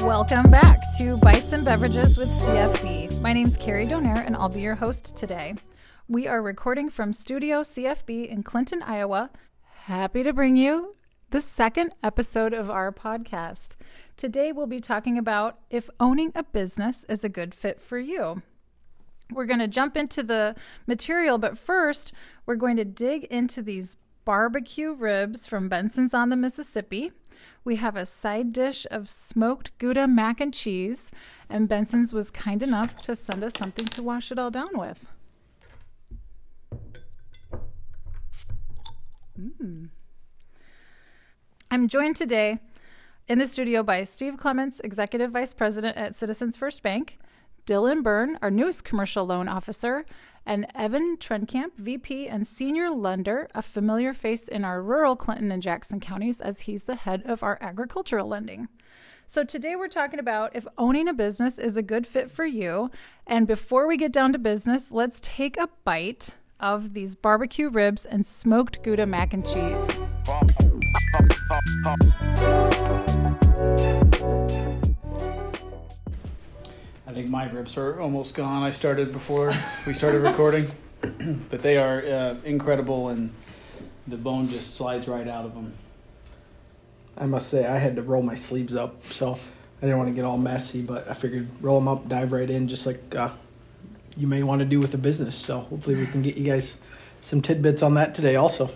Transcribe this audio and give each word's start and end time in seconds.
Welcome 0.00 0.50
back 0.50 0.80
to 0.96 1.18
Bites 1.18 1.52
and 1.52 1.66
Beverages 1.66 2.16
with 2.16 2.30
CFB. 2.30 3.20
My 3.20 3.34
name's 3.34 3.58
Carrie 3.58 3.84
Donaire, 3.84 4.24
and 4.24 4.34
I'll 4.34 4.48
be 4.48 4.62
your 4.62 4.74
host 4.74 5.14
today. 5.14 5.54
We 6.08 6.26
are 6.26 6.40
recording 6.40 6.88
from 6.88 7.12
Studio 7.12 7.60
CFB 7.60 8.30
in 8.30 8.42
Clinton, 8.42 8.82
Iowa. 8.82 9.28
Happy 9.82 10.22
to 10.22 10.32
bring 10.32 10.56
you 10.56 10.96
the 11.28 11.42
second 11.42 11.94
episode 12.02 12.54
of 12.54 12.70
our 12.70 12.90
podcast. 12.90 13.76
Today, 14.16 14.50
we'll 14.50 14.66
be 14.66 14.80
talking 14.80 15.18
about 15.18 15.58
if 15.68 15.90
owning 16.00 16.32
a 16.34 16.42
business 16.42 17.04
is 17.06 17.22
a 17.22 17.28
good 17.28 17.54
fit 17.54 17.82
for 17.82 17.98
you. 17.98 18.40
We're 19.32 19.46
going 19.46 19.60
to 19.60 19.68
jump 19.68 19.96
into 19.96 20.22
the 20.22 20.54
material, 20.86 21.38
but 21.38 21.58
first, 21.58 22.12
we're 22.46 22.56
going 22.56 22.76
to 22.76 22.84
dig 22.84 23.24
into 23.24 23.62
these 23.62 23.96
barbecue 24.24 24.92
ribs 24.92 25.46
from 25.46 25.68
Benson's 25.68 26.14
on 26.14 26.28
the 26.28 26.36
Mississippi. 26.36 27.12
We 27.64 27.76
have 27.76 27.96
a 27.96 28.06
side 28.06 28.52
dish 28.52 28.86
of 28.90 29.08
smoked 29.08 29.76
Gouda 29.78 30.06
mac 30.06 30.40
and 30.40 30.52
cheese, 30.52 31.10
and 31.48 31.68
Benson's 31.68 32.12
was 32.12 32.30
kind 32.30 32.62
enough 32.62 32.96
to 33.02 33.16
send 33.16 33.42
us 33.42 33.54
something 33.56 33.86
to 33.86 34.02
wash 34.02 34.30
it 34.30 34.38
all 34.38 34.50
down 34.50 34.70
with. 34.74 35.06
Mm. 39.40 39.88
I'm 41.70 41.88
joined 41.88 42.16
today 42.16 42.60
in 43.26 43.38
the 43.38 43.46
studio 43.46 43.82
by 43.82 44.04
Steve 44.04 44.36
Clements, 44.36 44.80
Executive 44.84 45.32
Vice 45.32 45.54
President 45.54 45.96
at 45.96 46.14
Citizens 46.14 46.56
First 46.56 46.82
Bank, 46.82 47.18
Dylan 47.66 48.02
Byrne, 48.02 48.38
our 48.42 48.50
newest 48.50 48.84
commercial 48.84 49.24
loan 49.24 49.48
officer, 49.48 50.04
and 50.44 50.66
Evan 50.74 51.16
Trenkamp, 51.16 51.72
VP 51.78 52.28
and 52.28 52.46
Senior 52.46 52.90
Lender, 52.90 53.48
a 53.54 53.62
familiar 53.62 54.12
face 54.12 54.48
in 54.48 54.64
our 54.64 54.82
rural 54.82 55.16
Clinton 55.16 55.50
and 55.50 55.62
Jackson 55.62 56.00
counties 56.00 56.40
as 56.40 56.60
he's 56.60 56.84
the 56.84 56.96
head 56.96 57.22
of 57.24 57.42
our 57.42 57.56
agricultural 57.62 58.28
lending. 58.28 58.68
So, 59.26 59.42
today 59.42 59.74
we're 59.74 59.88
talking 59.88 60.18
about 60.18 60.54
if 60.54 60.66
owning 60.76 61.08
a 61.08 61.14
business 61.14 61.58
is 61.58 61.78
a 61.78 61.82
good 61.82 62.06
fit 62.06 62.30
for 62.30 62.44
you. 62.44 62.90
And 63.26 63.46
before 63.46 63.86
we 63.86 63.96
get 63.96 64.12
down 64.12 64.34
to 64.34 64.38
business, 64.38 64.92
let's 64.92 65.18
take 65.22 65.56
a 65.56 65.70
bite 65.84 66.34
of 66.60 66.92
these 66.92 67.14
barbecue 67.14 67.70
ribs 67.70 68.04
and 68.04 68.26
smoked 68.26 68.82
Gouda 68.82 69.06
mac 69.06 69.32
and 69.32 69.46
cheese. 69.46 69.88
think 77.14 77.30
my 77.30 77.48
ribs 77.48 77.76
are 77.76 78.00
almost 78.00 78.34
gone. 78.34 78.64
I 78.64 78.72
started 78.72 79.12
before 79.12 79.54
we 79.86 79.94
started 79.94 80.20
recording, 80.22 80.68
but 81.48 81.62
they 81.62 81.76
are 81.76 82.02
uh, 82.02 82.34
incredible, 82.44 83.08
and 83.10 83.32
the 84.08 84.16
bone 84.16 84.48
just 84.48 84.74
slides 84.74 85.06
right 85.06 85.28
out 85.28 85.44
of 85.44 85.54
them. 85.54 85.72
I 87.16 87.26
must 87.26 87.48
say 87.48 87.66
I 87.66 87.78
had 87.78 87.94
to 87.96 88.02
roll 88.02 88.22
my 88.22 88.34
sleeves 88.34 88.74
up, 88.74 89.06
so 89.06 89.38
I 89.80 89.86
didn't 89.86 89.98
want 89.98 90.08
to 90.10 90.14
get 90.14 90.24
all 90.24 90.38
messy, 90.38 90.82
but 90.82 91.08
I 91.08 91.14
figured 91.14 91.48
roll 91.60 91.78
them 91.78 91.86
up, 91.86 92.08
dive 92.08 92.32
right 92.32 92.50
in, 92.50 92.66
just 92.66 92.84
like 92.84 93.14
uh, 93.14 93.30
you 94.16 94.26
may 94.26 94.42
want 94.42 94.58
to 94.58 94.64
do 94.64 94.80
with 94.80 94.92
a 94.94 94.98
business. 94.98 95.36
So 95.36 95.60
hopefully 95.60 95.94
we 95.94 96.06
can 96.06 96.20
get 96.20 96.36
you 96.36 96.44
guys 96.44 96.80
some 97.20 97.40
tidbits 97.40 97.80
on 97.80 97.94
that 97.94 98.16
today, 98.16 98.34
also. 98.34 98.70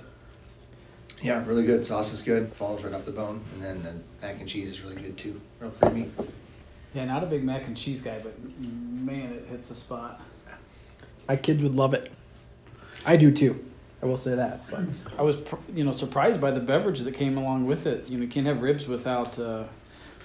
Yeah, 1.20 1.45
really 1.45 1.67
good. 1.67 1.84
Sauce 1.84 2.12
is 2.12 2.23
good. 2.23 2.52
Falls 2.52 2.84
right 2.84 2.95
off 2.95 3.05
the 3.05 3.11
bone, 3.11 3.42
and 3.55 3.62
then 3.62 3.83
the 3.83 3.95
mac 4.25 4.39
and 4.39 4.48
cheese 4.48 4.70
is 4.70 4.83
really 4.83 4.95
good 4.95 5.19
too. 5.19 5.41
Real 5.58 5.73
creamy. 5.73 6.12
Yeah, 6.94 7.05
not 7.05 7.22
a 7.22 7.27
big 7.27 7.44
mac 7.44 7.67
and 7.67 7.77
cheese 7.77 8.00
guy, 8.00 8.19
but 8.19 8.34
man, 8.58 9.33
it 9.33 9.47
hits 9.50 9.69
the 9.69 9.75
spot. 9.75 10.20
My 11.28 11.36
kids 11.36 11.62
would 11.62 11.75
love 11.75 11.95
it. 11.95 12.11
I 13.05 13.17
do 13.17 13.30
too. 13.30 13.64
I 14.03 14.06
will 14.06 14.17
say 14.17 14.34
that. 14.34 14.69
But 14.70 14.80
I 15.19 15.22
was, 15.22 15.36
you 15.75 15.84
know, 15.84 15.92
surprised 15.92 16.41
by 16.41 16.50
the 16.50 16.61
beverage 16.61 17.00
that 17.00 17.14
came 17.14 17.36
along 17.36 17.67
with 17.67 17.86
it. 17.86 18.11
You 18.11 18.17
know, 18.17 18.25
you 18.25 18.28
can't 18.28 18.47
have 18.47 18.62
ribs 18.62 18.86
without 18.86 19.39
uh, 19.39 19.64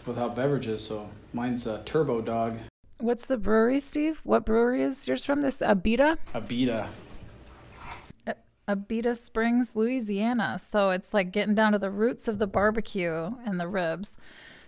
without 0.05 0.35
beverages. 0.35 0.85
So 0.85 1.09
mine's 1.33 1.67
a 1.67 1.81
Turbo 1.83 2.21
Dog, 2.21 2.57
What's 3.03 3.25
the 3.25 3.35
brewery, 3.35 3.81
Steve? 3.81 4.21
What 4.23 4.45
brewery 4.45 4.81
is 4.81 5.05
yours 5.09 5.25
from? 5.25 5.41
This 5.41 5.57
Abita? 5.57 6.17
Abita. 6.33 6.88
Abita 8.65 9.17
Springs, 9.17 9.75
Louisiana. 9.75 10.57
So 10.57 10.91
it's 10.91 11.13
like 11.13 11.33
getting 11.33 11.53
down 11.53 11.73
to 11.73 11.79
the 11.79 11.89
roots 11.89 12.29
of 12.29 12.38
the 12.38 12.47
barbecue 12.47 13.31
and 13.45 13.59
the 13.59 13.67
ribs. 13.67 14.15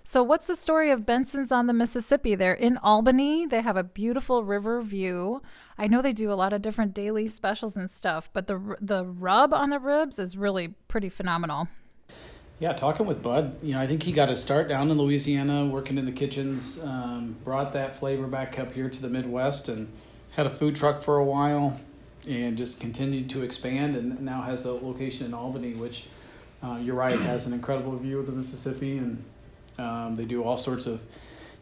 So, 0.08 0.22
what's 0.22 0.46
the 0.46 0.56
story 0.56 0.92
of 0.92 1.04
Benson's 1.04 1.52
on 1.52 1.66
the 1.66 1.74
Mississippi? 1.74 2.36
They're 2.36 2.54
in 2.54 2.78
Albany. 2.78 3.48
They 3.48 3.62
have 3.62 3.76
a 3.76 3.82
beautiful 3.82 4.44
river 4.44 4.80
view. 4.84 5.42
I 5.80 5.88
know 5.88 6.04
they 6.04 6.14
do 6.14 6.32
a 6.32 6.36
lot 6.36 6.54
of 6.54 6.62
different 6.62 6.94
daily 6.94 7.28
specials 7.28 7.76
and 7.76 7.90
stuff, 7.90 8.30
but 8.32 8.46
the 8.46 8.76
the 8.80 9.04
rub 9.04 9.52
on 9.52 9.72
the 9.72 9.80
ribs 9.80 10.20
is 10.20 10.38
really 10.38 10.76
pretty 10.88 11.10
phenomenal. 11.10 11.70
Yeah, 12.60 12.74
talking 12.74 13.08
with 13.08 13.24
Bud, 13.24 13.64
you 13.64 13.74
know, 13.74 13.80
I 13.80 13.88
think 13.88 14.04
he 14.04 14.12
got 14.12 14.30
his 14.30 14.42
start 14.44 14.70
down 14.70 14.92
in 14.92 14.98
Louisiana, 15.00 15.66
working 15.66 15.98
in 15.98 16.06
the 16.06 16.12
kitchens, 16.12 16.80
um, 16.84 17.36
brought 17.44 17.74
that 17.74 17.96
flavor 17.96 18.28
back 18.28 18.60
up 18.60 18.72
here 18.72 18.92
to 18.92 19.02
the 19.02 19.10
Midwest, 19.10 19.70
and 19.70 19.92
had 20.36 20.46
a 20.46 20.52
food 20.52 20.76
truck 20.76 21.02
for 21.02 21.18
a 21.18 21.26
while, 21.26 21.80
and 22.30 22.56
just 22.56 22.80
continued 22.80 23.28
to 23.32 23.42
expand, 23.42 23.96
and 23.96 24.22
now 24.22 24.44
has 24.44 24.66
a 24.66 24.72
location 24.72 25.26
in 25.26 25.34
Albany, 25.34 25.74
which 25.74 26.06
uh, 26.62 26.78
you're 26.80 26.96
right 26.96 27.20
has 27.20 27.48
an 27.48 27.54
incredible 27.54 27.98
view 27.98 28.20
of 28.20 28.28
the 28.28 28.32
Mississippi, 28.32 29.00
and 29.00 29.24
um, 29.78 30.16
they 30.16 30.25
do 30.25 30.44
all 30.44 30.58
sorts 30.58 30.86
of 30.86 31.02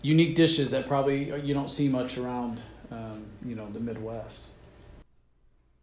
unique 0.01 0.35
dishes 0.35 0.69
that 0.71 0.87
probably 0.87 1.31
you 1.41 1.53
don't 1.53 1.69
see 1.69 1.87
much 1.87 2.17
around, 2.17 2.61
um, 2.91 3.25
you 3.45 3.55
know, 3.55 3.69
the 3.71 3.79
Midwest. 3.79 4.47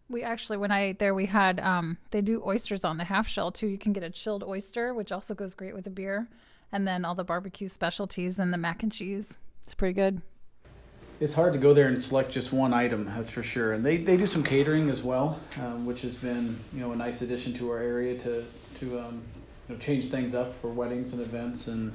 We 0.08 0.22
actually, 0.22 0.58
when 0.58 0.72
I 0.72 0.86
ate 0.86 0.98
there, 0.98 1.14
we 1.14 1.26
had 1.26 1.60
um, 1.60 1.96
they 2.10 2.20
do 2.20 2.42
oysters 2.44 2.84
on 2.84 2.96
the 2.98 3.04
half 3.04 3.28
shell 3.28 3.52
too. 3.52 3.68
You 3.68 3.78
can 3.78 3.92
get 3.92 4.02
a 4.02 4.10
chilled 4.10 4.42
oyster, 4.42 4.92
which 4.92 5.12
also 5.12 5.34
goes 5.34 5.54
great 5.54 5.74
with 5.74 5.86
a 5.86 5.90
beer, 5.90 6.28
and 6.72 6.86
then 6.86 7.04
all 7.04 7.14
the 7.14 7.24
barbecue 7.24 7.68
specialties 7.68 8.38
and 8.38 8.52
the 8.52 8.58
mac 8.58 8.82
and 8.82 8.90
cheese. 8.90 9.38
It's 9.64 9.74
pretty 9.74 9.94
good. 9.94 10.20
It's 11.20 11.34
hard 11.34 11.52
to 11.52 11.58
go 11.58 11.74
there 11.74 11.86
and 11.86 12.02
select 12.02 12.32
just 12.32 12.50
one 12.50 12.72
item, 12.72 13.04
that's 13.04 13.30
for 13.30 13.42
sure. 13.42 13.74
And 13.74 13.84
they, 13.84 13.98
they 13.98 14.16
do 14.16 14.26
some 14.26 14.42
catering 14.42 14.88
as 14.88 15.02
well, 15.02 15.38
um, 15.60 15.84
which 15.84 16.00
has 16.00 16.14
been 16.14 16.58
you 16.72 16.80
know 16.80 16.92
a 16.92 16.96
nice 16.96 17.22
addition 17.22 17.52
to 17.54 17.70
our 17.70 17.78
area 17.78 18.18
to 18.20 18.44
to 18.80 18.98
um, 18.98 19.22
you 19.68 19.74
know, 19.74 19.80
change 19.80 20.06
things 20.06 20.34
up 20.34 20.60
for 20.60 20.68
weddings 20.68 21.12
and 21.12 21.22
events. 21.22 21.68
And 21.68 21.92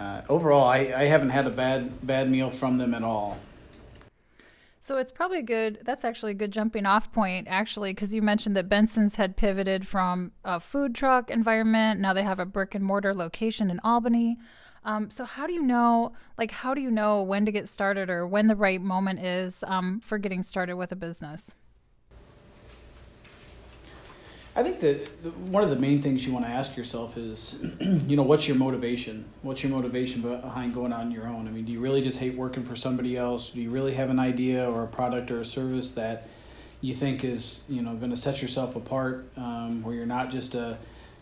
uh, 0.00 0.22
overall, 0.28 0.64
I, 0.64 0.78
I 0.96 1.04
haven't 1.04 1.30
had 1.30 1.46
a 1.46 1.50
bad 1.50 2.06
bad 2.06 2.30
meal 2.30 2.50
from 2.50 2.78
them 2.78 2.94
at 2.94 3.02
all. 3.02 3.38
So 4.80 4.96
it's 4.96 5.12
probably 5.12 5.42
good. 5.42 5.80
That's 5.84 6.04
actually 6.04 6.32
a 6.32 6.34
good 6.34 6.52
jumping 6.52 6.86
off 6.86 7.12
point, 7.12 7.46
actually, 7.48 7.92
because 7.92 8.14
you 8.14 8.22
mentioned 8.22 8.56
that 8.56 8.68
Benson's 8.68 9.16
had 9.16 9.36
pivoted 9.36 9.86
from 9.86 10.32
a 10.44 10.58
food 10.58 10.94
truck 10.94 11.30
environment. 11.30 12.00
Now 12.00 12.14
they 12.14 12.22
have 12.22 12.40
a 12.40 12.46
brick 12.46 12.74
and 12.74 12.84
mortar 12.84 13.14
location 13.14 13.70
in 13.70 13.78
Albany. 13.84 14.38
Um, 14.82 15.10
so 15.10 15.24
how 15.24 15.46
do 15.46 15.52
you 15.52 15.62
know, 15.62 16.12
like, 16.38 16.50
how 16.50 16.72
do 16.72 16.80
you 16.80 16.90
know 16.90 17.22
when 17.22 17.44
to 17.44 17.52
get 17.52 17.68
started 17.68 18.08
or 18.08 18.26
when 18.26 18.48
the 18.48 18.56
right 18.56 18.80
moment 18.80 19.20
is 19.20 19.62
um, 19.66 20.00
for 20.00 20.16
getting 20.16 20.42
started 20.42 20.76
with 20.76 20.90
a 20.90 20.96
business? 20.96 21.54
I 24.56 24.64
think 24.64 24.80
that 24.80 25.08
one 25.36 25.62
of 25.62 25.70
the 25.70 25.76
main 25.76 26.02
things 26.02 26.26
you 26.26 26.32
want 26.32 26.44
to 26.44 26.50
ask 26.50 26.76
yourself 26.76 27.16
is, 27.16 27.54
you 27.80 28.16
know, 28.16 28.24
what's 28.24 28.48
your 28.48 28.56
motivation? 28.56 29.24
What's 29.42 29.62
your 29.62 29.70
motivation 29.70 30.22
behind 30.22 30.74
going 30.74 30.92
on 30.92 31.12
your 31.12 31.28
own? 31.28 31.46
I 31.46 31.52
mean, 31.52 31.64
do 31.64 31.72
you 31.72 31.78
really 31.78 32.02
just 32.02 32.18
hate 32.18 32.34
working 32.34 32.64
for 32.64 32.74
somebody 32.74 33.16
else? 33.16 33.50
Do 33.50 33.60
you 33.60 33.70
really 33.70 33.94
have 33.94 34.10
an 34.10 34.18
idea 34.18 34.68
or 34.68 34.82
a 34.82 34.88
product 34.88 35.30
or 35.30 35.40
a 35.40 35.44
service 35.44 35.92
that 35.92 36.28
you 36.80 36.94
think 36.94 37.22
is, 37.22 37.60
you 37.68 37.82
know, 37.82 37.94
going 37.94 38.10
to 38.10 38.16
set 38.16 38.42
yourself 38.42 38.74
apart, 38.74 39.26
um, 39.36 39.82
where 39.82 39.94
you're 39.94 40.06
not 40.06 40.30
just 40.30 40.56
a, 40.56 40.78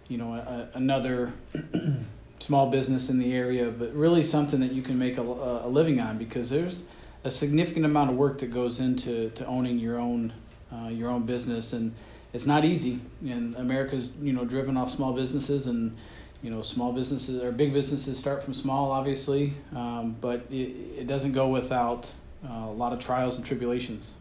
you 0.09 0.17
know, 0.17 0.33
a, 0.33 0.69
another 0.75 1.33
small 2.38 2.71
business 2.71 3.11
in 3.11 3.19
the 3.19 3.34
area, 3.34 3.71
but 3.71 3.93
really 3.93 4.22
something 4.22 4.61
that 4.61 4.72
you 4.72 4.81
can 4.81 4.99
make 4.99 5.19
a, 5.19 5.22
a 5.22 5.69
living 5.69 6.00
on? 6.00 6.17
Because 6.17 6.49
there's 6.49 6.84
a 7.25 7.31
significant 7.31 7.84
amount 7.84 8.11
of 8.11 8.17
work 8.17 8.38
that 8.38 8.55
goes 8.55 8.81
into 8.81 9.28
to 9.31 9.44
owning 9.47 9.78
your 9.78 9.99
own 9.99 10.33
uh, 10.72 10.88
your 10.88 11.09
own 11.09 11.25
business 11.25 11.73
and 11.73 11.94
it's 12.32 12.46
not 12.46 12.64
easy, 12.64 13.00
and 13.22 13.54
America's 13.56 14.10
you 14.20 14.32
know 14.32 14.44
driven 14.44 14.76
off 14.76 14.90
small 14.90 15.12
businesses, 15.12 15.66
and 15.66 15.96
you 16.42 16.50
know 16.50 16.62
small 16.62 16.92
businesses 16.92 17.42
or 17.42 17.52
big 17.52 17.72
businesses 17.72 18.19
start 18.19 18.42
from 18.42 18.54
small, 18.54 18.90
obviously, 18.90 19.54
um, 19.75 20.16
but 20.20 20.42
it, 20.50 21.00
it 21.00 21.06
doesn't 21.06 21.32
go 21.32 21.48
without 21.48 22.12
uh, 22.48 22.66
a 22.66 22.72
lot 22.72 22.92
of 22.92 22.98
trials 22.98 23.36
and 23.36 23.46
tribulations. 23.46 24.12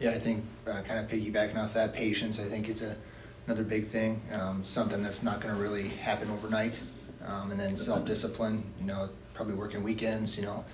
Yeah, 0.00 0.10
I 0.10 0.18
think 0.18 0.44
uh, 0.66 0.82
kind 0.82 1.00
of 1.00 1.08
piggybacking 1.08 1.56
off 1.56 1.74
that, 1.74 1.92
patience. 1.92 2.38
I 2.38 2.44
think 2.44 2.68
it's 2.68 2.82
a 2.82 2.94
another 3.46 3.64
big 3.64 3.86
thing. 3.86 4.20
Um, 4.32 4.62
something 4.62 5.02
that's 5.02 5.22
not 5.22 5.40
going 5.40 5.54
to 5.54 5.60
really 5.60 5.88
happen 5.88 6.30
overnight, 6.30 6.80
um, 7.26 7.50
and 7.50 7.58
then 7.58 7.76
self 7.76 8.04
discipline. 8.04 8.62
You 8.78 8.86
know, 8.86 9.08
probably 9.34 9.54
working 9.54 9.82
weekends. 9.82 10.36
You 10.36 10.44
know, 10.44 10.64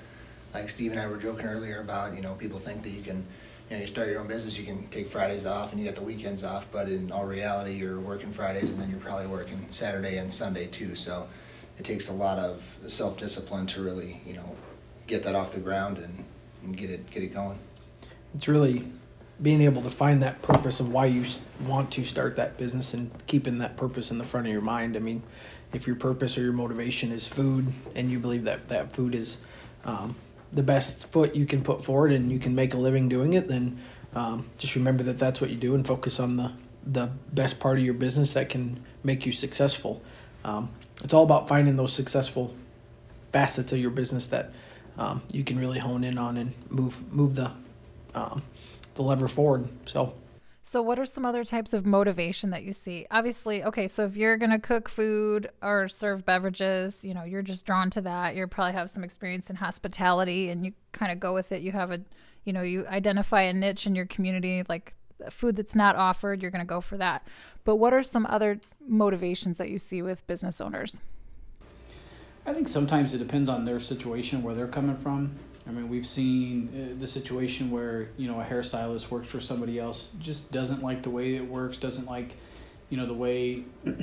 like 0.53 0.69
Steve 0.69 0.91
and 0.91 1.01
I 1.01 1.07
were 1.07 1.17
joking 1.17 1.47
earlier 1.47 1.81
about. 1.81 2.15
You 2.15 2.23
know, 2.23 2.35
people 2.35 2.59
think 2.59 2.83
that 2.83 2.91
you 2.91 3.03
can 3.03 3.25
you 3.71 3.77
know, 3.77 3.81
you 3.81 3.87
start 3.87 4.09
your 4.09 4.21
own 4.21 4.27
business, 4.27 4.59
you 4.59 4.65
can 4.65 4.87
take 4.89 5.07
Fridays 5.09 5.47
off 5.47 5.73
and 5.73 5.81
you 5.81 5.87
get 5.87 5.97
the 5.97 6.03
weekends 6.03 6.45
off, 6.45 6.67
but 6.71 6.89
in 6.89 7.11
all 7.11 7.27
reality, 7.27 7.73
you're 7.73 8.01
working 8.01 8.33
Fridays 8.33 8.73
and 8.73 8.81
then 8.81 8.91
you're 8.91 9.01
probably 9.01 9.27
working 9.27 9.67
Saturday 9.71 10.19
and 10.19 10.33
Sunday 10.33 10.67
too. 10.67 10.95
So 10.95 11.27
it 11.79 11.85
takes 11.85 12.09
a 12.09 12.13
lot 12.13 12.39
of 12.39 12.79
self 12.87 13.19
discipline 13.19 13.67
to 13.69 13.83
really, 13.83 14.21
you 14.27 14.35
know, 14.35 14.57
get 15.07 15.23
that 15.25 15.35
off 15.35 15.53
the 15.53 15.61
ground 15.61 15.99
and, 15.99 16.25
and 16.63 16.77
get 16.77 16.91
it 16.91 17.11
get 17.11 17.23
it 17.23 17.35
going. 17.35 17.59
it's 18.35 18.49
really 18.49 18.85
being 19.43 19.63
able 19.63 19.83
to 19.83 19.91
find 19.91 20.23
that 20.23 20.41
purpose 20.43 20.79
of 20.79 20.93
why 20.93 21.07
you 21.07 21.25
want 21.67 21.91
to 21.91 22.05
start 22.05 22.37
that 22.37 22.57
business 22.57 22.95
and 22.95 23.11
keeping 23.27 23.59
that 23.59 23.77
purpose 23.77 24.11
in 24.11 24.19
the 24.19 24.25
front 24.25 24.47
of 24.47 24.53
your 24.53 24.63
mind. 24.63 24.97
I 24.97 25.01
mean, 25.01 25.23
if 25.73 25.87
your 25.87 25.97
purpose 25.97 26.39
or 26.39 26.43
your 26.43 26.53
motivation 26.53 27.11
is 27.11 27.27
food 27.27 27.73
and 27.97 28.11
you 28.11 28.21
believe 28.21 28.45
that 28.45 28.69
that 28.69 28.93
food 28.93 29.15
is 29.15 29.41
um, 29.85 30.15
the 30.55 30.63
best 30.63 31.07
foot 31.09 31.35
you 31.35 31.45
can 31.45 31.63
put 31.63 31.85
forward 31.85 32.13
and 32.13 32.31
you 32.33 32.39
can 32.39 32.55
make 32.55 32.73
a 32.75 32.77
living 32.77 33.09
doing 33.09 33.35
it, 33.35 33.49
then 33.49 33.79
um, 34.15 34.47
just 34.57 34.77
remember 34.77 35.03
that 35.03 35.19
that's 35.19 35.41
what 35.41 35.51
you 35.51 35.57
do 35.57 35.75
and 35.75 35.87
focus 35.87 36.19
on 36.21 36.37
the 36.37 36.53
the 36.87 37.11
best 37.33 37.61
part 37.61 37.79
of 37.79 37.85
your 37.85 37.95
business 37.95 38.35
that 38.35 38.51
can 38.51 38.79
make 39.03 39.25
you 39.25 39.33
successful. 39.33 40.03
Um, 40.45 40.69
it's 41.03 41.15
all 41.15 41.25
about 41.25 41.49
finding 41.49 41.77
those 41.77 41.95
successful 41.95 42.55
facets 43.33 43.73
of 43.73 43.79
your 43.79 43.91
business 43.91 44.27
that 44.27 44.53
um, 44.99 45.23
you 45.33 45.45
can 45.45 45.59
really 45.59 45.79
hone 45.79 46.05
in 46.05 46.19
on 46.19 46.37
and 46.37 46.53
move 46.69 47.01
move 47.13 47.35
the 47.35 47.51
um, 48.15 48.43
the 48.95 49.03
lever 49.03 49.29
forward. 49.29 49.69
So 49.87 50.15
So, 50.75 50.83
what 50.83 50.99
are 50.99 51.07
some 51.07 51.25
other 51.25 51.45
types 51.45 51.73
of 51.73 51.87
motivation 51.87 52.51
that 52.51 52.65
you 52.65 52.73
see? 52.73 53.07
Obviously, 53.13 53.63
okay, 53.63 53.87
so 53.87 54.07
if 54.07 54.17
you're 54.17 54.37
going 54.37 54.51
to 54.51 54.59
cook 54.59 54.89
food 54.89 55.49
or 55.63 55.89
serve 55.89 56.27
beverages, 56.27 57.05
you 57.05 57.15
know, 57.15 57.23
you're 57.23 57.43
just 57.43 57.65
drawn 57.65 57.91
to 57.91 58.01
that. 58.01 58.35
You 58.35 58.45
probably 58.49 58.73
have 58.73 58.91
some 58.91 59.05
experience 59.05 59.51
in 59.51 59.55
hospitality 59.55 60.49
and 60.49 60.65
you 60.65 60.73
kind 60.91 61.13
of 61.13 61.21
go 61.21 61.33
with 61.33 61.53
it. 61.53 61.63
You 61.63 61.71
have 61.71 61.93
a, 61.93 62.01
you 62.45 62.53
know, 62.53 62.63
you 62.63 62.89
identify 62.89 63.43
a 63.43 63.53
niche 63.53 63.87
in 63.87 63.95
your 63.95 64.07
community, 64.07 64.65
like 64.69 64.95
food 65.31 65.55
that's 65.55 65.77
not 65.77 65.95
offered, 65.95 66.43
you're 66.43 66.51
going 66.51 66.59
to 66.59 66.67
go 66.67 66.81
for 66.81 66.97
that. 66.97 67.25
But 67.63 67.77
what 67.77 67.95
are 67.95 68.03
some 68.03 68.27
other 68.27 68.59
motivations 68.85 69.59
that 69.59 69.69
you 69.71 69.79
see 69.79 70.03
with 70.03 70.27
business 70.27 70.61
owners? 70.61 71.01
I 72.47 72.53
think 72.53 72.67
sometimes 72.67 73.15
it 73.15 73.19
depends 73.19 73.49
on 73.49 73.65
their 73.65 73.79
situation, 73.79 74.43
where 74.43 74.57
they're 74.57 74.67
coming 74.67 74.97
from. 74.97 75.37
I 75.67 75.71
mean, 75.71 75.89
we've 75.89 76.07
seen 76.07 76.69
uh, 76.69 77.01
the 77.01 77.07
situation 77.07 77.71
where 77.71 78.09
you 78.17 78.29
know 78.29 78.41
a 78.41 78.45
hairstylist 78.45 79.11
works 79.11 79.29
for 79.29 79.41
somebody 79.41 79.79
else, 79.79 80.09
just 80.19 80.53
doesn't 80.53 80.83
like 80.83 81.03
the 81.03 81.11
way 81.11 81.37
it 81.37 81.49
works, 81.49 81.79
doesn't 81.79 82.07
like, 82.07 82.35
you 82.91 82.97
know, 82.97 83.07
the 83.07 83.15
way 83.15 83.65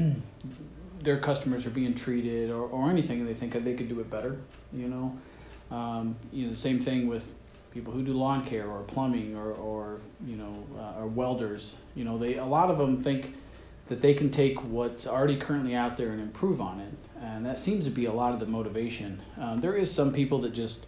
their 1.03 1.19
customers 1.19 1.65
are 1.65 1.71
being 1.71 1.93
treated 1.93 2.49
or, 2.49 2.63
or 2.63 2.89
anything, 2.89 3.19
and 3.19 3.27
they 3.27 3.33
think 3.33 3.53
that 3.53 3.63
they 3.63 3.75
could 3.75 3.89
do 3.89 3.99
it 3.99 4.09
better. 4.09 4.37
You 4.73 4.87
know, 4.87 5.75
um, 5.75 6.15
you 6.31 6.45
know 6.45 6.51
the 6.51 6.57
same 6.57 6.79
thing 6.79 7.07
with 7.07 7.31
people 7.71 7.93
who 7.93 8.03
do 8.03 8.11
lawn 8.11 8.45
care 8.45 8.67
or 8.67 8.81
plumbing 8.81 9.35
or, 9.35 9.51
or 9.53 10.01
you 10.25 10.35
know 10.35 10.65
uh, 10.77 10.99
or 10.99 11.07
welders. 11.07 11.77
You 11.95 12.05
know, 12.05 12.17
they 12.17 12.35
a 12.37 12.45
lot 12.45 12.71
of 12.71 12.79
them 12.79 13.01
think 13.01 13.35
that 13.87 14.01
they 14.01 14.13
can 14.13 14.31
take 14.31 14.61
what's 14.63 15.05
already 15.05 15.37
currently 15.37 15.75
out 15.75 15.97
there 15.97 16.11
and 16.11 16.21
improve 16.21 16.59
on 16.59 16.79
it, 16.79 16.93
and 17.21 17.45
that 17.45 17.59
seems 17.59 17.85
to 17.85 17.91
be 17.91 18.05
a 18.05 18.13
lot 18.13 18.33
of 18.33 18.39
the 18.39 18.47
motivation. 18.47 19.19
Um, 19.39 19.61
there 19.61 19.75
is 19.75 19.93
some 19.93 20.11
people 20.11 20.39
that 20.39 20.53
just 20.53 20.85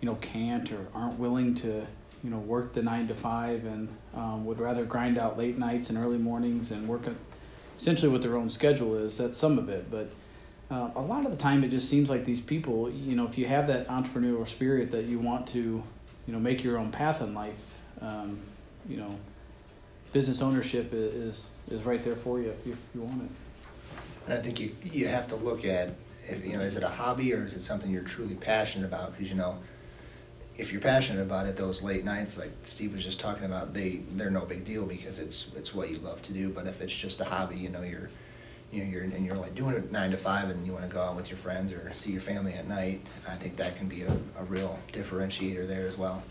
you 0.00 0.06
know 0.06 0.14
can't 0.16 0.70
or 0.72 0.86
aren't 0.94 1.18
willing 1.18 1.54
to 1.54 1.86
you 2.24 2.30
know 2.30 2.38
work 2.38 2.72
the 2.72 2.82
nine 2.82 3.08
to 3.08 3.14
five 3.14 3.64
and 3.64 3.88
um, 4.14 4.44
would 4.44 4.58
rather 4.58 4.84
grind 4.84 5.18
out 5.18 5.38
late 5.38 5.58
nights 5.58 5.90
and 5.90 5.98
early 5.98 6.18
mornings 6.18 6.70
and 6.70 6.86
work 6.88 7.02
essentially 7.78 8.10
what 8.10 8.22
their 8.22 8.36
own 8.36 8.50
schedule 8.50 8.96
is. 8.96 9.16
That's 9.16 9.38
some 9.38 9.58
of 9.58 9.68
it, 9.68 9.90
but 9.90 10.10
uh, 10.70 10.90
a 10.96 11.00
lot 11.00 11.24
of 11.24 11.30
the 11.30 11.36
time 11.36 11.64
it 11.64 11.68
just 11.68 11.88
seems 11.88 12.10
like 12.10 12.24
these 12.24 12.40
people, 12.40 12.90
you 12.90 13.16
know, 13.16 13.26
if 13.26 13.38
you 13.38 13.46
have 13.46 13.66
that 13.68 13.88
entrepreneurial 13.88 14.46
spirit 14.46 14.90
that 14.90 15.04
you 15.04 15.18
want 15.18 15.46
to, 15.48 15.82
you 16.26 16.32
know, 16.32 16.38
make 16.38 16.62
your 16.62 16.76
own 16.76 16.90
path 16.90 17.22
in 17.22 17.34
life, 17.34 17.64
um, 18.02 18.38
you 18.88 18.98
know, 18.98 19.18
business 20.12 20.42
ownership 20.42 20.90
is 20.92 21.48
is 21.70 21.82
right 21.82 22.02
there 22.02 22.16
for 22.16 22.40
you 22.40 22.50
if 22.50 22.66
you, 22.66 22.72
if 22.72 22.78
you 22.94 23.02
want 23.02 23.22
it. 23.22 23.30
And 24.26 24.38
I 24.38 24.42
think 24.42 24.60
you, 24.60 24.74
you 24.84 25.08
have 25.08 25.26
to 25.28 25.36
look 25.36 25.64
at, 25.64 25.94
if, 26.26 26.44
you 26.44 26.54
know, 26.54 26.60
is 26.60 26.76
it 26.76 26.82
a 26.82 26.88
hobby 26.88 27.32
or 27.32 27.44
is 27.44 27.54
it 27.54 27.62
something 27.62 27.90
you're 27.90 28.02
truly 28.02 28.34
passionate 28.34 28.86
about? 28.86 29.12
Because, 29.12 29.30
you 29.30 29.36
know, 29.36 29.58
if 30.58 30.72
you're 30.72 30.80
passionate 30.80 31.22
about 31.22 31.46
it, 31.46 31.56
those 31.56 31.82
late 31.82 32.04
nights, 32.04 32.36
like 32.36 32.50
Steve 32.64 32.92
was 32.92 33.04
just 33.04 33.20
talking 33.20 33.44
about, 33.44 33.72
they, 33.72 34.02
they're 34.12 34.30
no 34.30 34.44
big 34.44 34.64
deal 34.64 34.84
because 34.84 35.20
it's, 35.20 35.54
it's 35.54 35.72
what 35.72 35.88
you 35.88 35.98
love 35.98 36.20
to 36.22 36.32
do. 36.32 36.50
But 36.50 36.66
if 36.66 36.80
it's 36.82 36.94
just 36.94 37.20
a 37.20 37.24
hobby, 37.24 37.56
you 37.56 37.68
know, 37.68 37.82
you're, 37.82 38.10
you 38.72 38.82
know, 38.82 38.90
you're, 38.90 39.04
and 39.04 39.24
you're 39.24 39.36
like 39.36 39.54
doing 39.54 39.76
it 39.76 39.92
nine 39.92 40.10
to 40.10 40.16
five 40.16 40.50
and 40.50 40.66
you 40.66 40.72
want 40.72 40.84
to 40.84 40.90
go 40.92 41.00
out 41.00 41.14
with 41.14 41.30
your 41.30 41.38
friends 41.38 41.72
or 41.72 41.92
see 41.94 42.10
your 42.10 42.20
family 42.20 42.54
at 42.54 42.66
night, 42.66 43.00
I 43.28 43.36
think 43.36 43.56
that 43.56 43.76
can 43.76 43.86
be 43.86 44.02
a, 44.02 44.10
a 44.36 44.44
real 44.44 44.78
differentiator 44.92 45.66
there 45.66 45.86
as 45.86 45.96
well. 45.96 46.22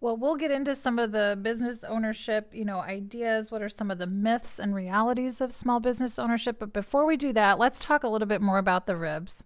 Well, 0.00 0.16
we'll 0.16 0.36
get 0.36 0.50
into 0.50 0.74
some 0.74 0.98
of 0.98 1.12
the 1.12 1.38
business 1.40 1.84
ownership, 1.84 2.50
you 2.54 2.64
know, 2.64 2.80
ideas. 2.80 3.50
What 3.50 3.60
are 3.60 3.68
some 3.68 3.90
of 3.90 3.98
the 3.98 4.06
myths 4.06 4.58
and 4.58 4.74
realities 4.74 5.40
of 5.40 5.52
small 5.52 5.80
business 5.80 6.18
ownership? 6.18 6.58
But 6.58 6.72
before 6.72 7.04
we 7.06 7.16
do 7.16 7.32
that, 7.34 7.58
let's 7.58 7.78
talk 7.78 8.02
a 8.02 8.08
little 8.08 8.28
bit 8.28 8.40
more 8.40 8.58
about 8.58 8.86
the 8.86 8.96
ribs. 8.96 9.42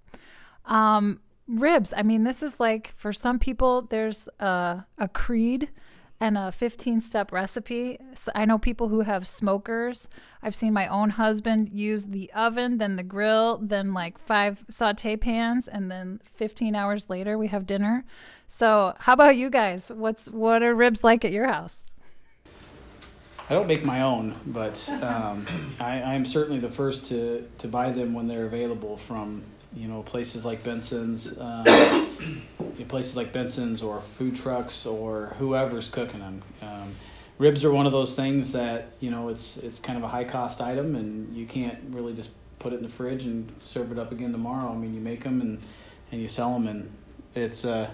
Um, 0.65 1.21
ribs. 1.51 1.93
I 1.97 2.03
mean, 2.03 2.25
this 2.25 2.43
is 2.43 2.61
like 2.61 2.93
for 2.97 3.13
some 3.13 3.39
people, 3.39 3.83
there's 3.83 4.29
a, 4.39 4.85
a 4.99 5.09
creed 5.09 5.71
and 6.21 6.37
a 6.37 6.53
15 6.53 7.01
step 7.01 7.33
recipe. 7.33 7.99
So 8.15 8.31
I 8.35 8.45
know 8.45 8.59
people 8.59 8.89
who 8.89 9.01
have 9.01 9.27
smokers. 9.27 10.07
I've 10.43 10.55
seen 10.55 10.73
my 10.73 10.87
own 10.87 11.11
husband 11.11 11.71
use 11.71 12.07
the 12.07 12.31
oven, 12.33 12.79
then 12.79 12.97
the 12.97 13.03
grill, 13.03 13.59
then 13.63 13.95
like 13.95 14.19
five 14.19 14.65
saute 14.69 15.17
pans, 15.17 15.67
and 15.67 15.91
then 15.91 16.21
15 16.35 16.75
hours 16.75 17.09
later 17.09 17.39
we 17.39 17.49
have 17.49 17.67
dinner. 17.67 18.05
So, 18.47 18.95
how 18.99 19.15
about 19.15 19.37
you 19.37 19.49
guys? 19.49 19.91
What's 19.95 20.29
what 20.29 20.63
are 20.63 20.75
ribs 20.75 21.05
like 21.05 21.25
at 21.25 21.33
your 21.33 21.47
house? 21.47 21.85
I 23.49 23.55
don't 23.55 23.67
make 23.67 23.85
my 23.85 24.03
own, 24.03 24.37
but 24.47 24.89
um, 25.03 25.47
I, 25.81 26.03
I'm 26.03 26.25
certainly 26.25 26.61
the 26.61 26.71
first 26.71 27.05
to, 27.07 27.49
to 27.59 27.67
buy 27.67 27.91
them 27.91 28.15
when 28.15 28.29
they're 28.29 28.47
available 28.47 28.97
from 28.97 29.43
you 29.75 29.89
know 29.89 30.03
places 30.03 30.45
like 30.45 30.63
Benson's, 30.63 31.37
uh, 31.39 32.07
places 32.89 33.17
like 33.17 33.33
Benson's 33.33 33.83
or 33.83 34.01
food 34.01 34.37
trucks 34.37 34.87
or 34.87 35.35
whoever's 35.39 35.89
cooking 35.89 36.21
them. 36.21 36.43
Um, 36.63 36.95
ribs 37.39 37.65
are 37.65 37.73
one 37.73 37.87
of 37.87 37.93
those 37.93 38.15
things 38.15 38.53
that 38.53 38.93
you 39.01 39.11
know 39.11 39.29
it's 39.29 39.57
it's 39.59 39.79
kind 39.79 39.99
of 39.99 40.05
a 40.05 40.09
high 40.09 40.25
cost 40.25 40.61
item, 40.61 40.97
and 40.97 41.35
you 41.37 41.47
can't 41.47 41.79
really 41.91 42.15
just 42.15 42.31
put 42.59 42.73
it 42.73 42.77
in 42.77 42.83
the 42.83 42.89
fridge 42.89 43.25
and 43.25 43.53
serve 43.63 43.91
it 43.91 43.99
up 43.99 44.13
again 44.13 44.33
tomorrow. 44.33 44.73
I 44.73 44.77
mean, 44.77 44.95
you 44.95 45.01
make 45.01 45.25
them 45.25 45.41
and 45.41 45.61
and 46.13 46.21
you 46.21 46.29
sell 46.29 46.53
them, 46.53 46.67
and 46.67 46.91
it's 47.35 47.65
uh, 47.65 47.91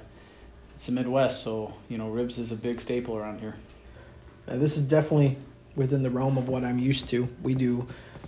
it's 0.76 0.86
the 0.86 0.92
Midwest, 0.92 1.42
so 1.42 1.72
you 1.88 1.98
know 1.98 2.10
ribs 2.10 2.38
is 2.38 2.52
a 2.52 2.56
big 2.56 2.80
staple 2.80 3.16
around 3.16 3.40
here. 3.40 3.54
Uh, 4.48 4.56
this 4.56 4.76
is 4.76 4.84
definitely 4.84 5.36
within 5.74 6.02
the 6.02 6.10
realm 6.10 6.38
of 6.38 6.48
what 6.48 6.64
I'm 6.64 6.78
used 6.78 7.08
to. 7.10 7.28
We 7.42 7.54
do, 7.54 7.86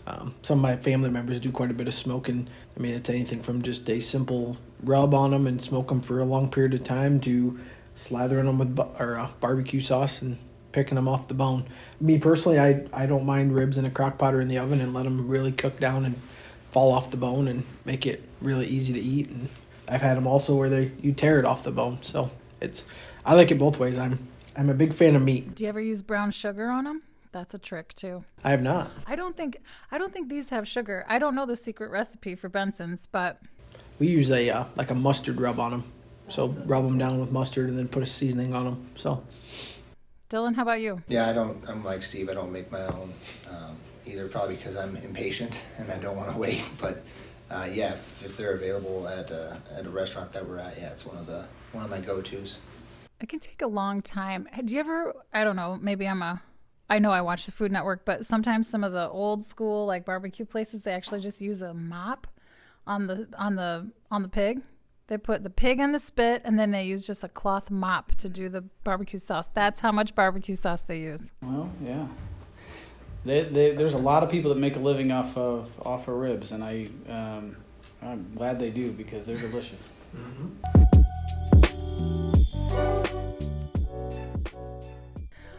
um, 0.09 0.35
some 0.41 0.59
of 0.59 0.63
my 0.63 0.77
family 0.77 1.11
members 1.11 1.39
do 1.39 1.53
quite 1.53 1.71
a 1.71 1.75
bit 1.75 1.87
of 1.87 1.93
smoking. 1.93 2.49
I 2.77 2.81
mean, 2.81 2.95
it's 2.95 3.11
anything 3.11 3.43
from 3.43 3.61
just 3.61 3.89
a 3.91 4.01
simple 4.01 4.57
rub 4.83 5.13
on 5.13 5.33
them 5.33 5.47
and 5.47 5.61
smoke 5.61 5.89
them 5.89 6.01
for 6.01 6.19
a 6.19 6.25
long 6.25 6.51
period 6.51 6.73
of 6.73 6.83
time 6.83 7.21
to 7.21 7.59
slathering 7.95 8.47
them 8.47 8.59
with 8.59 8.75
bu- 8.75 8.89
or 8.99 9.19
uh, 9.19 9.29
barbecue 9.41 9.81
sauce 9.81 10.23
and 10.23 10.39
picking 10.73 10.95
them 10.95 11.09
off 11.09 11.29
the 11.29 11.35
bone. 11.35 11.67
Me 12.01 12.19
personally, 12.19 12.59
I, 12.59 12.87
I 12.93 13.05
don't 13.05 13.27
mind 13.27 13.55
ribs 13.55 13.77
in 13.77 13.85
a 13.85 13.91
crock 13.91 14.17
pot 14.17 14.33
or 14.33 14.41
in 14.41 14.49
the 14.49 14.57
oven 14.57 14.81
and 14.81 14.95
let 14.95 15.05
them 15.05 15.29
really 15.29 15.53
cook 15.53 15.79
down 15.79 16.07
and 16.07 16.15
fall 16.73 16.91
off 16.93 17.11
the 17.11 17.17
bone 17.19 17.47
and 17.47 17.65
make 17.85 18.07
it 18.07 18.23
really 18.41 18.67
easy 18.67 18.95
to 18.95 19.01
eat. 19.01 19.29
And 19.29 19.51
I've 19.89 20.03
had 20.03 20.17
them 20.17 20.27
also 20.27 20.55
where 20.55 20.71
they 20.71 20.93
you 21.03 21.13
tear 21.13 21.39
it 21.39 21.45
off 21.45 21.65
the 21.65 21.71
bone. 21.71 21.99
So 22.01 22.31
it's 22.63 22.85
I 23.27 23.35
like 23.35 23.51
it 23.51 23.59
both 23.59 23.79
ways. 23.79 23.99
I'm 23.99 24.27
I'm 24.57 24.71
a 24.71 24.75
big 24.75 24.95
fan 24.95 25.17
of 25.17 25.23
meat. 25.23 25.55
Do 25.55 25.65
you 25.65 25.69
ever 25.69 25.81
use 25.81 26.01
brown 26.01 26.31
sugar 26.31 26.71
on 26.71 26.85
them? 26.85 27.03
That's 27.33 27.55
a 27.55 27.59
trick 27.59 27.95
too. 27.95 28.25
I 28.45 28.51
have 28.51 28.63
not. 28.63 28.91
I 29.07 29.17
don't 29.17 29.37
think 29.37 29.59
I 29.91 29.99
don't 29.99 30.13
think 30.13 30.29
these 30.29 30.49
have 30.51 30.67
sugar. 30.67 31.05
I 31.09 31.19
don't 31.19 31.35
know 31.35 31.47
the 31.47 31.57
secret 31.57 31.91
recipe 31.91 32.35
for 32.35 32.49
Benson's, 32.49 33.07
but 33.07 33.41
We 33.99 34.07
use 34.09 34.31
a 34.31 34.49
uh, 34.51 34.65
like 34.77 34.91
a 34.91 34.95
mustard 34.95 35.41
rub 35.41 35.61
on 35.61 35.71
them. 35.71 35.85
So 36.29 36.49
rub 36.49 36.85
them 36.85 36.99
down 36.99 37.21
with 37.21 37.31
mustard 37.31 37.69
and 37.69 37.79
then 37.79 37.89
put 37.89 38.03
a 38.03 38.07
seasoning 38.07 38.55
on 38.55 38.65
them. 38.65 38.87
So 38.97 39.25
Dylan, 40.31 40.55
how 40.57 40.63
about 40.63 40.81
you? 40.81 41.03
Yeah, 41.09 41.29
I 41.29 41.33
don't. 41.33 41.63
I'm 41.69 41.85
like 41.85 42.03
Steve. 42.03 42.29
I 42.29 42.35
don't 42.35 42.53
make 42.53 42.71
my 42.71 42.85
own 42.87 43.13
um, 43.51 43.77
either. 44.07 44.29
Probably 44.29 44.57
because 44.57 44.77
I'm 44.77 44.97
impatient 44.97 45.63
and 45.79 45.91
I 45.91 45.99
don't 45.99 46.17
want 46.17 46.31
to 46.33 46.39
wait. 46.47 46.63
But 46.81 47.03
uh, 47.51 47.69
yeah, 47.73 47.95
if, 47.95 48.25
if 48.25 48.37
they're 48.37 48.53
available 48.53 49.09
at 49.09 49.31
a, 49.31 49.57
at 49.75 49.87
a 49.87 49.91
restaurant 49.91 50.33
that 50.33 50.47
we're 50.47 50.59
at, 50.59 50.79
yeah, 50.79 50.91
it's 50.91 51.07
one 51.07 51.17
of 51.17 51.27
the 51.27 51.45
one 51.73 51.85
of 51.85 51.91
my 51.91 52.01
go-to's. 52.01 52.59
It 53.21 53.29
can 53.29 53.41
take 53.41 53.63
a 53.63 53.67
long 53.67 54.01
time. 54.03 54.47
Do 54.65 54.73
you 54.75 54.81
ever? 54.81 55.15
I 55.33 55.45
don't 55.45 55.57
know. 55.57 55.79
Maybe 55.81 56.07
I'm 56.07 56.23
a. 56.23 56.43
I 56.91 56.99
know 56.99 57.11
I 57.11 57.21
watch 57.21 57.45
the 57.47 57.53
Food 57.53 57.71
Network, 57.71 58.05
but 58.05 58.25
sometimes 58.25 58.69
some 58.69 58.83
of 58.83 58.93
the 58.93 59.09
old 59.09 59.45
school 59.45 59.87
like 59.87 60.05
barbecue 60.05 60.45
places 60.45 60.83
they 60.83 60.93
actually 60.93 61.21
just 61.21 61.41
use 61.41 61.61
a 61.61 61.75
mop 61.75 62.27
on 62.87 63.07
the 63.07 63.29
on 63.39 63.57
the 63.57 63.91
on 64.11 64.23
the 64.23 64.29
pig. 64.29 64.63
They 65.09 65.17
put 65.17 65.43
the 65.43 65.51
pig 65.51 65.81
on 65.81 65.93
the 65.93 65.99
spit 65.99 66.43
and 66.45 66.59
then 66.59 66.71
they 66.71 66.85
use 66.85 67.07
just 67.07 67.25
a 67.25 67.29
cloth 67.29 67.71
mop 67.71 68.15
to 68.17 68.29
do 68.29 68.49
the 68.49 68.63
barbecue 68.85 69.19
sauce. 69.19 69.49
That's 69.55 69.81
how 69.81 69.93
much 69.93 70.15
barbecue 70.15 70.57
sauce 70.57 70.83
they 70.83 70.99
use. 70.99 71.31
Well, 71.43 71.71
yeah. 71.83 72.07
They, 73.25 73.45
they, 73.45 73.75
there's 73.75 73.95
a 73.95 73.99
lot 73.99 74.23
of 74.23 74.31
people 74.31 74.51
that 74.51 74.61
make 74.61 74.77
a 74.77 74.79
living 74.79 75.11
off 75.13 75.37
of 75.37 75.71
off 75.85 76.09
of 76.09 76.15
ribs, 76.15 76.53
and 76.53 76.65
I 76.65 76.89
um, 77.09 77.57
I'm 78.01 78.31
glad 78.35 78.59
they 78.59 78.71
do 78.71 78.93
because 78.93 79.27
they're 79.27 79.39
delicious. 79.39 79.81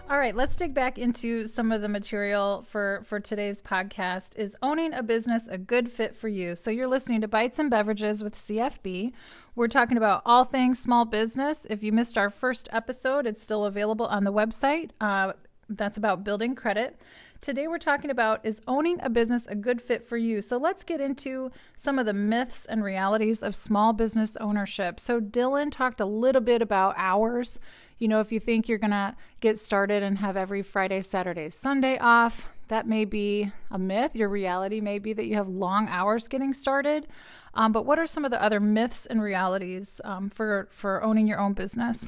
All 0.10 0.18
right, 0.18 0.36
let's 0.36 0.56
dig 0.56 0.74
back 0.74 0.98
into 0.98 1.46
some 1.46 1.72
of 1.72 1.82
the 1.82 1.88
material 1.88 2.66
for 2.68 3.04
for 3.06 3.20
today's 3.20 3.62
podcast. 3.62 4.36
Is 4.38 4.58
owning 4.60 4.92
a 4.92 5.04
business 5.04 5.48
a 5.48 5.60
good 5.60 5.92
fit 5.92 6.16
for 6.16 6.28
you? 6.28 6.56
So 6.56 6.72
you're 6.72 6.88
listening 6.88 7.22
to 7.22 7.28
Bites 7.28 7.60
and 7.60 7.70
Beverages 7.70 8.24
with 8.24 8.34
CFB. 8.34 9.12
We're 9.54 9.68
talking 9.68 9.98
about 9.98 10.24
all 10.26 10.46
things 10.46 10.80
small 10.80 11.06
business. 11.06 11.68
If 11.70 11.84
you 11.84 11.92
missed 11.92 12.18
our 12.18 12.32
first 12.32 12.68
episode, 12.72 13.28
it's 13.28 13.44
still 13.44 13.66
available 13.66 14.08
on 14.08 14.24
the 14.24 14.34
website. 14.34 14.90
Uh, 15.00 15.34
that's 15.70 15.98
about 15.98 16.24
building 16.24 16.56
credit. 16.56 17.00
Today 17.42 17.68
we're 17.68 17.78
talking 17.78 18.10
about 18.10 18.44
is 18.44 18.62
owning 18.68 19.00
a 19.04 19.12
business 19.12 19.46
a 19.46 19.56
good 19.56 19.80
fit 19.80 20.08
for 20.08 20.18
you? 20.18 20.42
So 20.42 20.58
let's 20.58 20.84
get 20.84 21.00
into 21.00 21.52
some 21.78 22.00
of 22.00 22.08
the 22.08 22.14
myths 22.14 22.66
and 22.68 22.84
realities 22.84 23.44
of 23.44 23.56
small 23.56 23.94
business 23.94 24.36
ownership. 24.38 25.00
So 25.00 25.22
Dylan 25.22 25.72
talked 25.72 26.02
a 26.02 26.06
little 26.06 26.42
bit 26.42 26.64
about 26.64 26.96
hours 26.98 27.60
you 28.00 28.08
know, 28.08 28.22
if 28.22 28.32
you 28.32 28.40
think 28.40 28.68
you're 28.68 28.78
going 28.78 28.92
to 28.92 29.16
get 29.42 29.60
started 29.60 30.02
and 30.04 30.18
have 30.18 30.38
every 30.38 30.64
Friday, 30.64 31.02
Saturday, 31.02 31.50
Sunday 31.50 31.98
off, 32.00 32.48
that 32.70 32.88
may 32.88 33.04
be 33.06 33.52
a 33.72 33.78
myth. 33.78 34.16
Your 34.16 34.30
reality 34.30 34.80
may 34.80 35.00
be 35.00 35.14
that 35.14 35.26
you 35.26 35.36
have 35.36 35.50
long 35.50 35.88
hours 35.90 36.28
getting 36.28 36.54
started. 36.54 37.08
Um, 37.54 37.72
but 37.72 37.86
what 37.86 38.00
are 38.00 38.08
some 38.08 38.26
of 38.26 38.32
the 38.32 38.42
other 38.42 38.60
myths 38.60 39.06
and 39.06 39.22
realities 39.22 40.00
um, 40.04 40.30
for 40.30 40.68
for 40.72 41.04
owning 41.04 41.28
your 41.28 41.40
own 41.40 41.54
business? 41.54 42.08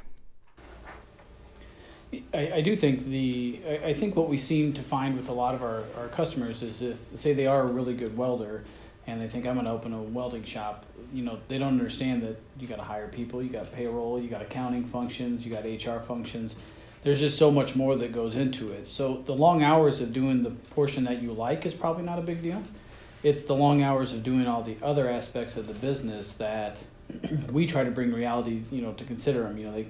I, 2.33 2.53
I, 2.55 2.61
do 2.61 2.75
think 2.75 3.05
the 3.05 3.61
I, 3.67 3.87
I 3.87 3.93
think 3.93 4.15
what 4.15 4.29
we 4.29 4.37
seem 4.37 4.73
to 4.73 4.83
find 4.83 5.15
with 5.15 5.29
a 5.29 5.33
lot 5.33 5.55
of 5.55 5.63
our, 5.63 5.83
our 5.97 6.09
customers 6.09 6.61
is 6.61 6.81
if 6.81 6.97
say 7.15 7.33
they 7.33 7.47
are 7.47 7.61
a 7.61 7.65
really 7.65 7.93
good 7.93 8.15
welder 8.15 8.63
and 9.11 9.21
they 9.21 9.27
think 9.27 9.45
I'm 9.45 9.55
going 9.55 9.65
to 9.65 9.71
open 9.71 9.93
a 9.93 10.01
welding 10.01 10.43
shop, 10.43 10.85
you 11.13 11.23
know, 11.23 11.37
they 11.49 11.57
don't 11.57 11.67
understand 11.67 12.23
that 12.23 12.39
you 12.57 12.67
got 12.67 12.77
to 12.77 12.83
hire 12.83 13.09
people, 13.09 13.43
you 13.43 13.49
got 13.49 13.71
payroll, 13.73 14.21
you 14.21 14.29
got 14.29 14.41
accounting 14.41 14.85
functions, 14.85 15.45
you 15.45 15.53
got 15.53 15.65
HR 15.65 16.01
functions. 16.01 16.55
There's 17.03 17.19
just 17.19 17.37
so 17.37 17.51
much 17.51 17.75
more 17.75 17.95
that 17.97 18.13
goes 18.13 18.35
into 18.35 18.71
it. 18.71 18.87
So 18.87 19.21
the 19.25 19.33
long 19.33 19.63
hours 19.63 19.99
of 19.99 20.13
doing 20.13 20.43
the 20.43 20.51
portion 20.51 21.03
that 21.03 21.21
you 21.21 21.33
like 21.33 21.65
is 21.65 21.73
probably 21.73 22.03
not 22.03 22.19
a 22.19 22.21
big 22.21 22.41
deal. 22.41 22.63
It's 23.23 23.43
the 23.43 23.55
long 23.55 23.83
hours 23.83 24.13
of 24.13 24.23
doing 24.23 24.47
all 24.47 24.63
the 24.63 24.77
other 24.81 25.09
aspects 25.09 25.57
of 25.57 25.67
the 25.67 25.73
business 25.73 26.33
that 26.33 26.77
we 27.51 27.67
try 27.67 27.83
to 27.83 27.91
bring 27.91 28.13
reality, 28.13 28.63
you 28.71 28.81
know, 28.81 28.93
to 28.93 29.03
consider 29.03 29.43
them. 29.43 29.57
You 29.57 29.65
know, 29.65 29.73
they 29.73 29.87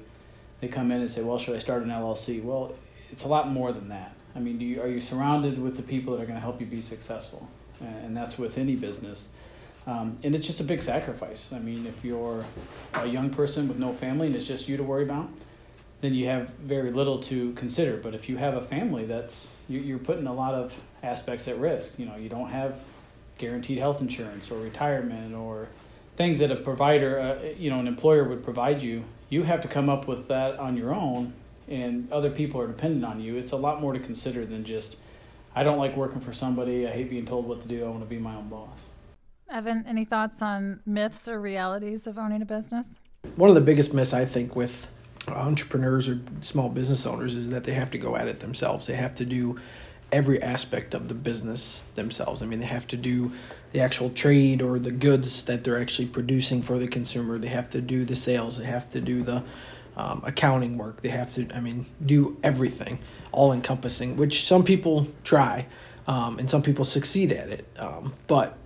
they 0.61 0.67
come 0.67 0.91
in 0.91 1.01
and 1.01 1.09
say, 1.09 1.23
"Well, 1.23 1.39
should 1.39 1.55
I 1.55 1.59
start 1.59 1.83
an 1.83 1.89
LLC?" 1.89 2.43
Well, 2.43 2.75
it's 3.09 3.23
a 3.23 3.27
lot 3.27 3.49
more 3.49 3.71
than 3.71 3.89
that. 3.89 4.13
I 4.35 4.39
mean, 4.39 4.57
do 4.57 4.65
you, 4.65 4.81
are 4.81 4.87
you 4.87 5.01
surrounded 5.01 5.59
with 5.59 5.75
the 5.75 5.83
people 5.83 6.15
that 6.15 6.23
are 6.23 6.25
going 6.25 6.37
to 6.37 6.41
help 6.41 6.59
you 6.59 6.67
be 6.67 6.81
successful? 6.81 7.47
And 7.81 8.15
that's 8.15 8.37
with 8.37 8.57
any 8.57 8.75
business. 8.75 9.27
Um, 9.87 10.17
and 10.23 10.35
it's 10.35 10.45
just 10.45 10.59
a 10.59 10.63
big 10.63 10.83
sacrifice. 10.83 11.51
I 11.51 11.59
mean, 11.59 11.87
if 11.87 12.05
you're 12.05 12.45
a 12.93 13.05
young 13.05 13.31
person 13.31 13.67
with 13.67 13.77
no 13.77 13.93
family 13.93 14.27
and 14.27 14.35
it's 14.35 14.45
just 14.45 14.69
you 14.69 14.77
to 14.77 14.83
worry 14.83 15.03
about, 15.03 15.29
then 16.01 16.13
you 16.13 16.27
have 16.27 16.49
very 16.49 16.91
little 16.91 17.19
to 17.23 17.53
consider. 17.53 17.97
But 17.97 18.13
if 18.13 18.29
you 18.29 18.37
have 18.37 18.55
a 18.55 18.61
family, 18.61 19.05
that's 19.05 19.47
you, 19.67 19.95
are 19.95 19.99
putting 19.99 20.27
a 20.27 20.33
lot 20.33 20.53
of 20.53 20.73
aspects 21.03 21.47
at 21.47 21.57
risk. 21.57 21.97
You 21.97 22.05
know, 22.05 22.15
you 22.15 22.29
don't 22.29 22.49
have 22.49 22.79
guaranteed 23.37 23.79
health 23.79 24.01
insurance 24.01 24.51
or 24.51 24.59
retirement 24.59 25.33
or 25.33 25.67
things 26.15 26.39
that 26.39 26.51
a 26.51 26.55
provider, 26.55 27.19
uh, 27.19 27.47
you 27.57 27.69
know, 27.69 27.79
an 27.79 27.87
employer 27.87 28.23
would 28.25 28.43
provide 28.43 28.81
you. 28.81 29.03
You 29.29 29.43
have 29.43 29.61
to 29.61 29.67
come 29.67 29.89
up 29.89 30.07
with 30.07 30.27
that 30.27 30.59
on 30.59 30.77
your 30.77 30.93
own, 30.93 31.33
and 31.67 32.11
other 32.11 32.29
people 32.29 32.61
are 32.61 32.67
dependent 32.67 33.05
on 33.05 33.19
you. 33.19 33.37
It's 33.37 33.53
a 33.53 33.57
lot 33.57 33.81
more 33.81 33.93
to 33.93 33.99
consider 33.99 34.45
than 34.45 34.63
just, 34.63 34.97
I 35.55 35.63
don't 35.63 35.77
like 35.77 35.95
working 35.97 36.21
for 36.21 36.33
somebody. 36.33 36.87
I 36.87 36.91
hate 36.91 37.09
being 37.09 37.25
told 37.25 37.47
what 37.47 37.61
to 37.61 37.67
do. 37.67 37.83
I 37.85 37.89
want 37.89 38.01
to 38.01 38.05
be 38.05 38.19
my 38.19 38.35
own 38.35 38.47
boss. 38.47 38.69
Evan, 39.51 39.83
any 39.87 40.05
thoughts 40.05 40.41
on 40.41 40.79
myths 40.85 41.27
or 41.27 41.41
realities 41.41 42.07
of 42.07 42.17
owning 42.17 42.41
a 42.41 42.45
business? 42.45 42.95
One 43.35 43.49
of 43.49 43.55
the 43.55 43.61
biggest 43.61 43.93
myths 43.93 44.13
I 44.13 44.23
think 44.25 44.55
with 44.55 44.87
entrepreneurs 45.27 46.07
or 46.07 46.19
small 46.39 46.69
business 46.69 47.05
owners 47.05 47.35
is 47.35 47.49
that 47.49 47.65
they 47.65 47.73
have 47.73 47.91
to 47.91 47.97
go 47.97 48.15
at 48.15 48.27
it 48.27 48.39
themselves. 48.39 48.87
They 48.87 48.95
have 48.95 49.13
to 49.15 49.25
do 49.25 49.59
every 50.11 50.41
aspect 50.41 50.93
of 50.93 51.07
the 51.07 51.13
business 51.13 51.83
themselves. 51.95 52.41
I 52.41 52.45
mean, 52.45 52.59
they 52.59 52.65
have 52.65 52.87
to 52.87 52.97
do 52.97 53.31
the 53.71 53.79
actual 53.79 54.09
trade 54.09 54.61
or 54.61 54.79
the 54.79 54.91
goods 54.91 55.43
that 55.43 55.63
they're 55.63 55.79
actually 55.79 56.07
producing 56.07 56.61
for 56.61 56.77
the 56.79 56.87
consumer. 56.87 57.37
They 57.37 57.47
have 57.49 57.69
to 57.71 57.81
do 57.81 58.03
the 58.03 58.15
sales. 58.15 58.57
They 58.57 58.65
have 58.65 58.89
to 58.91 58.99
do 58.99 59.23
the 59.23 59.43
um, 59.95 60.21
accounting 60.25 60.77
work. 60.77 61.01
They 61.01 61.09
have 61.09 61.33
to, 61.35 61.47
I 61.53 61.59
mean, 61.59 61.85
do 62.05 62.37
everything, 62.43 62.99
all 63.31 63.51
encompassing, 63.53 64.17
which 64.17 64.45
some 64.45 64.63
people 64.63 65.07
try 65.23 65.67
um, 66.07 66.39
and 66.39 66.49
some 66.49 66.61
people 66.61 66.83
succeed 66.83 67.31
at 67.31 67.49
it. 67.49 67.67
Um, 67.77 68.13
but 68.27 68.57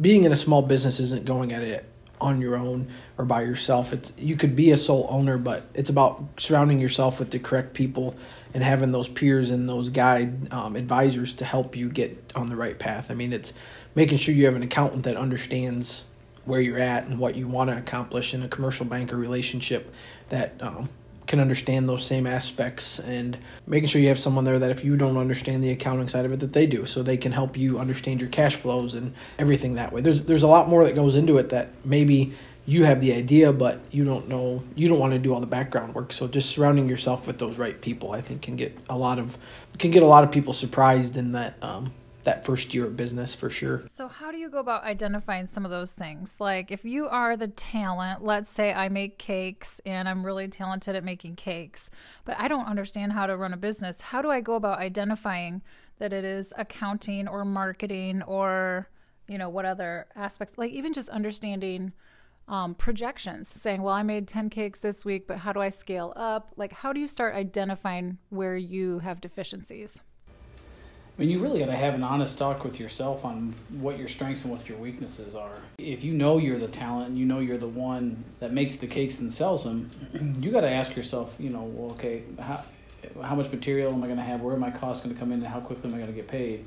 being 0.00 0.24
in 0.24 0.32
a 0.32 0.36
small 0.36 0.62
business 0.62 1.00
isn't 1.00 1.24
going 1.24 1.52
at 1.52 1.62
it 1.62 1.88
on 2.20 2.40
your 2.40 2.56
own 2.56 2.88
or 3.18 3.24
by 3.24 3.42
yourself. 3.42 3.92
It's 3.92 4.12
you 4.16 4.36
could 4.36 4.56
be 4.56 4.70
a 4.70 4.76
sole 4.76 5.06
owner, 5.10 5.36
but 5.36 5.66
it's 5.74 5.90
about 5.90 6.24
surrounding 6.38 6.78
yourself 6.78 7.18
with 7.18 7.30
the 7.30 7.38
correct 7.38 7.74
people 7.74 8.14
and 8.54 8.62
having 8.62 8.92
those 8.92 9.08
peers 9.08 9.50
and 9.50 9.68
those 9.68 9.90
guide 9.90 10.52
um, 10.52 10.76
advisors 10.76 11.32
to 11.34 11.44
help 11.44 11.76
you 11.76 11.88
get 11.88 12.32
on 12.34 12.48
the 12.48 12.56
right 12.56 12.78
path. 12.78 13.10
I 13.10 13.14
mean, 13.14 13.32
it's 13.32 13.52
making 13.94 14.18
sure 14.18 14.34
you 14.34 14.46
have 14.46 14.54
an 14.54 14.62
accountant 14.62 15.04
that 15.04 15.16
understands 15.16 16.04
where 16.44 16.60
you're 16.60 16.78
at 16.78 17.04
and 17.04 17.18
what 17.18 17.36
you 17.36 17.48
want 17.48 17.70
to 17.70 17.76
accomplish 17.76 18.34
in 18.34 18.42
a 18.42 18.48
commercial 18.48 18.86
banker 18.86 19.16
relationship 19.16 19.92
that 20.28 20.54
um, 20.60 20.88
can 21.26 21.40
understand 21.40 21.88
those 21.88 22.04
same 22.04 22.26
aspects 22.26 22.98
and 22.98 23.38
making 23.66 23.88
sure 23.88 24.00
you 24.00 24.08
have 24.08 24.18
someone 24.18 24.44
there 24.44 24.58
that 24.58 24.70
if 24.70 24.84
you 24.84 24.96
don't 24.96 25.16
understand 25.16 25.62
the 25.62 25.70
accounting 25.70 26.08
side 26.08 26.24
of 26.24 26.32
it 26.32 26.40
that 26.40 26.52
they 26.52 26.66
do. 26.66 26.84
So 26.84 27.02
they 27.02 27.16
can 27.16 27.32
help 27.32 27.56
you 27.56 27.78
understand 27.78 28.20
your 28.20 28.30
cash 28.30 28.56
flows 28.56 28.94
and 28.94 29.14
everything 29.38 29.74
that 29.74 29.92
way. 29.92 30.00
There's 30.00 30.22
there's 30.22 30.42
a 30.42 30.48
lot 30.48 30.68
more 30.68 30.84
that 30.84 30.94
goes 30.94 31.16
into 31.16 31.38
it 31.38 31.50
that 31.50 31.70
maybe 31.84 32.32
you 32.64 32.84
have 32.84 33.00
the 33.00 33.12
idea 33.12 33.52
but 33.52 33.80
you 33.90 34.04
don't 34.04 34.28
know 34.28 34.62
you 34.76 34.88
don't 34.88 35.00
want 35.00 35.12
to 35.12 35.18
do 35.18 35.34
all 35.34 35.40
the 35.40 35.46
background 35.46 35.94
work. 35.94 36.12
So 36.12 36.28
just 36.28 36.50
surrounding 36.50 36.88
yourself 36.88 37.26
with 37.26 37.38
those 37.38 37.58
right 37.58 37.80
people 37.80 38.12
i 38.12 38.20
think 38.20 38.42
can 38.42 38.56
get 38.56 38.76
a 38.88 38.96
lot 38.96 39.18
of 39.18 39.36
can 39.78 39.90
get 39.90 40.02
a 40.02 40.06
lot 40.06 40.24
of 40.24 40.30
people 40.30 40.52
surprised 40.52 41.16
in 41.16 41.32
that 41.32 41.56
um, 41.62 41.92
that 42.24 42.44
first 42.44 42.72
year 42.74 42.86
of 42.86 42.96
business 42.96 43.34
for 43.34 43.50
sure. 43.50 43.82
So, 43.86 44.08
how 44.08 44.30
do 44.30 44.38
you 44.38 44.48
go 44.48 44.58
about 44.58 44.84
identifying 44.84 45.46
some 45.46 45.64
of 45.64 45.70
those 45.70 45.90
things? 45.90 46.36
Like, 46.40 46.70
if 46.70 46.84
you 46.84 47.06
are 47.08 47.36
the 47.36 47.48
talent, 47.48 48.24
let's 48.24 48.48
say 48.48 48.72
I 48.72 48.88
make 48.88 49.18
cakes 49.18 49.80
and 49.84 50.08
I'm 50.08 50.24
really 50.24 50.48
talented 50.48 50.96
at 50.96 51.04
making 51.04 51.36
cakes, 51.36 51.90
but 52.24 52.38
I 52.38 52.48
don't 52.48 52.66
understand 52.66 53.12
how 53.12 53.26
to 53.26 53.36
run 53.36 53.52
a 53.52 53.56
business. 53.56 54.00
How 54.00 54.22
do 54.22 54.30
I 54.30 54.40
go 54.40 54.54
about 54.54 54.78
identifying 54.78 55.62
that 55.98 56.12
it 56.12 56.24
is 56.24 56.52
accounting 56.56 57.28
or 57.28 57.44
marketing 57.44 58.22
or, 58.22 58.88
you 59.28 59.38
know, 59.38 59.48
what 59.48 59.64
other 59.64 60.06
aspects? 60.14 60.58
Like, 60.58 60.72
even 60.72 60.92
just 60.92 61.08
understanding 61.08 61.92
um, 62.48 62.74
projections, 62.74 63.48
saying, 63.48 63.82
well, 63.82 63.94
I 63.94 64.02
made 64.02 64.28
10 64.28 64.50
cakes 64.50 64.80
this 64.80 65.04
week, 65.04 65.26
but 65.26 65.38
how 65.38 65.52
do 65.52 65.60
I 65.60 65.68
scale 65.68 66.12
up? 66.16 66.52
Like, 66.56 66.72
how 66.72 66.92
do 66.92 67.00
you 67.00 67.08
start 67.08 67.34
identifying 67.34 68.18
where 68.30 68.56
you 68.56 68.98
have 68.98 69.20
deficiencies? 69.20 69.98
I 71.16 71.20
mean, 71.20 71.30
you 71.30 71.40
really 71.40 71.58
got 71.58 71.66
to 71.66 71.76
have 71.76 71.94
an 71.94 72.02
honest 72.02 72.38
talk 72.38 72.64
with 72.64 72.80
yourself 72.80 73.22
on 73.24 73.54
what 73.68 73.98
your 73.98 74.08
strengths 74.08 74.44
and 74.44 74.52
what 74.52 74.66
your 74.66 74.78
weaknesses 74.78 75.34
are. 75.34 75.52
If 75.76 76.02
you 76.02 76.14
know 76.14 76.38
you're 76.38 76.58
the 76.58 76.68
talent 76.68 77.10
and 77.10 77.18
you 77.18 77.26
know 77.26 77.40
you're 77.40 77.58
the 77.58 77.68
one 77.68 78.24
that 78.40 78.54
makes 78.54 78.76
the 78.76 78.86
cakes 78.86 79.18
and 79.18 79.32
sells 79.32 79.64
them, 79.64 79.90
you 80.40 80.50
got 80.50 80.62
to 80.62 80.70
ask 80.70 80.96
yourself, 80.96 81.34
you 81.38 81.50
know, 81.50 81.64
well, 81.64 81.90
okay, 81.92 82.22
how, 82.40 82.64
how 83.22 83.34
much 83.34 83.52
material 83.52 83.92
am 83.92 84.02
I 84.02 84.06
going 84.06 84.16
to 84.18 84.24
have? 84.24 84.40
Where 84.40 84.54
are 84.54 84.58
my 84.58 84.70
costs 84.70 85.04
going 85.04 85.14
to 85.14 85.20
come 85.20 85.32
in? 85.32 85.40
And 85.40 85.46
how 85.46 85.60
quickly 85.60 85.90
am 85.90 85.94
I 85.94 85.98
going 85.98 86.10
to 86.10 86.16
get 86.16 86.28
paid? 86.28 86.64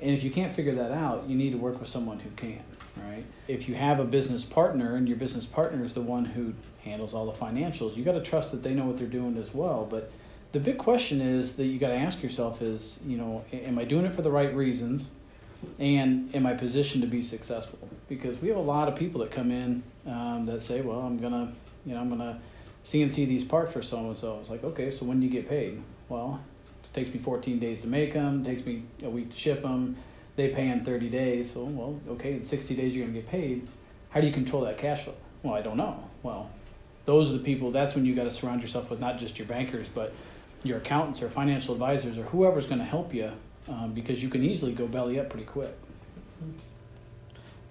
And 0.00 0.14
if 0.14 0.22
you 0.22 0.30
can't 0.30 0.54
figure 0.54 0.74
that 0.74 0.92
out, 0.92 1.26
you 1.26 1.34
need 1.34 1.52
to 1.52 1.58
work 1.58 1.80
with 1.80 1.88
someone 1.88 2.18
who 2.18 2.28
can, 2.36 2.62
right? 2.98 3.24
If 3.48 3.66
you 3.66 3.76
have 3.76 3.98
a 3.98 4.04
business 4.04 4.44
partner 4.44 4.96
and 4.96 5.08
your 5.08 5.16
business 5.16 5.46
partner 5.46 5.82
is 5.84 5.94
the 5.94 6.02
one 6.02 6.26
who 6.26 6.52
handles 6.84 7.14
all 7.14 7.24
the 7.24 7.38
financials, 7.38 7.96
you 7.96 8.04
got 8.04 8.12
to 8.12 8.20
trust 8.20 8.50
that 8.50 8.62
they 8.62 8.74
know 8.74 8.84
what 8.84 8.98
they're 8.98 9.06
doing 9.06 9.38
as 9.38 9.54
well. 9.54 9.86
But 9.88 10.12
the 10.52 10.60
big 10.60 10.78
question 10.78 11.20
is 11.20 11.56
that 11.56 11.66
you 11.66 11.78
got 11.78 11.88
to 11.88 11.96
ask 11.96 12.22
yourself 12.22 12.62
is, 12.62 13.00
you 13.04 13.16
know, 13.16 13.44
am 13.52 13.78
I 13.78 13.84
doing 13.84 14.06
it 14.06 14.14
for 14.14 14.22
the 14.22 14.30
right 14.30 14.54
reasons? 14.54 15.10
And 15.78 16.34
am 16.34 16.46
I 16.46 16.54
positioned 16.54 17.02
to 17.02 17.08
be 17.08 17.22
successful? 17.22 17.78
Because 18.08 18.40
we 18.40 18.48
have 18.48 18.56
a 18.56 18.62
lot 18.62 18.88
of 18.88 18.96
people 18.96 19.20
that 19.20 19.30
come 19.30 19.50
in 19.50 19.82
um, 20.06 20.46
that 20.46 20.62
say, 20.62 20.80
well, 20.80 21.00
I'm 21.00 21.18
to, 21.18 21.52
you 21.84 21.94
know, 21.94 22.00
I'm 22.00 22.16
to 22.18 22.38
CNC 22.86 23.14
these 23.26 23.44
parts 23.44 23.72
for 23.72 23.82
so 23.82 23.98
and 23.98 24.16
so. 24.16 24.38
It's 24.40 24.50
like, 24.50 24.64
okay, 24.64 24.90
so 24.90 25.04
when 25.04 25.20
do 25.20 25.26
you 25.26 25.32
get 25.32 25.48
paid? 25.48 25.82
Well, 26.08 26.40
it 26.84 26.94
takes 26.94 27.12
me 27.12 27.18
14 27.18 27.58
days 27.58 27.80
to 27.80 27.88
make 27.88 28.14
them, 28.14 28.42
it 28.42 28.48
takes 28.48 28.64
me 28.64 28.84
a 29.02 29.10
week 29.10 29.30
to 29.30 29.36
ship 29.36 29.62
them. 29.62 29.96
They 30.36 30.48
pay 30.50 30.68
in 30.68 30.84
30 30.84 31.08
days. 31.08 31.52
So, 31.52 31.64
well, 31.64 31.98
okay, 32.08 32.34
in 32.34 32.44
60 32.44 32.76
days 32.76 32.94
you're 32.94 33.06
to 33.06 33.12
get 33.12 33.28
paid. 33.28 33.66
How 34.10 34.20
do 34.20 34.26
you 34.26 34.32
control 34.32 34.62
that 34.62 34.78
cash 34.78 35.04
flow? 35.04 35.14
Well, 35.42 35.54
I 35.54 35.62
don't 35.62 35.76
know. 35.76 36.02
Well, 36.22 36.50
those 37.06 37.30
are 37.30 37.32
the 37.34 37.44
people, 37.44 37.70
that's 37.70 37.94
when 37.94 38.04
you 38.04 38.14
got 38.14 38.24
to 38.24 38.30
surround 38.30 38.60
yourself 38.60 38.90
with 38.90 39.00
not 39.00 39.18
just 39.18 39.38
your 39.38 39.46
bankers, 39.46 39.88
but 39.88 40.12
your 40.66 40.78
accountants 40.78 41.22
or 41.22 41.28
financial 41.28 41.74
advisors 41.74 42.18
or 42.18 42.24
whoever's 42.24 42.66
going 42.66 42.78
to 42.78 42.84
help 42.84 43.14
you 43.14 43.30
um, 43.68 43.92
because 43.92 44.22
you 44.22 44.28
can 44.28 44.42
easily 44.42 44.72
go 44.72 44.86
belly 44.86 45.18
up 45.18 45.30
pretty 45.30 45.46
quick. 45.46 45.74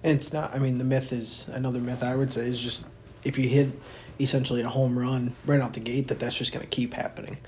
And 0.02 0.18
it's 0.18 0.32
not, 0.32 0.54
I 0.54 0.58
mean, 0.58 0.78
the 0.78 0.84
myth 0.84 1.12
is 1.12 1.48
another 1.48 1.80
myth 1.80 2.02
I 2.02 2.14
would 2.14 2.32
say 2.32 2.46
is 2.46 2.60
just 2.60 2.84
if 3.24 3.38
you 3.38 3.48
hit 3.48 3.70
essentially 4.20 4.62
a 4.62 4.68
home 4.68 4.98
run 4.98 5.34
right 5.44 5.60
out 5.60 5.72
the 5.72 5.80
gate, 5.80 6.08
that 6.08 6.20
that's 6.20 6.36
just 6.36 6.52
going 6.52 6.64
to 6.64 6.70
keep 6.70 6.94
happening. 6.94 7.38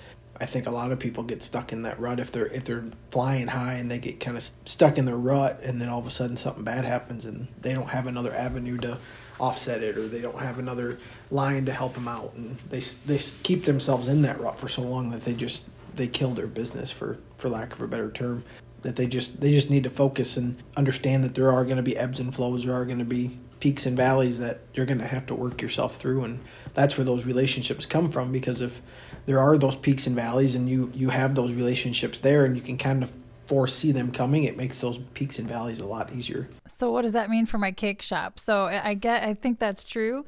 I 0.41 0.47
think 0.47 0.67
a 0.67 0.71
lot 0.71 0.93
of 0.93 0.99
people 0.99 1.25
get 1.25 1.43
stuck 1.43 1.73
in 1.73 1.83
that 1.83 1.99
rut 1.99 2.21
if 2.21 2.31
they're 2.31 2.47
if 2.47 2.65
they're 2.65 2.85
flying 3.11 3.49
high 3.49 3.75
and 3.75 3.91
they 3.91 3.99
get 3.99 4.21
kind 4.21 4.37
of 4.37 4.49
stuck 4.65 4.97
in 4.97 5.05
their 5.05 5.17
rut 5.17 5.61
and 5.65 5.81
then 5.81 5.89
all 5.89 5.99
of 5.99 6.07
a 6.07 6.11
sudden 6.11 6.37
something 6.37 6.63
bad 6.63 6.85
happens 6.85 7.25
and 7.25 7.49
they 7.61 7.75
don't 7.75 7.89
have 7.89 8.07
another 8.07 8.33
avenue 8.35 8.79
to 8.79 8.99
offset 9.41 9.83
it 9.83 9.97
or 9.97 10.09
they 10.09 10.21
don't 10.21 10.39
have 10.41 10.59
another 10.59 10.99
line 11.31 11.65
to 11.65 11.73
help 11.73 11.95
them 11.95 12.09
out 12.09 12.33
and 12.35 12.59
they 12.71 12.81
they 13.07 13.19
keep 13.43 13.65
themselves 13.65 14.09
in 14.09 14.23
that 14.23 14.41
rut 14.41 14.59
for 14.59 14.69
so 14.69 14.83
long 14.83 15.11
that 15.11 15.25
they 15.25 15.35
just 15.35 15.63
they 15.99 16.07
kill 16.07 16.31
their 16.31 16.47
business 16.47 16.91
for 16.91 17.19
for 17.37 17.51
lack 17.51 17.73
of 17.73 17.83
a 17.83 17.87
better 17.87 18.11
term. 18.11 18.45
That 18.83 18.97
they 18.97 19.07
just 19.07 19.41
they 19.41 19.53
just 19.53 19.69
need 19.69 19.85
to 19.85 19.91
focus 19.91 20.39
and 20.39 20.57
understand 20.77 21.25
that 21.25 21.35
there 21.35 21.53
are 21.53 21.65
going 21.65 21.77
to 21.77 21.83
be 21.83 21.97
ebbs 21.97 22.21
and 22.21 22.35
flows. 22.35 22.65
There 22.65 22.75
are 22.75 22.87
going 22.87 23.01
to 23.01 23.05
be 23.05 23.37
peaks 23.61 23.87
and 23.87 23.97
valleys 23.97 24.39
that 24.39 24.61
you're 24.73 24.87
going 24.87 24.99
to 25.01 25.07
have 25.07 25.27
to 25.27 25.35
work 25.35 25.61
yourself 25.61 25.97
through, 25.97 26.25
and 26.25 26.41
that's 26.75 26.97
where 26.97 27.05
those 27.05 27.27
relationships 27.27 27.85
come 27.85 28.11
from. 28.11 28.33
Because 28.33 28.61
if 28.61 28.81
there 29.27 29.41
are 29.41 29.59
those 29.59 29.77
peaks 29.77 30.07
and 30.07 30.17
valleys, 30.17 30.55
and 30.55 30.69
you 30.69 30.91
you 30.95 31.11
have 31.11 31.35
those 31.35 31.53
relationships 31.53 32.21
there, 32.21 32.45
and 32.45 32.57
you 32.57 32.63
can 32.63 32.79
kind 32.79 33.03
of 33.03 33.13
foresee 33.49 33.93
them 33.93 34.13
coming, 34.13 34.45
it 34.45 34.59
makes 34.59 34.79
those 34.81 34.99
peaks 35.15 35.39
and 35.39 35.49
valleys 35.49 35.81
a 35.81 35.87
lot 35.87 36.13
easier. 36.13 36.51
So 36.69 36.93
what 36.93 37.03
does 37.03 37.13
that 37.13 37.31
mean 37.31 37.47
for 37.47 37.57
my 37.57 37.73
cake 37.73 38.03
shop? 38.03 38.39
So 38.39 38.67
I 38.67 38.93
get 38.93 39.25
I 39.25 39.33
think 39.33 39.59
that's 39.59 39.83
true. 39.83 40.27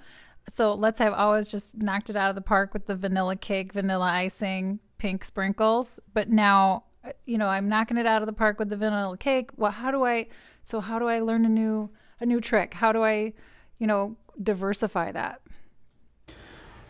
So 0.51 0.73
let's 0.73 0.99
say 0.99 1.07
I've 1.07 1.13
always 1.13 1.47
just 1.47 1.77
knocked 1.77 2.09
it 2.09 2.17
out 2.17 2.31
of 2.31 2.35
the 2.35 2.41
park 2.41 2.73
with 2.73 2.87
the 2.87 2.95
vanilla 2.97 3.37
cake, 3.37 3.75
vanilla 3.75 4.07
icing, 4.07 4.81
pink 4.97 5.23
sprinkles, 5.23 6.01
but 6.15 6.31
now 6.31 6.85
you 7.27 7.39
know, 7.39 7.49
I'm 7.49 7.69
knocking 7.69 7.97
it 7.97 8.07
out 8.07 8.23
of 8.23 8.27
the 8.27 8.33
park 8.33 8.59
with 8.59 8.69
the 8.69 8.77
vanilla 8.77 9.17
cake. 9.17 9.51
Well, 9.57 9.71
how 9.71 9.91
do 9.91 10.05
I 10.05 10.29
so 10.63 10.81
how 10.81 10.99
do 10.99 11.07
I 11.07 11.21
learn 11.21 11.45
a 11.45 11.49
new 11.49 11.91
a 12.21 12.27
new 12.27 12.41
trick? 12.41 12.73
How 12.73 12.91
do 12.91 13.05
I, 13.05 13.35
you 13.79 13.87
know, 13.87 14.17
diversify 14.43 15.13
that? 15.13 15.43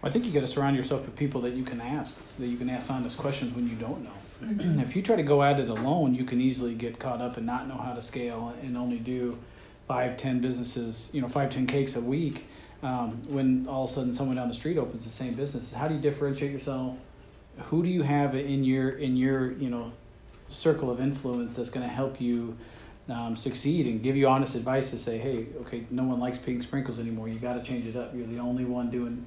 I 0.02 0.10
think 0.10 0.24
you 0.24 0.32
got 0.32 0.40
to 0.40 0.46
surround 0.46 0.76
yourself 0.76 1.04
with 1.04 1.16
people 1.16 1.40
that 1.42 1.54
you 1.54 1.64
can 1.64 1.80
ask, 1.80 2.16
that 2.38 2.46
you 2.46 2.56
can 2.56 2.70
ask 2.70 2.88
honest 2.88 3.18
questions 3.18 3.52
when 3.52 3.68
you 3.68 3.74
don't 3.74 4.02
know. 4.02 4.12
If 4.80 4.96
you 4.96 5.02
try 5.02 5.16
to 5.16 5.22
go 5.22 5.42
at 5.42 5.60
it 5.60 5.68
alone, 5.68 6.14
you 6.14 6.24
can 6.24 6.40
easily 6.40 6.74
get 6.74 6.98
caught 6.98 7.20
up 7.20 7.36
and 7.36 7.46
not 7.46 7.68
know 7.68 7.76
how 7.76 7.92
to 7.92 8.02
scale 8.02 8.54
and 8.62 8.76
only 8.76 8.98
do 8.98 9.38
five, 9.86 10.16
ten 10.16 10.40
businesses, 10.40 11.10
you 11.12 11.20
know, 11.20 11.28
five, 11.28 11.50
ten 11.50 11.66
cakes 11.66 11.96
a 11.96 12.00
week. 12.00 12.46
Um, 12.82 13.22
when 13.28 13.66
all 13.68 13.84
of 13.84 13.90
a 13.90 13.92
sudden 13.92 14.12
someone 14.12 14.36
down 14.36 14.48
the 14.48 14.54
street 14.54 14.78
opens 14.78 15.04
the 15.04 15.10
same 15.10 15.34
business, 15.34 15.74
how 15.74 15.86
do 15.86 15.94
you 15.94 16.00
differentiate 16.00 16.52
yourself? 16.52 16.96
Who 17.64 17.82
do 17.82 17.90
you 17.90 18.02
have 18.02 18.34
in 18.34 18.64
your 18.64 18.90
in 18.90 19.16
your 19.16 19.52
you 19.52 19.68
know 19.68 19.92
circle 20.48 20.90
of 20.90 21.00
influence 21.00 21.54
that's 21.54 21.70
going 21.70 21.86
to 21.86 21.92
help 21.92 22.20
you 22.20 22.56
um, 23.08 23.36
succeed 23.36 23.86
and 23.86 24.02
give 24.02 24.16
you 24.16 24.28
honest 24.28 24.54
advice 24.54 24.90
to 24.90 24.98
say, 24.98 25.18
hey, 25.18 25.46
okay, 25.62 25.84
no 25.90 26.04
one 26.04 26.20
likes 26.20 26.38
pink 26.38 26.62
sprinkles 26.62 26.98
anymore. 26.98 27.28
You 27.28 27.38
got 27.38 27.54
to 27.54 27.62
change 27.62 27.86
it 27.86 27.96
up. 27.96 28.14
You're 28.14 28.26
the 28.26 28.38
only 28.38 28.64
one 28.64 28.90
doing 28.90 29.26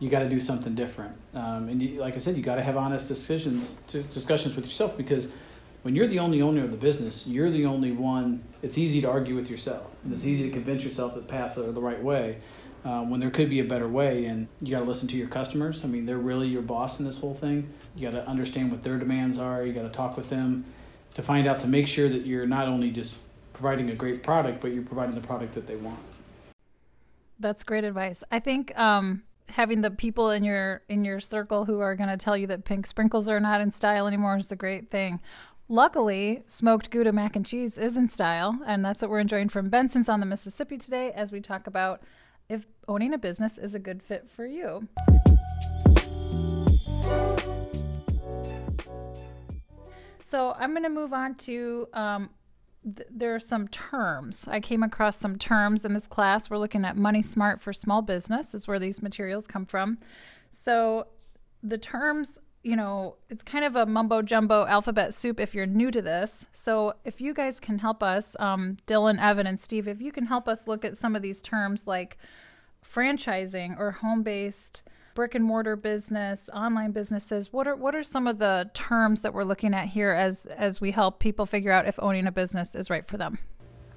you 0.00 0.08
got 0.08 0.20
to 0.20 0.28
do 0.28 0.40
something 0.40 0.74
different. 0.74 1.14
Um, 1.34 1.68
and 1.68 1.80
you, 1.80 2.00
like 2.00 2.14
I 2.14 2.18
said, 2.18 2.36
you 2.36 2.42
got 2.42 2.56
to 2.56 2.62
have 2.62 2.76
honest 2.76 3.06
decisions, 3.06 3.76
discussions 3.86 4.56
with 4.56 4.64
yourself 4.64 4.96
because 4.96 5.28
when 5.82 5.94
you're 5.94 6.06
the 6.06 6.18
only 6.18 6.42
owner 6.42 6.64
of 6.64 6.70
the 6.70 6.76
business, 6.76 7.26
you're 7.26 7.50
the 7.50 7.66
only 7.66 7.92
one. 7.92 8.42
It's 8.62 8.76
easy 8.76 9.00
to 9.02 9.08
argue 9.08 9.34
with 9.34 9.48
yourself, 9.48 9.86
and 10.04 10.12
it's 10.12 10.24
easy 10.24 10.44
to 10.44 10.50
convince 10.50 10.84
yourself 10.84 11.14
that 11.14 11.28
paths 11.28 11.56
are 11.56 11.70
the 11.70 11.80
right 11.80 12.02
way. 12.02 12.38
Uh, 12.82 13.04
when 13.04 13.20
there 13.20 13.30
could 13.30 13.50
be 13.50 13.60
a 13.60 13.64
better 13.64 13.88
way, 13.88 14.24
and 14.24 14.48
you 14.60 14.70
got 14.70 14.80
to 14.80 14.86
listen 14.86 15.06
to 15.06 15.16
your 15.16 15.28
customers. 15.28 15.84
I 15.84 15.86
mean, 15.86 16.06
they're 16.06 16.16
really 16.16 16.48
your 16.48 16.62
boss 16.62 16.98
in 16.98 17.04
this 17.04 17.18
whole 17.18 17.34
thing. 17.34 17.70
You 17.94 18.10
got 18.10 18.16
to 18.16 18.26
understand 18.26 18.70
what 18.70 18.82
their 18.82 18.98
demands 18.98 19.36
are. 19.36 19.66
You 19.66 19.74
got 19.74 19.82
to 19.82 19.90
talk 19.90 20.16
with 20.16 20.30
them 20.30 20.64
to 21.12 21.22
find 21.22 21.46
out 21.46 21.58
to 21.58 21.66
make 21.66 21.86
sure 21.86 22.08
that 22.08 22.24
you're 22.24 22.46
not 22.46 22.68
only 22.68 22.90
just 22.90 23.18
providing 23.52 23.90
a 23.90 23.94
great 23.94 24.22
product, 24.22 24.62
but 24.62 24.72
you're 24.72 24.82
providing 24.82 25.14
the 25.14 25.20
product 25.20 25.52
that 25.54 25.66
they 25.66 25.76
want. 25.76 25.98
That's 27.38 27.64
great 27.64 27.84
advice. 27.84 28.24
I 28.30 28.38
think 28.38 28.76
um, 28.78 29.24
having 29.52 29.80
the 29.80 29.90
people 29.90 30.30
in 30.30 30.42
your 30.42 30.82
in 30.88 31.04
your 31.04 31.20
circle 31.20 31.64
who 31.64 31.80
are 31.80 31.94
going 31.94 32.08
to 32.08 32.16
tell 32.16 32.36
you 32.36 32.46
that 32.48 32.64
pink 32.64 32.86
sprinkles 32.86 33.28
are 33.28 33.40
not 33.40 33.60
in 33.60 33.70
style 33.70 34.06
anymore 34.06 34.36
is 34.36 34.50
a 34.50 34.56
great 34.56 34.90
thing. 34.90 35.20
Luckily, 35.68 36.42
smoked 36.46 36.90
Gouda 36.90 37.12
mac 37.12 37.36
and 37.36 37.46
cheese 37.46 37.78
is 37.78 37.96
in 37.96 38.08
style, 38.08 38.58
and 38.66 38.84
that's 38.84 39.02
what 39.02 39.10
we're 39.10 39.20
enjoying 39.20 39.48
from 39.48 39.70
Benson's 39.70 40.08
on 40.08 40.18
the 40.18 40.26
Mississippi 40.26 40.78
today 40.78 41.12
as 41.12 41.30
we 41.30 41.40
talk 41.40 41.66
about 41.66 42.02
if 42.48 42.66
owning 42.88 43.14
a 43.14 43.18
business 43.18 43.56
is 43.56 43.74
a 43.74 43.78
good 43.78 44.02
fit 44.02 44.28
for 44.28 44.44
you. 44.44 44.88
So 50.24 50.52
I'm 50.58 50.70
going 50.70 50.84
to 50.84 50.88
move 50.88 51.12
on 51.12 51.34
to 51.36 51.88
um, 51.92 52.30
th- 52.84 53.08
there 53.10 53.34
are 53.34 53.40
some 53.40 53.68
terms. 53.68 54.44
I 54.46 54.60
came 54.60 54.82
across 54.82 55.16
some 55.16 55.38
terms 55.38 55.84
in 55.84 55.94
this 55.94 56.06
class. 56.06 56.50
We're 56.50 56.58
looking 56.58 56.84
at 56.84 56.96
Money 56.96 57.22
Smart 57.22 57.60
for 57.60 57.72
Small 57.72 58.02
Business, 58.02 58.54
is 58.54 58.68
where 58.68 58.78
these 58.78 59.02
materials 59.02 59.46
come 59.46 59.66
from. 59.66 59.98
So 60.50 61.06
the 61.62 61.78
terms, 61.78 62.38
you 62.62 62.76
know, 62.76 63.16
it's 63.28 63.44
kind 63.44 63.64
of 63.64 63.76
a 63.76 63.86
mumbo 63.86 64.22
jumbo 64.22 64.66
alphabet 64.66 65.14
soup 65.14 65.40
if 65.40 65.54
you're 65.54 65.66
new 65.66 65.90
to 65.90 66.02
this. 66.02 66.44
So 66.52 66.94
if 67.04 67.20
you 67.20 67.34
guys 67.34 67.60
can 67.60 67.78
help 67.78 68.02
us, 68.02 68.36
um, 68.38 68.76
Dylan, 68.86 69.20
Evan, 69.20 69.46
and 69.46 69.60
Steve, 69.60 69.88
if 69.88 70.00
you 70.00 70.12
can 70.12 70.26
help 70.26 70.48
us 70.48 70.66
look 70.66 70.84
at 70.84 70.96
some 70.96 71.14
of 71.16 71.22
these 71.22 71.40
terms 71.40 71.86
like 71.86 72.18
franchising 72.84 73.78
or 73.78 73.92
home 73.92 74.22
based 74.22 74.82
brick 75.20 75.34
and 75.34 75.44
mortar 75.44 75.76
business, 75.76 76.48
online 76.54 76.92
businesses. 76.92 77.52
What 77.52 77.68
are 77.68 77.76
what 77.76 77.94
are 77.94 78.02
some 78.02 78.26
of 78.26 78.38
the 78.38 78.70
terms 78.72 79.20
that 79.20 79.34
we're 79.34 79.44
looking 79.44 79.74
at 79.74 79.86
here 79.86 80.12
as 80.12 80.46
as 80.46 80.80
we 80.80 80.92
help 80.92 81.18
people 81.18 81.44
figure 81.44 81.70
out 81.70 81.86
if 81.86 81.98
owning 82.00 82.26
a 82.26 82.32
business 82.32 82.74
is 82.74 82.88
right 82.88 83.04
for 83.04 83.18
them? 83.18 83.38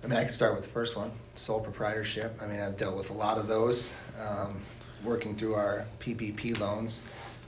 I 0.04 0.08
mean, 0.08 0.20
I 0.20 0.26
can 0.26 0.34
start 0.34 0.54
with 0.54 0.66
the 0.66 0.70
first 0.70 0.98
one, 0.98 1.12
sole 1.36 1.62
proprietorship. 1.62 2.38
I 2.42 2.46
mean, 2.46 2.60
I've 2.60 2.76
dealt 2.76 2.98
with 2.98 3.10
a 3.10 3.14
lot 3.14 3.38
of 3.38 3.48
those, 3.48 3.98
um, 4.22 4.60
working 5.02 5.34
through 5.34 5.54
our 5.54 5.86
PPP 6.02 6.60
loans. 6.60 7.00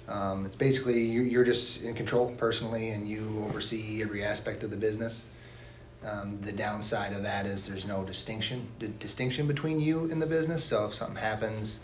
Um, 0.08 0.46
it's 0.46 0.56
basically 0.56 1.04
you're, 1.04 1.26
you're, 1.26 1.44
just 1.44 1.84
in 1.84 1.96
control 1.96 2.34
personally, 2.38 2.92
and 2.92 3.06
you 3.06 3.44
oversee 3.44 4.02
every 4.02 4.24
aspect 4.24 4.64
of 4.64 4.72
the 4.72 4.78
business. 4.78 5.26
Um, 6.02 6.40
the 6.40 6.54
downside 6.54 7.12
of 7.12 7.24
that 7.24 7.46
is 7.46 7.68
there's 7.68 7.86
no 7.86 8.06
distinction 8.06 8.70
distinction 9.00 9.48
between 9.48 9.82
you 9.82 10.10
and 10.10 10.22
the 10.22 10.28
business. 10.28 10.64
So 10.64 10.86
if 10.86 10.94
something 10.94 11.18
happens, 11.18 11.82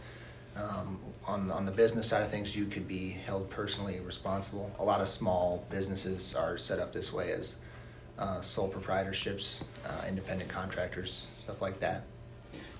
um, 0.55 0.99
on 1.25 1.51
on 1.51 1.65
the 1.65 1.71
business 1.71 2.07
side 2.07 2.21
of 2.21 2.29
things, 2.29 2.55
you 2.55 2.65
could 2.65 2.87
be 2.87 3.09
held 3.09 3.49
personally 3.49 3.99
responsible. 3.99 4.71
A 4.79 4.83
lot 4.83 5.01
of 5.01 5.07
small 5.07 5.65
businesses 5.69 6.35
are 6.35 6.57
set 6.57 6.79
up 6.79 6.93
this 6.93 7.13
way 7.13 7.31
as 7.31 7.57
uh, 8.19 8.41
sole 8.41 8.69
proprietorships, 8.69 9.63
uh, 9.85 10.05
independent 10.07 10.49
contractors, 10.49 11.27
stuff 11.43 11.61
like 11.61 11.79
that. 11.79 12.03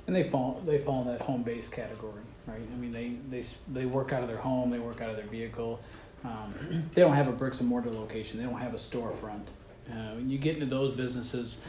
And 0.08 0.16
they 0.16 0.24
fall 0.24 0.62
they 0.66 0.80
fall 0.80 1.02
in 1.02 1.08
that 1.08 1.22
home 1.22 1.44
base 1.44 1.70
category, 1.70 2.22
right? 2.48 2.60
I 2.60 2.78
mean, 2.78 2.92
they 2.92 3.16
they 3.30 3.46
they 3.72 3.86
work 3.86 4.14
out 4.14 4.22
of 4.24 4.28
their 4.28 4.38
home, 4.38 4.70
they 4.70 4.80
work 4.80 5.02
out 5.02 5.10
of 5.10 5.16
their 5.16 5.28
vehicle. 5.28 5.80
Um, 6.24 6.54
they 6.94 7.02
don't 7.02 7.16
have 7.16 7.28
a 7.28 7.32
bricks 7.32 7.60
and 7.60 7.70
mortar 7.70 7.90
location. 7.90 8.38
They 8.38 8.46
don't 8.46 8.60
have 8.60 8.74
a 8.74 8.78
storefront. 8.78 9.46
Uh, 9.90 10.16
when 10.16 10.30
you 10.30 10.38
get 10.38 10.56
into 10.56 10.68
those 10.68 10.96
businesses 10.96 11.62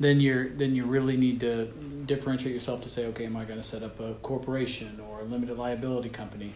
then 0.00 0.18
you're 0.18 0.48
then 0.48 0.74
you 0.74 0.86
really 0.86 1.16
need 1.16 1.38
to 1.40 1.66
differentiate 2.06 2.54
yourself 2.54 2.80
to 2.82 2.88
say, 2.88 3.06
okay, 3.06 3.26
am 3.26 3.36
I 3.36 3.44
going 3.44 3.60
to 3.60 3.66
set 3.66 3.82
up 3.82 4.00
a 4.00 4.14
corporation 4.14 5.00
or 5.08 5.20
a 5.20 5.24
limited 5.24 5.58
liability 5.58 6.08
company? 6.08 6.52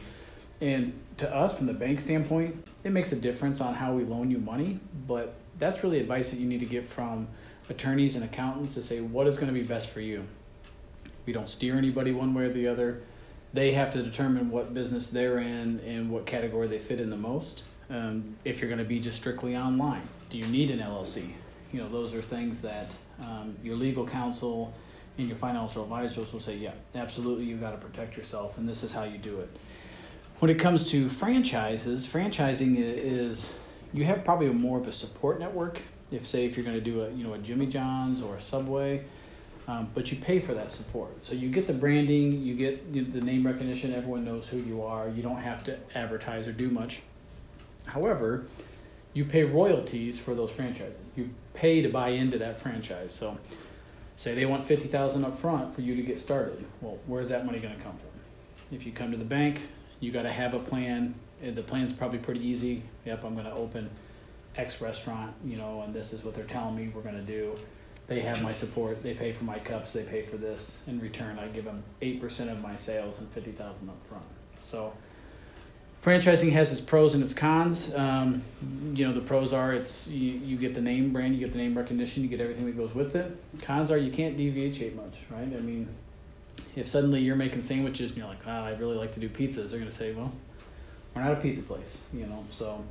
And 0.61 0.99
to 1.19 1.33
us, 1.33 1.57
from 1.57 1.67
the 1.67 1.75
bank 1.75 2.01
standpoint, 2.01 2.67
it 2.85 2.91
makes 2.91 3.13
a 3.13 3.17
difference 3.17 3.61
on 3.61 3.75
how 3.75 3.93
we 3.93 4.05
loan 4.05 4.31
you 4.31 4.39
money, 4.39 4.81
but 5.07 5.35
that's 5.59 5.85
really 5.85 6.01
advice 6.01 6.31
that 6.31 6.41
you 6.41 6.47
need 6.47 6.61
to 6.61 6.67
get 6.67 6.87
from 6.87 7.29
attorneys 7.69 8.15
and 8.15 8.25
accountants 8.25 8.75
to 8.75 8.83
say 8.83 9.01
what 9.01 9.27
is 9.27 9.37
going 9.37 9.53
to 9.53 9.59
be 9.59 9.63
best 9.63 9.91
for 9.91 10.01
you. 10.01 10.25
We 11.27 11.33
don't 11.33 11.49
steer 11.49 11.77
anybody 11.77 12.13
one 12.13 12.35
way 12.35 12.45
or 12.45 12.53
the 12.53 12.67
other. 12.67 13.03
They 13.53 13.73
have 13.73 13.91
to 13.91 14.03
determine 14.03 14.51
what 14.51 14.75
business 14.75 15.11
they're 15.11 15.39
in 15.39 15.81
and 15.81 16.11
what 16.11 16.27
category 16.27 16.67
they 16.67 16.79
fit 16.79 17.01
in 17.01 17.11
the 17.11 17.17
most. 17.17 17.63
Um, 17.91 18.37
if 18.45 18.61
you're 18.61 18.69
going 18.69 18.79
to 18.79 18.85
be 18.85 18.99
just 18.99 19.19
strictly 19.19 19.57
online, 19.57 20.09
do 20.31 20.39
you 20.39 20.47
need 20.47 20.71
an 20.71 20.81
LLC? 20.81 21.31
You 21.73 21.83
know, 21.83 21.89
those 21.89 22.15
are 22.15 22.23
things 22.23 22.61
that 22.63 22.91
um, 23.21 23.57
your 23.63 23.77
legal 23.77 24.07
counsel 24.07 24.73
and 25.19 25.29
your 25.29 25.37
financial 25.37 25.83
advisors 25.85 26.33
will 26.33 26.41
say, 26.41 26.57
yeah, 26.57 26.73
absolutely, 26.95 27.45
you've 27.45 27.61
got 27.61 27.71
to 27.71 27.79
protect 27.79 28.17
yourself, 28.17 28.59
and 28.59 28.69
this 28.69 28.83
is 28.83 28.93
how 28.93 29.05
you 29.05 29.19
do 29.19 29.41
it. 29.41 29.49
When 30.41 30.51
it 30.51 30.59
comes 30.59 30.91
to 30.91 31.09
franchises, 31.09 32.07
franchising 32.07 32.77
is 32.79 33.55
you 33.93 34.05
have 34.05 34.25
probably 34.25 34.49
more 34.49 34.79
of 34.79 34.89
a 34.89 34.93
support 34.93 35.39
network. 35.39 35.81
If 36.11 36.27
say 36.27 36.45
if 36.45 36.57
you're 36.57 36.65
going 36.67 36.77
to 36.77 36.85
do 36.85 37.03
a 37.03 37.11
you 37.11 37.25
know 37.25 37.35
a 37.35 37.39
Jimmy 37.39 37.67
John's 37.67 38.21
or 38.21 38.37
a 38.37 38.41
Subway, 38.41 39.05
um, 39.69 39.91
but 39.95 40.11
you 40.11 40.19
pay 40.19 40.41
for 40.41 40.53
that 40.55 40.73
support. 40.73 41.25
So 41.25 41.35
you 41.35 41.49
get 41.49 41.67
the 41.67 41.73
branding, 41.73 42.43
you 42.43 42.55
get 42.55 42.93
the, 42.93 43.01
the 43.01 43.21
name 43.21 43.47
recognition. 43.47 43.95
Everyone 43.95 44.25
knows 44.25 44.49
who 44.49 44.59
you 44.59 44.83
are. 44.83 45.09
You 45.09 45.23
don't 45.23 45.41
have 45.41 45.65
to 45.65 45.79
advertise 45.95 46.47
or 46.47 46.53
do 46.53 46.69
much. 46.69 47.01
However, 47.87 48.45
you 49.15 49.25
pay 49.25 49.45
royalties 49.45 50.19
for 50.19 50.35
those 50.35 50.51
franchises. 50.51 50.99
You 51.17 51.31
pay 51.55 51.81
to 51.83 51.89
buy 51.89 52.11
into 52.11 52.37
that 52.39 52.61
franchise. 52.61 53.13
So, 53.13 53.39
say 54.17 54.35
they 54.35 54.45
want 54.45 54.65
fifty 54.65 54.89
thousand 54.89 55.25
up 55.25 55.39
front 55.39 55.73
for 55.73 55.81
you 55.81 55.97
to 55.97 56.03
get 56.03 56.21
started. 56.21 56.65
Well, 56.83 56.99
where's 57.07 57.31
that 57.31 57.47
money 57.47 57.61
going 57.61 57.75
to 57.75 57.83
come 57.83 57.97
from? 57.97 58.11
If 58.71 58.85
you 58.85 58.93
come 58.93 59.11
to 59.13 59.17
the 59.17 59.25
bank, 59.25 59.63
you 60.01 60.13
got 60.13 60.23
to 60.23 60.33
have 60.33 60.55
a 60.55 60.59
plan. 60.59 61.15
The 61.43 61.63
plan's 61.63 61.93
probably 61.93 62.19
pretty 62.19 62.45
easy. 62.47 62.83
Yep, 63.07 63.25
I'm 63.25 63.35
going 63.35 63.47
to 63.47 63.53
open 63.53 63.91
X 64.57 64.81
restaurant, 64.81 65.35
you 65.45 65.57
know, 65.57 65.83
and 65.83 65.95
this 65.95 66.13
is 66.13 66.25
what 66.25 66.35
they're 66.35 66.45
telling 66.45 66.77
me 66.77 66.91
we're 66.95 67.03
going 67.03 67.15
to 67.15 67.23
do. 67.23 67.57
They 68.07 68.21
have 68.21 68.43
my 68.43 68.53
support. 68.53 69.03
They 69.03 69.15
pay 69.15 69.33
for 69.33 69.45
my 69.45 69.59
cups. 69.59 69.93
They 69.93 70.03
pay 70.03 70.23
for 70.23 70.37
this. 70.37 70.83
In 70.87 71.01
return, 71.01 71.39
I 71.39 71.47
give 71.49 71.65
them 71.65 71.83
eight 72.03 72.21
percent 72.21 72.51
of 72.51 72.61
my 72.61 72.77
sales 72.77 73.21
and 73.21 73.29
fifty 73.31 73.53
thousand 73.53 73.89
up 73.89 73.97
front. 74.09 74.25
So 74.63 74.93
franchising 76.05 76.53
has 76.53 76.71
its 76.71 76.81
pros 76.81 77.15
and 77.15 77.25
its 77.25 77.33
cons. 77.33 77.93
Um, 77.95 78.43
you 78.93 79.07
know, 79.07 79.13
the 79.13 79.21
pros 79.21 79.53
are 79.53 79.73
it's 79.73 80.07
you, 80.07 80.33
you 80.33 80.57
get 80.57 80.75
the 80.75 80.81
name 80.81 81.13
brand, 81.13 81.35
you 81.35 81.41
get 81.41 81.53
the 81.53 81.59
name 81.59 81.77
recognition, 81.77 82.23
you 82.23 82.29
get 82.29 82.41
everything 82.41 82.67
that 82.67 82.77
goes 82.77 82.95
with 82.95 83.17
it. 83.17 83.37
Cons 83.63 83.91
are 83.91 83.97
you 83.97 84.13
can't 84.13 84.37
deviate 84.37 84.95
much, 84.95 85.15
right? 85.31 85.43
I 85.43 85.61
mean, 85.61 85.89
if 86.77 86.89
suddenly 86.89 87.21
you're 87.21 87.37
making 87.37 87.63
sandwiches 87.63 88.11
and 88.11 88.19
you're 88.19 88.27
like, 88.27 88.45
wow, 88.45 88.65
I'd 88.65 88.79
really 88.79 88.97
like 88.97 89.13
to 89.13 89.21
do 89.21 89.29
pizzas, 89.29 89.71
they're 89.71 89.79
going 89.79 89.85
to 89.85 89.91
say, 89.91 90.13
well, 90.13 90.33
we're 91.15 91.23
not 91.23 91.33
a 91.33 91.37
pizza 91.37 91.63
place, 91.63 92.03
you 92.13 92.27
know. 92.27 92.45
So 92.51 92.85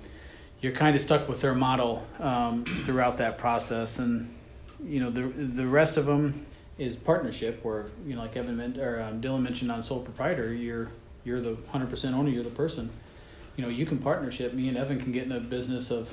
you're 0.62 0.74
kind 0.74 0.96
of 0.96 1.02
stuck 1.02 1.30
with 1.30 1.40
their 1.40 1.54
model 1.54 2.06
um, 2.20 2.66
throughout 2.84 3.18
that 3.18 3.38
process, 3.38 4.00
and 4.00 4.34
you 4.84 5.00
know 5.00 5.12
the 5.12 5.28
the 5.28 5.68
rest 5.68 5.98
of 5.98 6.06
them 6.06 6.46
is 6.80 6.96
partnership, 6.96 7.64
where 7.64 7.88
you 8.08 8.16
know 8.16 8.22
like 8.22 8.36
Evan 8.36 8.80
or 8.80 9.02
um, 9.02 9.22
Dylan 9.22 9.42
mentioned 9.42 9.72
on 9.72 9.84
sole 9.84 10.00
proprietor, 10.00 10.54
you're 10.54 10.90
you're 11.26 11.40
the 11.40 11.56
100% 11.74 12.14
owner, 12.14 12.30
you're 12.30 12.44
the 12.44 12.50
person. 12.50 12.90
You 13.56 13.64
know, 13.64 13.70
you 13.70 13.86
can 13.86 14.00
partnership. 14.00 14.54
Me 14.54 14.68
and 14.68 14.78
Evan 14.78 15.00
can 15.00 15.12
get 15.12 15.24
in 15.24 15.32
a 15.32 15.40
business 15.40 15.92
of, 15.92 16.10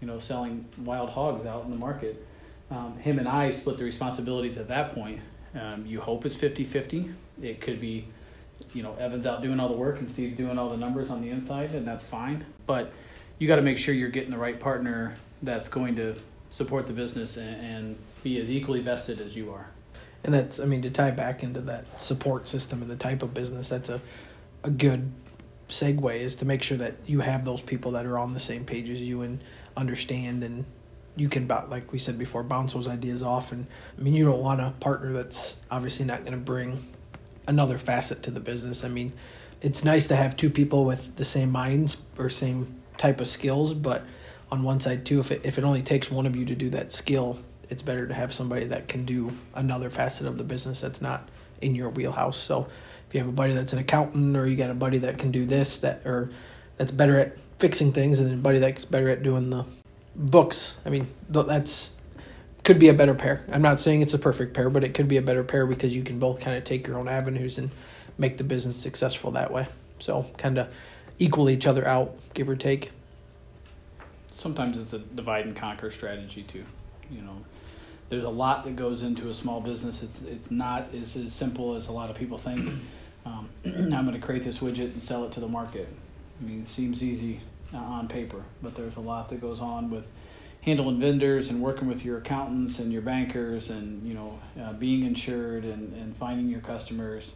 you 0.00 0.06
know, 0.06 0.18
selling 0.18 0.64
wild 0.78 1.10
hogs 1.10 1.46
out 1.46 1.64
in 1.64 1.70
the 1.70 1.76
market. 1.76 2.26
Um, 2.70 2.96
him 2.98 3.18
and 3.18 3.28
I 3.28 3.50
split 3.50 3.78
the 3.78 3.84
responsibilities 3.84 4.56
at 4.56 4.68
that 4.68 4.94
point. 4.94 5.20
Um, 5.54 5.84
you 5.86 6.00
hope 6.00 6.24
it's 6.24 6.34
50 6.34 6.64
50. 6.64 7.10
It 7.42 7.60
could 7.60 7.80
be, 7.80 8.06
you 8.72 8.82
know, 8.82 8.94
Evan's 8.98 9.26
out 9.26 9.42
doing 9.42 9.60
all 9.60 9.68
the 9.68 9.76
work 9.76 9.98
and 9.98 10.08
Steve's 10.08 10.36
doing 10.36 10.58
all 10.58 10.70
the 10.70 10.76
numbers 10.76 11.10
on 11.10 11.20
the 11.20 11.30
inside, 11.30 11.74
and 11.74 11.86
that's 11.86 12.04
fine. 12.04 12.44
But 12.66 12.92
you 13.38 13.46
got 13.46 13.56
to 13.56 13.62
make 13.62 13.78
sure 13.78 13.94
you're 13.94 14.08
getting 14.08 14.30
the 14.30 14.38
right 14.38 14.58
partner 14.58 15.16
that's 15.42 15.68
going 15.68 15.96
to 15.96 16.16
support 16.50 16.86
the 16.86 16.92
business 16.92 17.36
and, 17.36 17.64
and 17.64 17.98
be 18.22 18.40
as 18.40 18.48
equally 18.48 18.80
vested 18.80 19.20
as 19.20 19.36
you 19.36 19.52
are. 19.52 19.66
And 20.24 20.32
that's, 20.32 20.60
I 20.60 20.64
mean, 20.64 20.82
to 20.82 20.90
tie 20.90 21.10
back 21.10 21.42
into 21.42 21.60
that 21.62 22.00
support 22.00 22.46
system 22.46 22.80
and 22.80 22.90
the 22.90 22.96
type 22.96 23.22
of 23.22 23.34
business, 23.34 23.68
that's 23.68 23.88
a, 23.88 24.00
a 24.62 24.70
good 24.70 25.10
segue 25.72 26.14
is 26.14 26.36
to 26.36 26.44
make 26.44 26.62
sure 26.62 26.76
that 26.78 26.94
you 27.06 27.20
have 27.20 27.44
those 27.44 27.60
people 27.60 27.92
that 27.92 28.06
are 28.06 28.18
on 28.18 28.34
the 28.34 28.40
same 28.40 28.64
page 28.64 28.88
as 28.90 29.00
you 29.00 29.22
and 29.22 29.40
understand 29.76 30.44
and 30.44 30.64
you 31.16 31.28
can 31.28 31.46
like 31.68 31.92
we 31.92 31.98
said 31.98 32.18
before 32.18 32.42
bounce 32.42 32.72
those 32.72 32.88
ideas 32.88 33.22
off. 33.22 33.52
And 33.52 33.66
i 33.98 34.02
mean 34.02 34.14
you 34.14 34.24
don't 34.24 34.42
want 34.42 34.60
a 34.60 34.70
partner 34.80 35.12
that's 35.12 35.56
obviously 35.70 36.04
not 36.04 36.20
going 36.20 36.32
to 36.32 36.38
bring 36.38 36.88
another 37.46 37.78
facet 37.78 38.22
to 38.24 38.30
the 38.30 38.40
business. 38.40 38.84
I 38.84 38.88
mean 38.88 39.12
it's 39.60 39.84
nice 39.84 40.08
to 40.08 40.16
have 40.16 40.36
two 40.36 40.50
people 40.50 40.84
with 40.84 41.16
the 41.16 41.24
same 41.24 41.50
minds 41.50 41.96
or 42.18 42.30
same 42.30 42.82
type 42.98 43.20
of 43.20 43.26
skills 43.26 43.74
but 43.74 44.04
on 44.50 44.62
one 44.62 44.80
side 44.80 45.04
too 45.06 45.20
if 45.20 45.30
it, 45.30 45.40
if 45.44 45.58
it 45.58 45.64
only 45.64 45.82
takes 45.82 46.10
one 46.10 46.26
of 46.26 46.36
you 46.36 46.44
to 46.44 46.54
do 46.54 46.68
that 46.70 46.92
skill 46.92 47.38
it's 47.70 47.80
better 47.80 48.06
to 48.06 48.12
have 48.12 48.34
somebody 48.34 48.66
that 48.66 48.86
can 48.86 49.04
do 49.04 49.32
another 49.54 49.88
facet 49.88 50.26
of 50.26 50.36
the 50.36 50.44
business 50.44 50.80
that's 50.80 51.00
not 51.00 51.28
in 51.62 51.74
your 51.74 51.88
wheelhouse. 51.88 52.36
So 52.36 52.68
if 53.12 53.16
you 53.16 53.20
have 53.20 53.28
a 53.28 53.32
buddy 53.32 53.52
that's 53.52 53.74
an 53.74 53.78
accountant 53.78 54.34
or 54.38 54.46
you 54.46 54.56
got 54.56 54.70
a 54.70 54.74
buddy 54.74 54.96
that 54.96 55.18
can 55.18 55.30
do 55.30 55.44
this 55.44 55.76
that 55.80 56.06
or 56.06 56.30
that's 56.78 56.90
better 56.90 57.18
at 57.18 57.36
fixing 57.58 57.92
things 57.92 58.20
and 58.20 58.32
a 58.32 58.36
buddy 58.38 58.58
that's 58.58 58.86
better 58.86 59.10
at 59.10 59.22
doing 59.22 59.50
the 59.50 59.66
books. 60.16 60.76
I 60.86 60.88
mean 60.88 61.12
that's 61.28 61.92
could 62.64 62.78
be 62.78 62.88
a 62.88 62.94
better 62.94 63.12
pair. 63.12 63.44
I'm 63.52 63.60
not 63.60 63.82
saying 63.82 64.00
it's 64.00 64.14
a 64.14 64.18
perfect 64.18 64.54
pair 64.54 64.70
but 64.70 64.82
it 64.82 64.94
could 64.94 65.08
be 65.08 65.18
a 65.18 65.22
better 65.22 65.44
pair 65.44 65.66
because 65.66 65.94
you 65.94 66.02
can 66.02 66.18
both 66.18 66.40
kind 66.40 66.56
of 66.56 66.64
take 66.64 66.86
your 66.86 66.98
own 66.98 67.06
avenues 67.06 67.58
and 67.58 67.70
make 68.16 68.38
the 68.38 68.44
business 68.44 68.78
successful 68.78 69.32
that 69.32 69.52
way. 69.52 69.68
So 69.98 70.30
kind 70.38 70.56
of 70.56 70.72
equal 71.18 71.50
each 71.50 71.66
other 71.66 71.86
out 71.86 72.16
give 72.32 72.48
or 72.48 72.56
take. 72.56 72.92
Sometimes 74.30 74.78
it's 74.78 74.94
a 74.94 75.00
divide 75.00 75.44
and 75.44 75.54
conquer 75.54 75.90
strategy 75.90 76.44
too 76.44 76.64
you 77.12 77.20
know. 77.20 77.36
There's 78.08 78.24
a 78.24 78.30
lot 78.30 78.64
that 78.64 78.76
goes 78.76 79.02
into 79.02 79.30
a 79.30 79.34
small 79.34 79.60
business. 79.60 80.02
It's 80.02 80.22
it's 80.22 80.50
not 80.50 80.92
as, 80.94 81.16
as 81.16 81.32
simple 81.32 81.76
as 81.76 81.88
a 81.88 81.92
lot 81.92 82.10
of 82.10 82.16
people 82.16 82.38
think 82.38 82.80
um, 83.24 83.48
I'm 83.64 84.06
going 84.06 84.12
to 84.12 84.24
create 84.24 84.42
this 84.42 84.58
widget 84.58 84.92
and 84.92 85.02
sell 85.02 85.24
it 85.24 85.32
to 85.32 85.40
the 85.40 85.48
market. 85.48 85.88
I 86.40 86.44
mean, 86.44 86.62
it 86.62 86.68
seems 86.68 87.02
easy 87.02 87.40
uh, 87.72 87.78
on 87.78 88.08
paper, 88.08 88.42
but 88.62 88.74
there's 88.74 88.96
a 88.96 89.00
lot 89.00 89.28
that 89.30 89.40
goes 89.40 89.60
on 89.60 89.90
with 89.90 90.10
handling 90.62 91.00
vendors 91.00 91.48
and 91.48 91.60
working 91.60 91.88
with 91.88 92.04
your 92.04 92.18
accountants 92.18 92.78
and 92.78 92.92
your 92.92 93.02
bankers 93.02 93.70
and 93.70 94.06
you 94.06 94.14
know 94.14 94.38
uh, 94.60 94.72
being 94.74 95.04
insured 95.04 95.64
and, 95.64 95.92
and 95.94 96.16
finding 96.16 96.48
your 96.48 96.60
customers. 96.60 97.32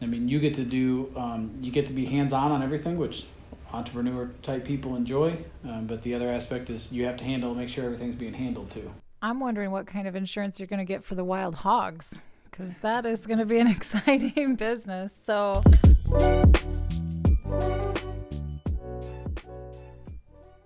I 0.00 0.06
mean, 0.06 0.28
you 0.28 0.40
get 0.40 0.54
to 0.54 0.64
do 0.64 1.12
um, 1.16 1.54
you 1.60 1.70
get 1.70 1.86
to 1.86 1.92
be 1.92 2.04
hands 2.06 2.32
on 2.32 2.50
on 2.50 2.62
everything, 2.62 2.98
which 2.98 3.26
entrepreneur 3.72 4.30
type 4.42 4.64
people 4.64 4.96
enjoy. 4.96 5.36
Um, 5.64 5.86
but 5.86 6.02
the 6.02 6.14
other 6.14 6.30
aspect 6.30 6.70
is 6.70 6.90
you 6.92 7.04
have 7.06 7.16
to 7.18 7.24
handle 7.24 7.54
make 7.54 7.68
sure 7.68 7.84
everything's 7.84 8.16
being 8.16 8.34
handled 8.34 8.70
too. 8.70 8.92
I'm 9.20 9.38
wondering 9.38 9.70
what 9.70 9.86
kind 9.86 10.08
of 10.08 10.16
insurance 10.16 10.58
you're 10.58 10.66
going 10.66 10.78
to 10.78 10.84
get 10.84 11.04
for 11.04 11.14
the 11.14 11.24
wild 11.24 11.54
hogs 11.54 12.20
because 12.52 12.74
that 12.82 13.06
is 13.06 13.26
going 13.26 13.38
to 13.38 13.46
be 13.46 13.58
an 13.58 13.66
exciting 13.78 14.54
business. 14.58 15.14
So. 15.24 15.62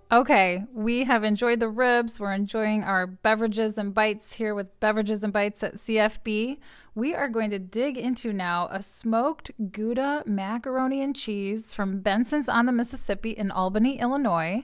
Okay, 0.09 0.63
we 0.73 1.03
have 1.03 1.25
enjoyed 1.25 1.59
the 1.59 1.67
ribs. 1.67 2.17
We're 2.19 2.33
enjoying 2.33 2.83
our 2.83 3.07
beverages 3.07 3.77
and 3.77 3.93
bites 3.93 4.33
here 4.33 4.55
with 4.55 4.79
Beverages 4.79 5.21
and 5.21 5.33
Bites 5.33 5.63
at 5.63 5.75
CFB. 5.75 6.59
We 6.95 7.13
are 7.13 7.27
going 7.27 7.49
to 7.49 7.59
dig 7.59 7.97
into 7.97 8.31
now 8.31 8.69
a 8.71 8.81
smoked 8.81 9.51
Gouda 9.71 10.23
macaroni 10.25 11.01
and 11.01 11.13
cheese 11.13 11.73
from 11.73 11.99
Benson's 11.99 12.47
on 12.47 12.67
the 12.67 12.71
Mississippi 12.71 13.31
in 13.31 13.51
Albany, 13.51 13.99
Illinois. 13.99 14.63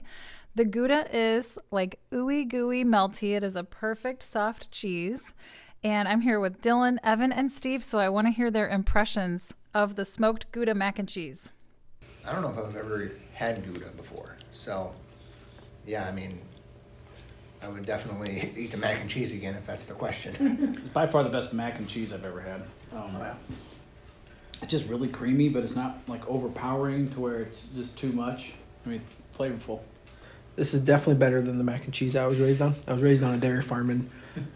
The 0.54 0.64
Gouda 0.64 1.08
is 1.12 1.58
like 1.70 2.00
ooey 2.10 2.48
gooey 2.48 2.84
melty. 2.84 3.36
It 3.36 3.44
is 3.44 3.54
a 3.54 3.64
perfect 3.64 4.22
soft 4.22 4.70
cheese. 4.70 5.32
And 5.84 6.08
I'm 6.08 6.22
here 6.22 6.40
with 6.40 6.62
Dylan, 6.62 6.96
Evan, 7.04 7.30
and 7.30 7.52
Steve, 7.52 7.84
so 7.84 7.98
I 7.98 8.08
want 8.08 8.26
to 8.26 8.30
hear 8.30 8.50
their 8.50 8.70
impressions 8.70 9.52
of 9.74 9.96
the 9.96 10.06
smoked 10.06 10.50
Gouda 10.50 10.74
mac 10.74 10.98
and 10.98 11.06
cheese. 11.06 11.50
I 12.26 12.32
don't 12.32 12.40
know 12.40 12.48
if 12.48 12.56
I've 12.56 12.74
ever 12.74 13.12
had 13.34 13.62
Gouda 13.62 13.90
before. 13.90 14.36
So, 14.50 14.94
yeah, 15.84 16.08
I 16.08 16.12
mean, 16.12 16.38
I 17.60 17.68
would 17.68 17.84
definitely 17.84 18.50
eat 18.56 18.70
the 18.70 18.78
mac 18.78 19.02
and 19.02 19.10
cheese 19.10 19.34
again 19.34 19.54
if 19.56 19.66
that's 19.66 19.84
the 19.84 19.92
question. 19.92 20.74
it's 20.74 20.88
by 20.94 21.06
far 21.06 21.22
the 21.22 21.28
best 21.28 21.52
mac 21.52 21.78
and 21.78 21.86
cheese 21.86 22.14
I've 22.14 22.24
ever 22.24 22.40
had. 22.40 22.62
Um, 22.94 23.20
it's 24.62 24.70
just 24.70 24.88
really 24.88 25.08
creamy, 25.08 25.50
but 25.50 25.64
it's 25.64 25.76
not 25.76 25.98
like 26.08 26.26
overpowering 26.26 27.10
to 27.10 27.20
where 27.20 27.42
it's 27.42 27.66
just 27.74 27.98
too 27.98 28.10
much. 28.12 28.54
I 28.86 28.88
mean, 28.88 29.02
flavorful. 29.38 29.80
This 30.56 30.72
is 30.72 30.80
definitely 30.80 31.16
better 31.16 31.42
than 31.42 31.58
the 31.58 31.64
mac 31.64 31.84
and 31.84 31.92
cheese 31.92 32.16
I 32.16 32.26
was 32.26 32.38
raised 32.38 32.62
on. 32.62 32.74
I 32.88 32.94
was 32.94 33.02
raised 33.02 33.22
on 33.22 33.34
a 33.34 33.38
dairy 33.38 33.60
farm, 33.60 33.90
and 33.90 34.08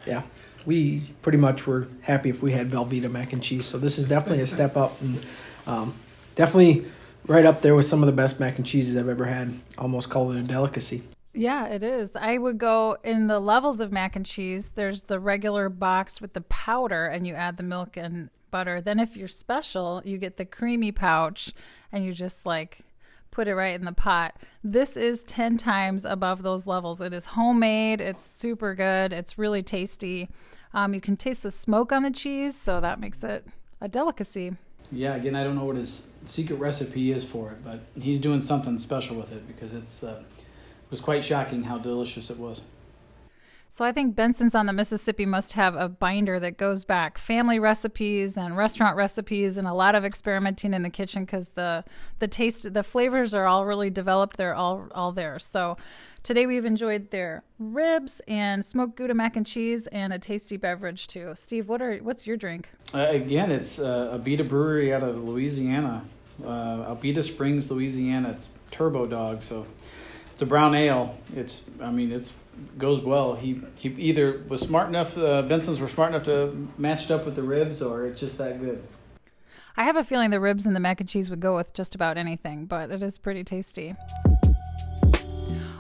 yeah, 0.06 0.22
we 0.68 1.00
pretty 1.22 1.38
much 1.38 1.66
were 1.66 1.88
happy 2.02 2.28
if 2.28 2.42
we 2.42 2.52
had 2.52 2.70
Velveeta 2.70 3.10
mac 3.10 3.32
and 3.32 3.42
cheese. 3.42 3.64
So 3.64 3.78
this 3.78 3.96
is 3.96 4.06
definitely 4.06 4.42
a 4.42 4.46
step 4.56 4.76
up, 4.76 5.00
and 5.00 5.24
um, 5.66 5.94
definitely 6.34 6.84
right 7.26 7.46
up 7.46 7.62
there 7.62 7.74
with 7.74 7.86
some 7.86 8.02
of 8.02 8.06
the 8.06 8.12
best 8.12 8.38
mac 8.38 8.58
and 8.58 8.66
cheeses 8.66 8.94
I've 8.94 9.08
ever 9.08 9.24
had. 9.24 9.58
Almost 9.78 10.10
call 10.10 10.30
it 10.30 10.38
a 10.38 10.42
delicacy. 10.42 11.04
Yeah, 11.32 11.68
it 11.68 11.82
is. 11.82 12.14
I 12.14 12.36
would 12.36 12.58
go 12.58 12.98
in 13.02 13.28
the 13.28 13.40
levels 13.40 13.80
of 13.80 13.92
mac 13.92 14.14
and 14.14 14.26
cheese. 14.26 14.72
There's 14.74 15.04
the 15.04 15.18
regular 15.18 15.70
box 15.70 16.20
with 16.20 16.34
the 16.34 16.42
powder, 16.42 17.06
and 17.06 17.26
you 17.26 17.34
add 17.34 17.56
the 17.56 17.62
milk 17.62 17.96
and 17.96 18.28
butter. 18.50 18.82
Then, 18.82 19.00
if 19.00 19.16
you're 19.16 19.26
special, 19.26 20.02
you 20.04 20.18
get 20.18 20.36
the 20.36 20.44
creamy 20.44 20.92
pouch, 20.92 21.54
and 21.92 22.04
you 22.04 22.12
just 22.12 22.44
like 22.44 22.80
put 23.30 23.48
it 23.48 23.54
right 23.54 23.74
in 23.74 23.86
the 23.86 23.92
pot. 23.92 24.36
This 24.62 24.98
is 24.98 25.22
10 25.22 25.56
times 25.56 26.04
above 26.04 26.42
those 26.42 26.66
levels. 26.66 27.00
It 27.00 27.14
is 27.14 27.24
homemade, 27.24 28.02
it's 28.02 28.22
super 28.22 28.74
good, 28.74 29.14
it's 29.14 29.38
really 29.38 29.62
tasty. 29.62 30.28
Um, 30.74 30.94
you 30.94 31.00
can 31.00 31.16
taste 31.16 31.42
the 31.42 31.50
smoke 31.50 31.92
on 31.92 32.02
the 32.02 32.10
cheese, 32.10 32.56
so 32.56 32.80
that 32.80 33.00
makes 33.00 33.22
it 33.24 33.46
a 33.80 33.88
delicacy. 33.88 34.56
Yeah, 34.90 35.14
again, 35.14 35.34
I 35.34 35.44
don't 35.44 35.56
know 35.56 35.64
what 35.64 35.76
his 35.76 36.06
secret 36.24 36.56
recipe 36.56 37.12
is 37.12 37.24
for 37.24 37.50
it, 37.50 37.64
but 37.64 37.80
he's 38.00 38.20
doing 38.20 38.42
something 38.42 38.78
special 38.78 39.16
with 39.16 39.32
it 39.32 39.46
because 39.46 39.72
it's 39.72 40.02
uh, 40.02 40.22
it 40.38 40.90
was 40.90 41.00
quite 41.00 41.24
shocking 41.24 41.62
how 41.64 41.78
delicious 41.78 42.30
it 42.30 42.38
was. 42.38 42.62
So 43.70 43.84
I 43.84 43.92
think 43.92 44.16
Benson's 44.16 44.54
on 44.54 44.66
the 44.66 44.72
Mississippi 44.72 45.26
must 45.26 45.52
have 45.52 45.76
a 45.76 45.88
binder 45.88 46.40
that 46.40 46.56
goes 46.56 46.84
back 46.84 47.18
family 47.18 47.58
recipes 47.58 48.36
and 48.36 48.56
restaurant 48.56 48.96
recipes 48.96 49.56
and 49.56 49.68
a 49.68 49.74
lot 49.74 49.94
of 49.94 50.04
experimenting 50.04 50.72
in 50.72 50.82
the 50.82 50.90
kitchen 50.90 51.24
because 51.24 51.50
the 51.50 51.84
the 52.18 52.26
taste 52.28 52.72
the 52.72 52.82
flavors 52.82 53.34
are 53.34 53.46
all 53.46 53.66
really 53.66 53.90
developed. 53.90 54.36
They're 54.36 54.54
all 54.54 54.88
all 54.94 55.12
there. 55.12 55.38
So 55.38 55.76
today 56.22 56.46
we've 56.46 56.64
enjoyed 56.64 57.10
their 57.10 57.44
ribs 57.58 58.22
and 58.26 58.64
smoked 58.64 58.96
Gouda 58.96 59.14
mac 59.14 59.36
and 59.36 59.46
cheese 59.46 59.86
and 59.88 60.12
a 60.12 60.18
tasty 60.18 60.56
beverage 60.56 61.06
too. 61.06 61.34
Steve, 61.36 61.68
what 61.68 61.82
are 61.82 61.98
what's 61.98 62.26
your 62.26 62.38
drink? 62.38 62.70
Uh, 62.94 63.06
again, 63.10 63.50
it's 63.50 63.78
uh, 63.78 64.18
Abita 64.18 64.48
Brewery 64.48 64.94
out 64.94 65.02
of 65.02 65.22
Louisiana, 65.22 66.04
uh, 66.42 66.94
Abita 66.94 67.22
Springs, 67.22 67.70
Louisiana. 67.70 68.30
It's 68.30 68.48
Turbo 68.70 69.06
Dog, 69.06 69.42
so 69.42 69.66
it's 70.32 70.40
a 70.40 70.46
brown 70.46 70.74
ale. 70.74 71.16
It's 71.36 71.62
I 71.82 71.90
mean 71.90 72.10
it's 72.10 72.32
goes 72.76 73.00
well. 73.00 73.34
He 73.34 73.60
he 73.76 73.88
either 73.90 74.42
was 74.48 74.60
smart 74.60 74.88
enough. 74.88 75.16
Uh, 75.16 75.42
Benson's 75.42 75.80
were 75.80 75.88
smart 75.88 76.10
enough 76.10 76.24
to 76.24 76.68
matched 76.76 77.10
up 77.10 77.24
with 77.24 77.34
the 77.34 77.42
ribs, 77.42 77.82
or 77.82 78.06
it's 78.06 78.20
just 78.20 78.38
that 78.38 78.60
good. 78.60 78.86
I 79.76 79.84
have 79.84 79.96
a 79.96 80.02
feeling 80.02 80.30
the 80.30 80.40
ribs 80.40 80.66
and 80.66 80.74
the 80.74 80.80
mac 80.80 81.00
and 81.00 81.08
cheese 81.08 81.30
would 81.30 81.40
go 81.40 81.54
with 81.54 81.72
just 81.72 81.94
about 81.94 82.18
anything, 82.18 82.66
but 82.66 82.90
it 82.90 83.02
is 83.02 83.16
pretty 83.16 83.44
tasty. 83.44 83.94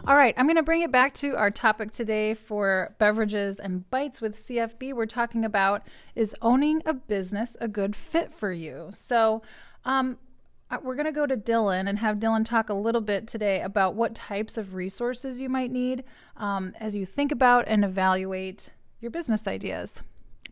All 0.06 0.16
right, 0.16 0.32
I'm 0.38 0.46
going 0.46 0.56
to 0.56 0.62
bring 0.62 0.80
it 0.80 0.90
back 0.90 1.12
to 1.14 1.36
our 1.36 1.50
topic 1.50 1.90
today 1.90 2.32
for 2.32 2.94
beverages 2.98 3.58
and 3.58 3.90
bites 3.90 4.22
with 4.22 4.46
CFB. 4.46 4.94
We're 4.94 5.04
talking 5.04 5.44
about 5.44 5.82
is 6.14 6.34
owning 6.40 6.80
a 6.86 6.94
business 6.94 7.58
a 7.60 7.68
good 7.68 7.94
fit 7.94 8.32
for 8.32 8.50
you? 8.50 8.88
So, 8.94 9.42
um, 9.84 10.16
uh, 10.70 10.78
we're 10.82 10.94
going 10.94 11.06
to 11.06 11.12
go 11.12 11.26
to 11.26 11.36
Dylan 11.36 11.88
and 11.88 11.98
have 11.98 12.16
Dylan 12.16 12.44
talk 12.44 12.68
a 12.70 12.74
little 12.74 13.00
bit 13.00 13.26
today 13.26 13.60
about 13.60 13.96
what 13.96 14.14
types 14.14 14.56
of 14.56 14.74
resources 14.74 15.40
you 15.40 15.48
might 15.48 15.70
need 15.70 16.04
um, 16.38 16.74
as 16.80 16.94
you 16.94 17.04
think 17.04 17.32
about 17.32 17.68
and 17.68 17.84
evaluate 17.84 18.70
your 19.00 19.10
business 19.10 19.46
ideas. 19.46 20.02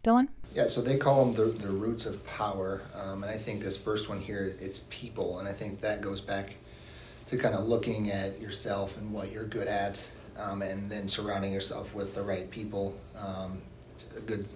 Dylan? 0.03 0.29
Yeah, 0.55 0.69
so 0.69 0.81
they 0.81 0.97
call 0.97 1.25
them 1.25 1.35
the, 1.35 1.59
the 1.59 1.71
roots 1.71 2.07
of 2.07 2.25
power. 2.27 2.83
Um, 2.95 3.23
and 3.25 3.31
I 3.31 3.37
think 3.37 3.63
this 3.63 3.77
first 3.77 4.09
one 4.09 4.21
here 4.21 4.45
is 4.45 4.55
it's 4.57 4.87
people. 4.89 5.39
And 5.39 5.49
I 5.49 5.53
think 5.53 5.81
that 5.81 6.01
goes 6.01 6.21
back 6.21 6.55
to 7.27 7.37
kind 7.37 7.55
of 7.55 7.67
looking 7.67 8.11
at 8.11 8.41
yourself 8.41 8.97
and 8.97 9.13
what 9.13 9.33
you're 9.33 9.45
good 9.45 9.67
at, 9.67 10.01
um, 10.39 10.63
and 10.63 10.91
then 10.91 11.09
surrounding 11.09 11.53
yourself 11.53 11.95
with 11.95 12.15
the 12.15 12.23
right 12.23 12.49
people, 12.51 12.97
um, 13.19 13.61
good, 14.27 14.47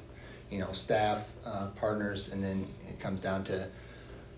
you 0.51 0.59
know, 0.61 0.71
staff, 0.73 1.29
uh, 1.45 1.67
partners, 1.77 2.29
and 2.29 2.43
then 2.43 2.67
it 2.89 3.01
comes 3.01 3.21
down 3.21 3.43
to 3.45 3.67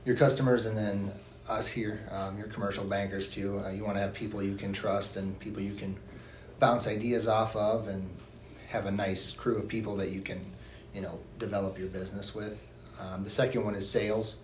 your 0.07 0.17
customers, 0.17 0.65
and 0.67 0.77
then 0.77 1.13
us 1.49 1.69
here, 1.69 2.01
um, 2.11 2.39
your 2.39 2.47
commercial 2.47 2.85
bankers 2.85 3.29
too. 3.29 3.61
Uh, 3.65 3.71
you 3.71 3.85
want 3.85 3.97
to 3.97 4.01
have 4.01 4.15
people 4.15 4.43
you 4.43 4.57
can 4.57 4.73
trust 4.73 5.17
and 5.17 5.39
people 5.41 5.61
you 5.61 5.75
can 5.75 5.95
bounce 6.63 6.87
ideas 6.87 7.27
off 7.27 7.57
of, 7.57 7.89
and 7.89 8.09
have 8.69 8.87
a 8.87 8.91
nice 8.93 9.33
crew 9.33 9.59
of 9.59 9.67
people 9.67 9.97
that 9.97 10.11
you 10.11 10.21
can, 10.21 10.39
you 10.95 11.01
know, 11.01 11.19
develop 11.41 11.77
your 11.77 11.89
business 11.89 12.37
with. 12.37 12.65
Um, 13.01 13.25
the 13.25 13.31
second 13.31 13.65
one 13.65 13.75
is 13.75 13.91
sales. 13.91 14.37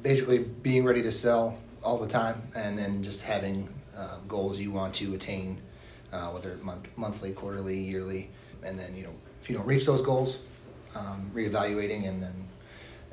Basically, 0.00 0.38
being 0.38 0.84
ready 0.84 1.02
to 1.02 1.10
sell 1.10 1.58
all 1.82 1.98
the 1.98 2.06
time, 2.06 2.40
and 2.54 2.78
then 2.78 3.02
just 3.02 3.20
having 3.20 3.68
uh, 3.98 4.18
goals 4.28 4.60
you 4.60 4.70
want 4.70 4.94
to 4.94 5.12
attain, 5.14 5.60
uh, 6.12 6.28
whether 6.28 6.56
month, 6.62 6.88
monthly, 6.96 7.32
quarterly, 7.32 7.76
yearly, 7.76 8.30
and 8.62 8.78
then 8.78 8.94
you 8.94 9.02
know 9.02 9.14
if 9.42 9.50
you 9.50 9.56
don't 9.56 9.66
reach 9.66 9.86
those 9.86 10.02
goals, 10.02 10.38
um, 10.94 11.28
reevaluating 11.34 12.08
and 12.08 12.22
then 12.22 12.48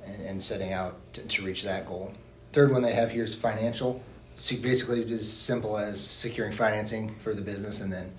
and, 0.06 0.22
and 0.22 0.44
setting 0.44 0.74
out 0.74 0.96
to, 1.14 1.22
to, 1.22 1.42
reach 1.44 1.64
that 1.64 1.88
goal. 1.88 2.14
Third 2.52 2.72
one 2.72 2.84
they 2.84 2.94
have 2.94 3.10
here 3.10 3.24
is 3.24 3.34
financial. 3.34 4.04
So 4.36 4.56
basically, 4.58 5.12
as 5.12 5.32
simple 5.32 5.76
as 5.76 6.00
securing 6.00 6.52
financing 6.52 7.16
for 7.16 7.34
the 7.34 7.42
business 7.42 7.82
and 7.82 7.92
then 7.92 8.12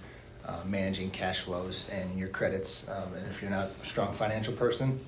uh, 0.46 0.61
managing 0.66 1.11
cash 1.11 1.40
flows 1.40 1.88
and 1.90 2.18
your 2.18 2.28
credits. 2.28 2.88
Um, 2.88 3.14
and 3.14 3.26
if 3.28 3.40
you're 3.40 3.50
not 3.50 3.70
a 3.83 3.87
strong 3.87 4.14
financial 4.14 4.54
person, 4.54 5.00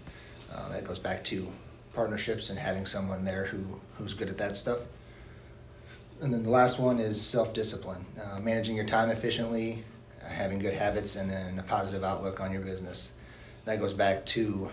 uh, 0.53 0.68
that 0.70 0.87
goes 0.87 0.99
back 0.99 1.25
to 1.25 1.46
partnerships 1.94 2.51
and 2.51 2.59
having 2.59 2.87
someone 2.87 3.25
there 3.25 3.44
who, 3.46 3.64
who's 3.99 4.14
good 4.14 4.29
at 4.29 4.38
that 4.38 4.57
stuff. 4.57 4.81
And 6.20 6.33
then 6.33 6.42
the 6.42 6.51
last 6.51 6.79
one 6.79 6.99
is 6.99 7.20
self 7.20 7.53
discipline, 7.53 8.05
uh, 8.22 8.40
managing 8.40 8.75
your 8.75 8.87
time 8.87 9.11
efficiently, 9.11 9.85
having 10.22 10.59
good 10.59 10.72
habits, 10.72 11.16
and 11.16 11.29
then 11.29 11.59
a 11.59 11.62
positive 11.62 12.05
outlook 12.05 12.40
on 12.40 12.53
your 12.53 12.62
business. 12.62 13.14
That 13.66 13.81
goes 13.81 13.92
back 13.92 14.25
to 14.27 14.70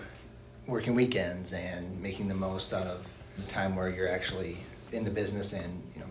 working 0.67 0.95
weekends 0.95 1.51
and 1.51 2.01
making 2.01 2.29
the 2.29 2.35
most 2.35 2.71
out 2.71 2.87
of 2.87 3.05
the 3.37 3.43
time 3.43 3.75
where 3.75 3.89
you're 3.89 4.09
actually 4.09 4.57
in 4.93 5.03
the 5.03 5.11
business 5.11 5.51
and 5.53 5.83
you 5.93 6.01
know 6.01 6.07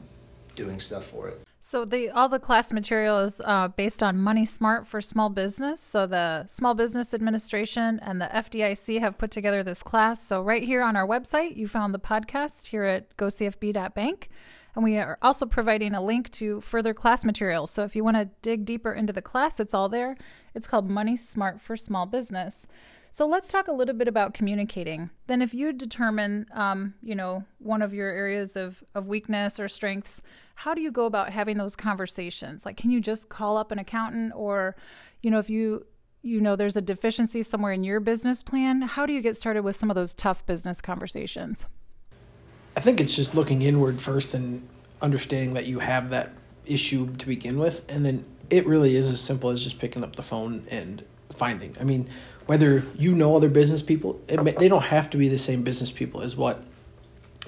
doing 0.57 0.81
stuff 0.81 1.07
for 1.07 1.29
it. 1.29 1.41
So 1.64 1.85
the 1.85 2.11
all 2.11 2.29
the 2.29 2.40
class 2.40 2.72
material 2.72 3.20
is 3.20 3.40
uh, 3.40 3.68
based 3.68 4.03
on 4.03 4.18
Money 4.18 4.44
Smart 4.44 4.85
for 4.85 5.01
small 5.01 5.29
business. 5.29 5.81
So 5.81 6.09
the 6.09 6.44
Small 6.48 6.75
Business 6.75 7.14
Administration 7.14 8.01
and 8.03 8.20
the 8.20 8.27
FDIC 8.27 8.98
have 8.98 9.16
put 9.16 9.31
together 9.31 9.62
this 9.62 9.81
class. 9.81 10.20
So 10.20 10.42
right 10.42 10.64
here 10.64 10.83
on 10.83 10.96
our 10.96 11.07
website, 11.07 11.57
you 11.57 11.68
found 11.68 11.94
the 11.94 12.01
podcast 12.01 12.66
here 12.66 12.83
at 12.83 13.16
gocfb.bank. 13.16 14.29
And 14.75 14.83
we 14.83 14.98
are 14.98 15.18
also 15.22 15.46
providing 15.46 15.94
a 15.94 16.03
link 16.03 16.33
to 16.33 16.61
further 16.62 16.92
class 16.92 17.25
materials. 17.25 17.70
So 17.70 17.85
if 17.85 17.94
you 17.94 18.03
want 18.03 18.16
to 18.16 18.29
dig 18.42 18.64
deeper 18.64 18.92
into 18.92 19.12
the 19.12 19.22
class, 19.22 19.61
it's 19.61 19.72
all 19.72 19.88
there. 19.88 20.16
It's 20.57 20.66
called 20.66 20.90
Money 20.90 21.16
Smart 21.16 21.61
for 21.61 21.77
Small 21.77 22.07
Business. 22.07 22.66
So 23.14 23.27
let's 23.27 23.46
talk 23.46 23.68
a 23.68 23.72
little 23.72 23.94
bit 23.94 24.09
about 24.09 24.33
communicating. 24.33 25.11
Then, 25.27 25.42
if 25.42 25.53
you 25.53 25.75
determine, 25.75 26.46
um, 26.53 26.94
you 27.03 27.14
know, 27.14 27.44
one 27.59 27.83
of 27.83 27.92
your 27.92 28.09
areas 28.09 28.57
of, 28.57 28.83
of 28.94 29.07
weakness 29.07 29.61
or 29.61 29.68
strengths, 29.68 30.22
how 30.55 30.72
do 30.72 30.81
you 30.81 30.90
go 30.90 31.05
about 31.05 31.31
having 31.31 31.59
those 31.59 31.77
conversations? 31.77 32.64
Like, 32.64 32.79
can 32.79 32.90
you 32.90 33.03
just 33.03 33.29
call 33.29 33.59
up 33.59 33.70
an 33.70 33.79
accountant, 33.79 34.33
or, 34.35 34.77
you 35.20 35.31
know, 35.31 35.38
if 35.38 35.51
you 35.51 35.85
you 36.22 36.40
know 36.40 36.57
there's 36.57 36.77
a 36.77 36.81
deficiency 36.81 37.42
somewhere 37.42 37.72
in 37.72 37.85
your 37.85 38.01
business 38.01 38.42
plan, 38.42 38.81
how 38.81 39.05
do 39.05 39.12
you 39.12 39.20
get 39.20 39.37
started 39.37 39.62
with 39.62 39.77
some 39.77 39.90
of 39.90 39.94
those 39.94 40.14
tough 40.14 40.46
business 40.46 40.81
conversations? 40.81 41.66
I 42.77 42.81
think 42.81 42.98
it's 42.98 43.14
just 43.14 43.35
looking 43.35 43.61
inward 43.61 44.01
first 44.01 44.33
and 44.33 44.66
understanding 45.03 45.53
that 45.55 45.66
you 45.66 45.81
have 45.81 46.09
that 46.11 46.33
issue 46.64 47.14
to 47.16 47.27
begin 47.27 47.59
with, 47.59 47.85
and 47.90 48.07
then 48.07 48.25
it 48.48 48.66
really 48.66 48.96
is 48.96 49.11
as 49.11 49.20
simple 49.20 49.51
as 49.51 49.62
just 49.62 49.79
picking 49.79 50.03
up 50.03 50.16
the 50.16 50.22
phone 50.22 50.64
and 50.70 51.05
finding. 51.31 51.77
I 51.81 51.85
mean, 51.85 52.09
whether 52.53 52.85
you 52.99 53.15
know 53.15 53.35
other 53.35 53.49
business 53.49 53.81
people, 53.81 54.21
it, 54.29 54.59
they 54.59 54.69
don't 54.69 54.83
have 54.83 55.09
to 55.09 55.17
be 55.17 55.27
the 55.27 55.38
same 55.38 55.62
business 55.62 55.91
people 55.91 56.21
as 56.21 56.37
what 56.37 56.62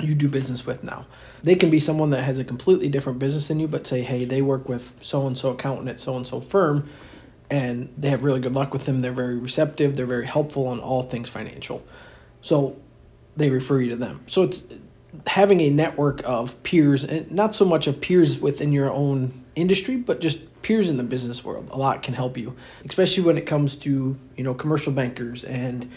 you 0.01 0.15
do 0.15 0.31
business 0.31 0.65
with 0.65 0.83
now. 0.83 1.05
They 1.43 1.57
can 1.57 1.69
be 1.69 1.79
someone 1.79 2.09
that 2.09 2.23
has 2.23 2.39
a 2.39 2.45
completely 2.45 2.89
different 2.89 3.19
business 3.19 3.49
than 3.49 3.61
you, 3.61 3.69
but 3.69 3.87
say, 3.87 4.01
hey, 4.01 4.25
they 4.25 4.41
work 4.41 4.67
with 4.67 4.95
so 5.01 5.27
and 5.27 5.37
so 5.37 5.51
accountant 5.51 5.91
at 5.91 6.01
so 6.01 6.17
and 6.17 6.27
so 6.27 6.41
firm, 6.41 6.89
and 7.51 7.93
they 7.99 8.09
have 8.09 8.25
really 8.25 8.41
good 8.41 8.55
luck 8.55 8.73
with 8.73 8.87
them. 8.87 9.03
They're 9.03 9.13
very 9.13 9.37
receptive. 9.37 9.95
They're 9.95 10.07
very 10.07 10.25
helpful 10.27 10.69
on 10.69 10.81
all 10.81 11.03
things 11.03 11.29
financial. 11.29 11.85
So 12.41 12.81
they 13.37 13.51
refer 13.51 13.81
you 13.81 13.91
to 13.91 13.97
them. 13.97 14.23
So 14.25 14.43
it's 14.45 14.67
having 15.27 15.61
a 15.61 15.69
network 15.69 16.23
of 16.25 16.63
peers, 16.63 17.05
and 17.05 17.31
not 17.31 17.55
so 17.55 17.67
much 17.67 17.87
of 17.87 18.01
peers 18.01 18.39
within 18.39 18.73
your 18.73 18.91
own 18.91 19.44
industry, 19.55 19.97
but 19.97 20.21
just 20.21 20.63
peers 20.63 20.89
in 20.89 20.97
the 20.97 21.03
business 21.03 21.45
world 21.45 21.69
a 21.71 21.79
lot 21.79 22.03
can 22.03 22.15
help 22.15 22.37
you, 22.37 22.55
especially 22.85 23.23
when 23.23 23.39
it 23.39 23.47
comes 23.47 23.77
to 23.77 24.17
you 24.37 24.45
know 24.45 24.55
commercial 24.55 24.93
bankers 24.93 25.45
and 25.45 25.91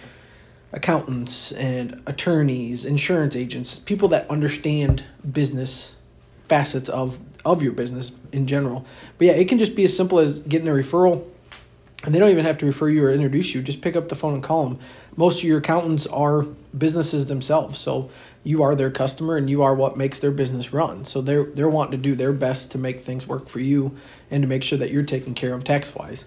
accountants 0.74 1.52
and 1.54 2.02
attorneys, 2.06 2.86
insurance 2.86 3.36
agents, 3.36 3.80
people 3.80 4.10
that 4.10 4.30
understand 4.30 5.04
business 5.32 5.96
facets 6.48 6.90
of 6.90 7.20
of 7.46 7.62
your 7.62 7.72
business 7.72 8.12
in 8.32 8.46
general. 8.48 8.86
But 9.18 9.28
yeah, 9.28 9.34
it 9.34 9.48
can 9.48 9.58
just 9.58 9.76
be 9.76 9.84
as 9.84 9.96
simple 9.96 10.20
as 10.20 10.42
getting 10.42 10.68
a 10.68 10.72
referral 10.72 11.26
and 12.04 12.14
they 12.14 12.20
don't 12.20 12.30
even 12.30 12.46
have 12.46 12.60
to 12.60 12.66
refer 12.66 12.90
you 12.90 13.04
or 13.06 13.12
introduce 13.12 13.56
you. 13.56 13.62
Just 13.62 13.82
pick 13.82 13.96
up 13.96 14.10
the 14.10 14.16
phone 14.16 14.36
and 14.36 14.44
call 14.44 14.64
them. 14.66 14.80
Most 15.16 15.40
of 15.40 15.46
your 15.46 15.58
accountants 15.58 16.06
are 16.08 16.44
businesses 16.78 17.26
themselves, 17.26 17.80
so 17.80 18.10
you 18.48 18.64
are 18.64 18.76
their 18.76 18.90
customer 18.90 19.36
and 19.36 19.50
you 19.50 19.62
are 19.62 19.76
what 19.76 19.98
makes 19.98 20.20
their 20.20 20.32
business 20.32 20.72
run. 20.72 21.04
So 21.04 21.20
they're 21.22 21.44
they're 21.44 21.68
wanting 21.68 21.92
to 21.92 21.98
do 21.98 22.16
their 22.16 22.32
best 22.32 22.72
to 22.72 22.78
make 22.78 23.04
things 23.04 23.28
work 23.28 23.50
for 23.50 23.60
you 23.60 23.98
and 24.32 24.42
to 24.42 24.48
make 24.48 24.64
sure 24.64 24.78
that 24.78 24.90
you're 24.90 25.04
taken 25.04 25.34
care 25.34 25.54
of 25.54 25.66
tax 25.66 25.94
wise. 25.94 26.26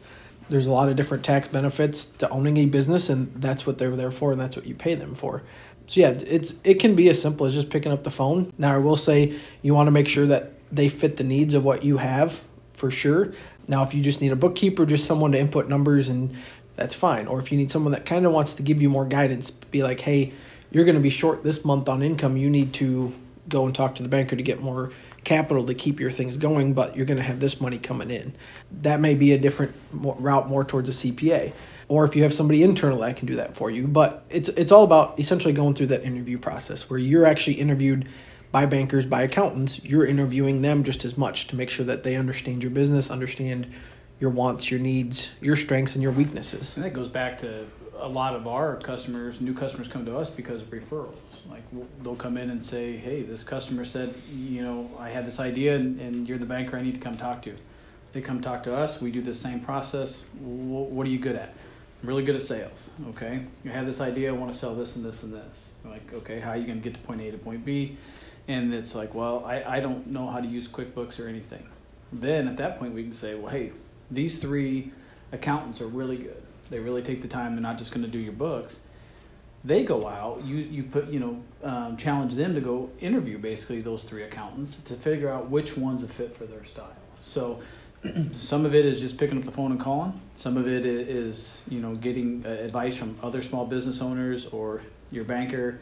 There's 0.51 0.67
a 0.67 0.73
lot 0.73 0.91
of 0.91 0.97
different 0.97 1.25
tax 1.25 1.49
benefits 1.49 2.05
to 2.05 2.29
owning 2.29 2.59
a 2.59 2.67
business, 2.67 3.09
and 3.09 3.33
that's 3.41 3.67
what 3.67 3.79
they're 3.79 3.97
there 3.97 4.11
for, 4.11 4.33
and 4.33 4.41
that's 4.41 4.55
what 4.55 4.67
you 4.67 4.75
pay 4.75 4.95
them 4.95 5.15
for. 5.15 5.43
So 5.87 6.03
yeah, 6.03 6.11
it's 6.11 6.57
it 6.63 6.75
can 6.75 6.95
be 6.95 7.09
as 7.09 7.21
simple 7.23 7.47
as 7.47 7.55
just 7.55 7.71
picking 7.71 7.91
up 7.91 8.05
the 8.05 8.11
phone. 8.11 8.53
Now 8.59 8.75
I 8.75 8.79
will 8.79 8.97
say 8.97 9.39
you 9.63 9.75
want 9.75 9.87
to 9.87 9.93
make 9.93 10.07
sure 10.07 10.27
that 10.27 10.53
they 10.71 10.91
fit 10.91 11.17
the 11.17 11.25
needs 11.25 11.55
of 11.55 11.65
what 11.65 11.85
you 11.85 11.97
have 11.97 12.43
for 12.75 12.91
sure. 12.91 13.33
Now, 13.67 13.83
if 13.83 13.95
you 13.95 14.03
just 14.03 14.21
need 14.21 14.33
a 14.33 14.37
bookkeeper, 14.37 14.85
just 14.85 15.07
someone 15.07 15.33
to 15.33 15.39
input 15.39 15.69
numbers, 15.69 16.11
and 16.11 16.37
that's 16.77 16.95
fine. 16.95 17.29
Or 17.29 17.39
if 17.39 17.51
you 17.51 17.57
need 17.57 17.71
someone 17.71 17.93
that 17.93 18.05
kind 18.05 18.27
of 18.27 18.33
wants 18.33 18.55
to 18.55 18.63
give 18.63 18.83
you 18.83 18.91
more 18.91 19.07
guidance, 19.07 19.51
be 19.51 19.83
like, 19.83 20.01
hey, 20.01 20.33
you're 20.71 20.85
going 20.85 20.97
to 20.97 21.01
be 21.01 21.11
short 21.11 21.43
this 21.43 21.65
month 21.65 21.89
on 21.89 22.03
income. 22.03 22.37
You 22.37 22.51
need 22.51 22.73
to 22.75 23.13
go 23.49 23.67
and 23.67 23.75
talk 23.75 23.97
to 23.97 24.03
the 24.03 24.09
banker 24.09 24.37
to 24.37 24.43
get 24.43 24.61
more 24.61 24.93
capital 25.25 25.67
to 25.67 25.75
keep 25.75 26.01
your 26.01 26.11
things 26.11 26.37
going, 26.37 26.73
but 26.73 26.97
you're 26.97 27.07
going 27.07 27.19
to 27.19 27.23
have 27.23 27.41
this 27.41 27.61
money 27.61 27.79
coming 27.79 28.11
in. 28.11 28.35
That 28.83 29.01
may 29.01 29.15
be 29.15 29.33
a 29.33 29.39
different 29.39 29.75
route 29.93 30.49
more 30.49 30.65
towards 30.65 30.89
a 30.89 30.93
CPA. 30.93 31.53
Or 31.89 32.05
if 32.05 32.15
you 32.15 32.23
have 32.23 32.33
somebody 32.33 32.63
internal 32.63 32.99
that 33.01 33.17
can 33.17 33.27
do 33.27 33.37
that 33.37 33.57
for 33.57 33.69
you, 33.69 33.89
but 33.89 34.25
it's 34.31 34.49
it's 34.51 34.71
all 34.71 34.85
about 34.85 35.19
essentially 35.19 35.53
going 35.53 35.75
through 35.75 35.89
that 35.89 36.05
interview 36.05 36.39
process 36.39 36.89
where 36.89 37.01
you're 37.01 37.27
actually 37.27 37.55
interviewed 37.55 38.09
by 38.53 38.67
bankers, 38.67 39.07
by 39.07 39.23
accountants, 39.23 39.85
you're 39.85 40.07
interviewing 40.07 40.63
them 40.63 40.85
just 40.85 41.05
as 41.05 41.19
much 41.19 41.49
to 41.49 41.57
make 41.57 41.69
sure 41.69 41.87
that 41.87 42.05
they 42.05 42.15
understand 42.15 42.63
your 42.63 42.71
business, 42.71 43.11
understand 43.11 43.67
your 44.21 44.31
wants, 44.31 44.71
your 44.71 44.79
needs, 44.79 45.33
your 45.41 45.57
strengths, 45.57 45.95
and 45.95 46.03
your 46.03 46.13
weaknesses. 46.13 46.73
And 46.77 46.85
that 46.85 46.93
goes 46.93 47.09
back 47.09 47.39
to 47.41 47.67
a 48.01 48.09
lot 48.09 48.35
of 48.35 48.47
our 48.47 48.77
customers, 48.77 49.41
new 49.41 49.55
customers 49.55 49.89
come 49.89 50.05
to 50.07 50.17
us 50.17 50.31
because 50.31 50.63
of 50.63 50.71
referrals. 50.71 51.17
Like 51.49 51.63
they'll 52.03 52.17
come 52.17 52.37
in 52.37 52.51
and 52.51 52.63
say, 52.63 52.97
hey, 52.97 53.23
this 53.23 53.45
customer 53.45 53.85
said, 53.85 54.15
you 54.33 54.63
know, 54.63 54.91
I 54.99 55.11
had 55.11 55.27
this 55.27 55.41
idea 55.41 55.77
and, 55.77 56.01
and 56.01 56.29
you're 56.29 56.39
the 56.39 56.47
banker 56.47 56.77
I 56.77 56.83
need 56.83 56.95
to 56.95 57.01
come 57.01 57.17
talk 57.17 57.43
to. 57.43 57.55
They 58.13 58.21
come 58.21 58.41
talk 58.41 58.63
to 58.65 58.75
us, 58.75 59.01
we 59.01 59.11
do 59.11 59.23
the 59.23 59.35
same 59.35 59.61
process. 59.61 60.23
What 60.41 61.07
are 61.07 61.11
you 61.11 61.19
good 61.19 61.37
at? 61.37 61.55
I'm 62.03 62.09
really 62.09 62.25
good 62.25 62.37
at 62.37 62.43
sales. 62.43 62.91
Okay. 63.11 63.41
You 63.65 63.71
have 63.71 63.87
this 63.87 64.01
idea, 64.01 64.31
I 64.31 64.33
want 64.33 64.53
to 64.53 64.59
sell 64.59 64.75
this 64.75 64.97
and 64.97 65.05
this 65.05 65.23
and 65.23 65.33
this. 65.33 65.71
I'm 65.85 65.91
like, 65.91 66.13
okay, 66.13 66.41
how 66.41 66.51
are 66.51 66.57
you 66.57 66.67
going 66.67 66.81
to 66.81 66.85
get 66.89 66.95
to 66.95 67.07
point 67.07 67.21
A 67.21 67.31
to 67.31 67.39
point 67.39 67.65
B? 67.65 67.97
and 68.51 68.75
it's 68.75 68.97
like, 68.97 69.15
well, 69.15 69.45
I, 69.45 69.63
I 69.63 69.81
don't 69.81 70.09
know 70.09 70.27
how 70.27 70.41
to 70.41 70.47
use 70.47 70.67
QuickBooks 70.67 71.25
or 71.25 71.29
anything. 71.29 71.65
Then 72.13 72.49
at 72.49 72.57
that 72.57 72.81
point, 72.81 72.95
we 72.95 73.05
can 73.05 73.13
say, 73.13 73.37
well, 73.37 73.53
hey, 73.53 73.71
these 74.11 74.41
three 74.41 74.91
accountants 75.31 75.81
are 75.81 75.87
really 75.87 76.17
good. 76.17 76.43
They 76.71 76.79
really 76.79 77.03
take 77.03 77.23
the 77.23 77.29
time. 77.29 77.53
They're 77.53 77.63
not 77.63 77.79
just 77.79 77.93
going 77.93 78.05
to 78.05 78.11
do 78.11 78.19
your 78.19 78.33
books. 78.33 78.79
They 79.65 79.85
go 79.85 80.09
out. 80.09 80.43
You 80.45 80.57
you 80.57 80.85
put 80.85 81.09
you 81.09 81.21
know 81.21 81.43
um, 81.63 81.97
challenge 81.97 82.35
them 82.35 82.55
to 82.55 82.61
go 82.61 82.91
interview 83.01 83.39
basically 83.39 83.83
those 83.83 84.05
three 84.05 84.23
accountants 84.23 84.77
to 84.77 84.95
figure 84.95 85.29
out 85.29 85.51
which 85.51 85.77
one's 85.77 86.03
a 86.03 86.09
fit 86.09 86.35
for 86.35 86.47
their 86.47 86.65
style. 86.65 86.97
So 87.23 87.61
some 88.33 88.65
of 88.65 88.75
it 88.75 88.87
is 88.87 89.01
just 89.01 89.19
picking 89.19 89.37
up 89.37 89.45
the 89.45 89.53
phone 89.53 89.73
and 89.73 89.81
calling. 89.81 90.19
Some 90.37 90.57
of 90.57 90.67
it 90.67 90.87
is 90.87 91.61
you 91.69 91.81
know 91.81 91.95
getting 91.97 92.45
uh, 92.47 92.49
advice 92.49 92.97
from 92.97 93.19
other 93.23 93.43
small 93.43 93.67
business 93.67 94.01
owners 94.01 94.47
or 94.47 94.81
your 95.11 95.25
banker 95.25 95.81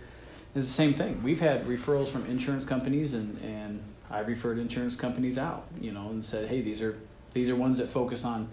it's 0.55 0.67
the 0.67 0.73
same 0.73 0.95
thing. 0.95 1.23
We've 1.23 1.41
had 1.41 1.67
referrals 1.67 2.09
from 2.09 2.27
insurance 2.27 2.65
companies, 2.65 3.15
and 3.15 3.39
and 3.43 3.83
I 4.11 4.21
referred 4.21 4.59
insurance 4.59 4.97
companies 4.97 5.39
out, 5.39 5.67
you 5.81 5.93
know, 5.93 6.09
and 6.09 6.25
said, 6.25 6.49
hey, 6.49 6.63
these 6.63 6.81
are 6.81 6.99
these 7.33 7.49
are 7.49 7.57
ones 7.57 7.79
that 7.79 7.91
focus 7.91 8.25
on 8.25 8.49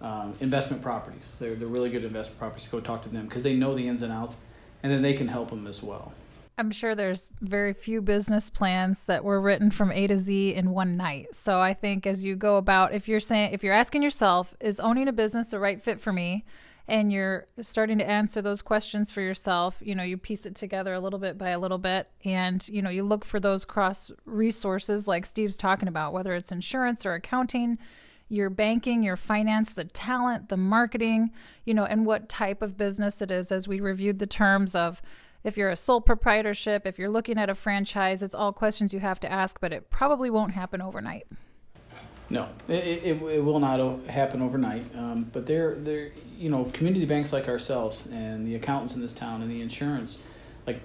um, 0.00 0.34
investment 0.40 0.82
properties. 0.82 1.34
They're 1.38 1.54
they're 1.54 1.68
really 1.68 1.90
good 1.90 2.04
investment 2.04 2.38
properties. 2.38 2.68
Go 2.68 2.80
talk 2.80 3.02
to 3.02 3.08
them 3.08 3.26
because 3.26 3.42
they 3.42 3.54
know 3.54 3.74
the 3.74 3.86
ins 3.86 4.02
and 4.02 4.12
outs, 4.12 4.36
and 4.82 4.92
then 4.92 5.02
they 5.02 5.14
can 5.14 5.28
help 5.28 5.50
them 5.50 5.66
as 5.66 5.82
well. 5.82 6.12
I'm 6.58 6.72
sure 6.72 6.96
there's 6.96 7.32
very 7.40 7.72
few 7.72 8.02
business 8.02 8.50
plans 8.50 9.02
that 9.02 9.22
were 9.22 9.40
written 9.40 9.70
from 9.70 9.92
A 9.92 10.08
to 10.08 10.16
Z 10.16 10.54
in 10.54 10.70
one 10.72 10.96
night. 10.96 11.36
So 11.36 11.60
I 11.60 11.72
think 11.72 12.04
as 12.04 12.24
you 12.24 12.34
go 12.34 12.56
about, 12.56 12.92
if 12.92 13.06
you're 13.06 13.20
saying, 13.20 13.52
if 13.52 13.62
you're 13.62 13.74
asking 13.74 14.02
yourself, 14.02 14.56
is 14.58 14.80
owning 14.80 15.06
a 15.06 15.12
business 15.12 15.48
the 15.48 15.60
right 15.60 15.80
fit 15.80 16.00
for 16.00 16.12
me? 16.12 16.44
And 16.88 17.12
you're 17.12 17.46
starting 17.60 17.98
to 17.98 18.08
answer 18.08 18.42
those 18.42 18.62
questions 18.62 19.12
for 19.12 19.20
yourself, 19.20 19.76
you 19.80 19.94
know, 19.94 20.02
you 20.02 20.16
piece 20.16 20.46
it 20.46 20.56
together 20.56 20.94
a 20.94 21.00
little 21.00 21.18
bit 21.18 21.36
by 21.36 21.50
a 21.50 21.58
little 21.58 21.78
bit. 21.78 22.08
And, 22.24 22.66
you 22.66 22.80
know, 22.82 22.88
you 22.90 23.04
look 23.04 23.26
for 23.26 23.38
those 23.38 23.66
cross 23.66 24.10
resources 24.24 25.06
like 25.06 25.26
Steve's 25.26 25.58
talking 25.58 25.86
about, 25.86 26.14
whether 26.14 26.34
it's 26.34 26.50
insurance 26.50 27.04
or 27.04 27.12
accounting, 27.12 27.78
your 28.28 28.50
banking, 28.50 29.02
your 29.02 29.16
finance, 29.16 29.72
the 29.72 29.84
talent, 29.84 30.48
the 30.48 30.56
marketing, 30.56 31.30
you 31.64 31.74
know, 31.74 31.84
and 31.84 32.04
what 32.04 32.28
type 32.28 32.62
of 32.62 32.76
business 32.76 33.22
it 33.22 33.30
is 33.30 33.50
as 33.50 33.66
we 33.66 33.80
reviewed 33.80 34.18
the 34.18 34.26
terms 34.26 34.74
of 34.74 35.00
if 35.44 35.56
you're 35.56 35.70
a 35.70 35.76
sole 35.76 36.00
proprietorship, 36.00 36.86
if 36.86 36.98
you're 36.98 37.08
looking 37.08 37.38
at 37.38 37.48
a 37.48 37.54
franchise, 37.54 38.22
it's 38.22 38.34
all 38.34 38.52
questions 38.52 38.92
you 38.92 39.00
have 39.00 39.20
to 39.20 39.30
ask, 39.30 39.60
but 39.60 39.72
it 39.72 39.88
probably 39.88 40.30
won't 40.30 40.52
happen 40.52 40.82
overnight. 40.82 41.26
No, 42.30 42.48
it, 42.68 42.74
it, 42.74 43.22
it 43.22 43.42
will 43.42 43.60
not 43.60 44.04
happen 44.06 44.42
overnight. 44.42 44.84
Um, 44.94 45.30
but 45.32 45.46
they're, 45.46 45.76
they're, 45.76 46.10
you 46.36 46.50
know, 46.50 46.64
community 46.74 47.06
banks 47.06 47.32
like 47.32 47.48
ourselves 47.48 48.06
and 48.12 48.46
the 48.46 48.56
accountants 48.56 48.94
in 48.94 49.00
this 49.00 49.14
town 49.14 49.40
and 49.40 49.50
the 49.50 49.62
insurance, 49.62 50.18
like, 50.66 50.80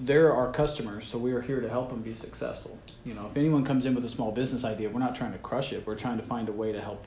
they're 0.00 0.32
our 0.32 0.52
customers, 0.52 1.06
so 1.06 1.18
we 1.18 1.32
are 1.32 1.40
here 1.40 1.60
to 1.60 1.68
help 1.68 1.90
them 1.90 2.02
be 2.02 2.14
successful. 2.14 2.78
You 3.04 3.14
know, 3.14 3.26
if 3.30 3.36
anyone 3.36 3.64
comes 3.64 3.86
in 3.86 3.94
with 3.94 4.04
a 4.04 4.08
small 4.08 4.30
business 4.30 4.64
idea, 4.64 4.88
we're 4.88 5.00
not 5.00 5.16
trying 5.16 5.32
to 5.32 5.38
crush 5.38 5.72
it. 5.72 5.86
We're 5.86 5.96
trying 5.96 6.18
to 6.18 6.24
find 6.24 6.48
a 6.48 6.52
way 6.52 6.72
to 6.72 6.80
help, 6.80 7.04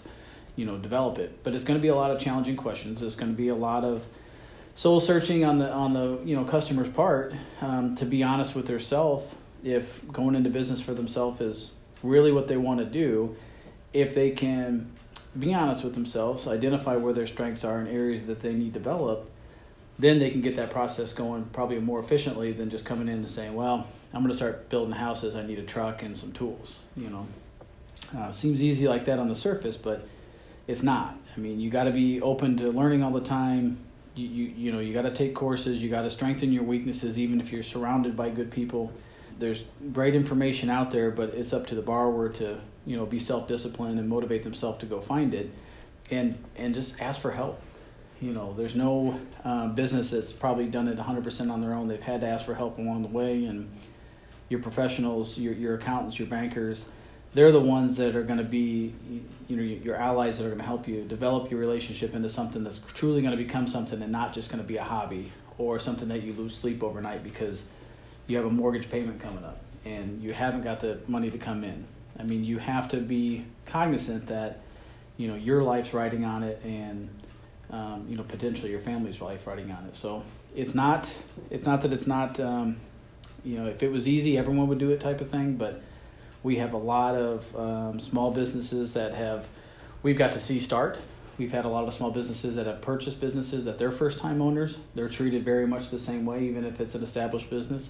you 0.56 0.66
know, 0.66 0.78
develop 0.78 1.18
it. 1.18 1.44
But 1.44 1.56
it's 1.56 1.64
going 1.64 1.80
to 1.80 1.82
be 1.82 1.88
a 1.88 1.96
lot 1.96 2.12
of 2.12 2.20
challenging 2.20 2.58
questions. 2.58 3.00
There's 3.00 3.16
going 3.16 3.32
to 3.32 3.38
be 3.38 3.48
a 3.48 3.56
lot 3.56 3.84
of 3.84 4.04
soul 4.76 5.00
searching 5.00 5.44
on 5.44 5.58
the 5.58 5.72
on 5.72 5.94
the 5.94 6.20
you 6.24 6.36
know 6.36 6.46
customer's 6.46 6.90
part 6.90 7.34
um, 7.62 7.96
to 7.96 8.06
be 8.06 8.24
honest 8.24 8.56
with 8.56 8.68
themselves 8.68 9.26
if 9.64 10.00
going 10.12 10.34
into 10.34 10.50
business 10.50 10.82
for 10.82 10.94
themselves 10.94 11.42
is 11.42 11.72
really 12.04 12.32
what 12.32 12.48
they 12.48 12.58
want 12.58 12.80
to 12.80 12.86
do 12.86 13.36
if 13.94 14.16
they 14.16 14.32
can 14.32 14.90
be 15.38 15.54
honest 15.54 15.84
with 15.84 15.94
themselves 15.94 16.48
identify 16.48 16.96
where 16.96 17.14
their 17.14 17.28
strengths 17.28 17.64
are 17.64 17.80
and 17.80 17.90
areas 17.90 18.24
that 18.24 18.42
they 18.42 18.54
need 18.54 18.74
to 18.74 18.80
develop 18.80 19.30
then 20.02 20.20
they 20.20 20.32
can 20.32 20.42
get 20.42 20.56
that 20.56 20.72
process 20.72 21.14
going 21.14 21.46
probably 21.46 21.80
more 21.80 22.00
efficiently 22.00 22.52
than 22.52 22.70
just 22.70 22.86
coming 22.86 23.08
in 23.08 23.16
and 23.16 23.30
saying 23.30 23.54
well 23.54 23.88
i'm 24.14 24.22
going 24.22 24.32
to 24.32 24.38
start 24.38 24.70
building 24.70 24.94
houses. 24.94 25.36
I 25.36 25.44
need 25.44 25.60
a 25.60 25.64
truck 25.64 26.04
and 26.04 26.18
some 26.18 26.32
tools 26.32 26.76
you 26.96 27.10
know? 27.10 27.28
Uh, 28.18 28.32
seems 28.32 28.62
easy 28.62 28.88
like 28.88 29.06
that 29.06 29.20
on 29.20 29.30
the 29.30 29.36
surface 29.36 29.78
but 29.78 30.08
it's 30.68 30.84
not. 30.84 31.18
I 31.36 31.40
mean 31.40 31.60
you 31.60 31.70
got 31.70 31.86
to 31.86 31.92
be 31.92 32.22
open 32.22 32.58
to 32.58 32.72
learning 32.72 33.04
all 33.04 33.12
the 33.12 33.22
time. 33.22 33.78
You, 34.16 34.28
you, 34.28 34.54
you 34.58 34.72
know 34.72 34.80
you 34.80 34.94
got 34.94 35.04
to 35.04 35.14
take 35.14 35.34
courses. 35.34 35.82
You 35.82 35.90
got 35.90 36.04
to 36.04 36.10
strengthen 36.10 36.52
your 36.52 36.64
weaknesses 36.64 37.18
even 37.18 37.42
if 37.42 37.52
you're 37.52 37.64
surrounded 37.64 38.16
by 38.16 38.30
good 38.30 38.52
people. 38.52 38.92
There's 39.40 39.64
great 39.92 40.16
information 40.16 40.70
out 40.70 40.92
there 40.92 41.12
but 41.12 41.34
it's 41.34 41.54
up 41.54 41.68
to 41.68 41.76
the 41.76 41.82
borrower 41.82 42.30
to 42.30 42.60
you 42.86 42.98
know 42.98 43.06
be 43.06 43.20
self-disciplined 43.20 44.00
and 44.00 44.08
motivate 44.08 44.44
themselves 44.44 44.80
to 44.80 44.86
go 44.86 45.02
find 45.02 45.34
it 45.34 45.50
and 46.10 46.38
and 46.56 46.76
just 46.76 47.02
ask 47.02 47.22
for 47.22 47.32
help 47.32 47.62
you 48.22 48.32
know 48.34 48.54
there's 48.54 48.76
no 48.76 49.20
uh, 49.44 49.68
business 49.70 50.12
that's 50.12 50.32
probably 50.32 50.68
done 50.68 50.88
it 50.88 50.98
100% 50.98 51.52
on 51.52 51.62
their 51.62 51.74
own. 51.74 51.88
They've 51.88 52.00
had 52.00 52.22
to 52.22 52.28
ask 52.28 52.46
for 52.46 52.54
help 52.54 52.78
along 52.78 53.02
the 53.02 53.10
way 53.10 53.46
and 53.46 53.70
your 54.50 54.60
professionals 54.60 55.38
your, 55.38 55.54
your 55.54 55.76
accountants 55.76 56.20
your 56.20 56.28
bankers 56.28 56.86
they're 57.34 57.52
the 57.52 57.60
ones 57.60 57.96
that 57.98 58.16
are 58.16 58.24
going 58.24 58.38
to 58.38 58.44
be 58.44 58.94
you 59.48 59.56
know 59.56 59.64
your 59.64 59.96
allies 59.96 60.38
that 60.38 60.44
are 60.44 60.50
going 60.50 60.60
to 60.60 60.66
help 60.66 60.88
you 60.88 61.04
develop 61.04 61.50
your 61.50 61.60
relationship 61.60 62.14
into 62.14 62.30
something 62.30 62.64
that's 62.64 62.80
truly 62.94 63.22
going 63.22 63.36
to 63.36 63.42
become 63.42 63.68
something 63.68 64.02
and 64.02 64.12
not 64.12 64.34
just 64.34 64.52
going 64.52 64.62
to 64.62 64.68
be 64.68 64.78
a 64.78 64.84
hobby 64.84 65.32
or 65.58 65.80
something 65.80 66.08
that 66.10 66.22
you 66.22 66.34
lose 66.34 66.56
sleep 66.56 66.84
overnight 66.84 67.24
because 67.24 67.68
you 68.28 68.36
have 68.36 68.46
a 68.46 68.50
mortgage 68.50 68.90
payment 68.90 69.20
coming 69.22 69.44
up 69.44 69.62
and 69.86 70.22
you 70.22 70.34
haven't 70.34 70.62
got 70.62 70.80
the 70.80 71.00
money 71.08 71.32
to 71.32 71.38
come 71.38 71.64
in. 71.64 71.88
I 72.20 72.24
mean 72.24 72.44
you 72.44 72.58
have 72.58 72.90
to 72.90 72.98
be 72.98 73.46
cognizant 73.66 74.28
that 74.28 74.60
you 75.16 75.28
know 75.30 75.36
your 75.36 75.64
life's 75.64 75.94
riding 75.94 76.26
on 76.26 76.44
it 76.44 76.62
and 76.66 77.10
um, 77.72 78.06
you 78.10 78.16
know 78.18 78.24
potentially 78.24 78.72
your 78.72 78.82
family's 78.82 79.22
life 79.22 79.48
riding 79.48 79.72
on 79.72 79.86
it 79.86 79.96
so 79.96 80.24
it's 80.56 80.76
not 80.76 81.14
it's 81.50 81.66
not 81.66 81.82
that 81.82 81.94
it's 81.94 82.08
not 82.08 82.40
um, 82.40 82.78
you 83.44 83.58
know 83.58 83.66
if 83.66 83.82
it 83.82 83.92
was 83.92 84.08
easy 84.08 84.38
everyone 84.38 84.68
would 84.68 84.80
do 84.80 84.92
it 84.92 85.00
type 85.00 85.22
of 85.22 85.30
thing 85.30 85.56
but 85.56 85.82
we 86.44 86.56
have 86.58 86.74
a 86.74 86.78
lot 86.78 87.16
of 87.16 87.56
um, 87.56 88.00
small 88.00 88.32
businesses 88.32 88.94
that 88.94 89.14
have 89.14 89.46
we've 90.04 90.18
got 90.18 90.32
to 90.34 90.40
see 90.40 90.60
start. 90.60 90.98
We've 91.38 91.52
had 91.52 91.66
a 91.66 91.70
lot 91.70 91.88
of 91.88 91.94
small 91.94 92.12
businesses 92.12 92.56
that 92.56 92.68
have 92.68 92.82
purchased 92.82 93.20
businesses 93.20 93.66
that 93.66 93.78
they're 93.78 93.92
first 93.92 94.20
time 94.20 94.42
owners. 94.42 94.80
They're 94.96 95.10
treated 95.10 95.44
very 95.44 95.66
much 95.66 95.90
the 95.90 96.00
same 96.00 96.26
way, 96.26 96.44
even 96.44 96.66
if 96.66 96.80
it's 96.80 96.96
an 96.96 97.04
established 97.04 97.50
business. 97.50 97.90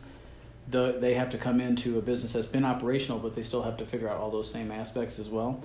The, 0.69 0.97
they 0.99 1.15
have 1.15 1.29
to 1.31 1.37
come 1.37 1.59
into 1.59 1.97
a 1.97 2.01
business 2.01 2.33
that's 2.33 2.45
been 2.45 2.63
operational, 2.63 3.19
but 3.19 3.35
they 3.35 3.43
still 3.43 3.63
have 3.63 3.77
to 3.77 3.85
figure 3.85 4.07
out 4.07 4.17
all 4.17 4.29
those 4.29 4.49
same 4.49 4.71
aspects 4.71 5.19
as 5.19 5.27
well. 5.27 5.61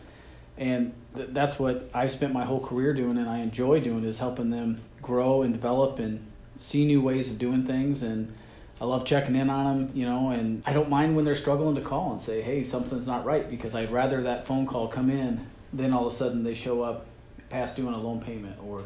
And 0.59 0.93
th- 1.15 1.29
that's 1.33 1.59
what 1.59 1.91
I've 1.93 2.13
spent 2.13 2.33
my 2.33 2.45
whole 2.45 2.61
career 2.61 2.95
doing, 2.95 3.19
and 3.19 3.29
I 3.29 3.39
enjoy 3.39 3.81
doing 3.81 4.05
is 4.05 4.19
helping 4.19 4.51
them 4.51 4.81
grow 5.03 5.43
and 5.43 5.53
develop 5.53 5.99
and 5.99 6.27
see 6.57 6.87
new 6.87 7.03
ways 7.03 7.31
of 7.31 7.39
doing 7.39 7.67
things 7.67 8.03
and 8.03 8.35
I 8.81 8.85
love 8.85 9.05
checking 9.07 9.37
in 9.37 9.49
on 9.49 9.65
them, 9.65 9.91
you 9.95 10.05
know, 10.05 10.31
and 10.31 10.63
I 10.67 10.75
don't 10.75 10.91
mind 10.91 11.17
when 11.17 11.25
they're 11.25 11.35
struggling 11.35 11.75
to 11.77 11.81
call 11.81 12.13
and 12.13 12.21
say, 12.21 12.43
hey, 12.43 12.63
something's 12.63 13.07
not 13.07 13.25
right 13.25 13.49
because 13.49 13.75
I'd 13.75 13.91
rather 13.91 14.23
that 14.25 14.47
phone 14.47 14.67
call 14.67 14.87
come 14.87 15.09
in 15.09 15.47
than 15.73 15.95
all 15.95 16.07
of 16.07 16.13
a 16.13 16.17
sudden 16.17 16.45
they 16.45 16.55
show 16.55 16.83
up 16.83 17.07
past 17.49 17.77
due 17.77 17.89
on 17.89 17.95
a 17.95 17.99
loan 17.99 18.21
payment 18.21 18.59
or 18.63 18.85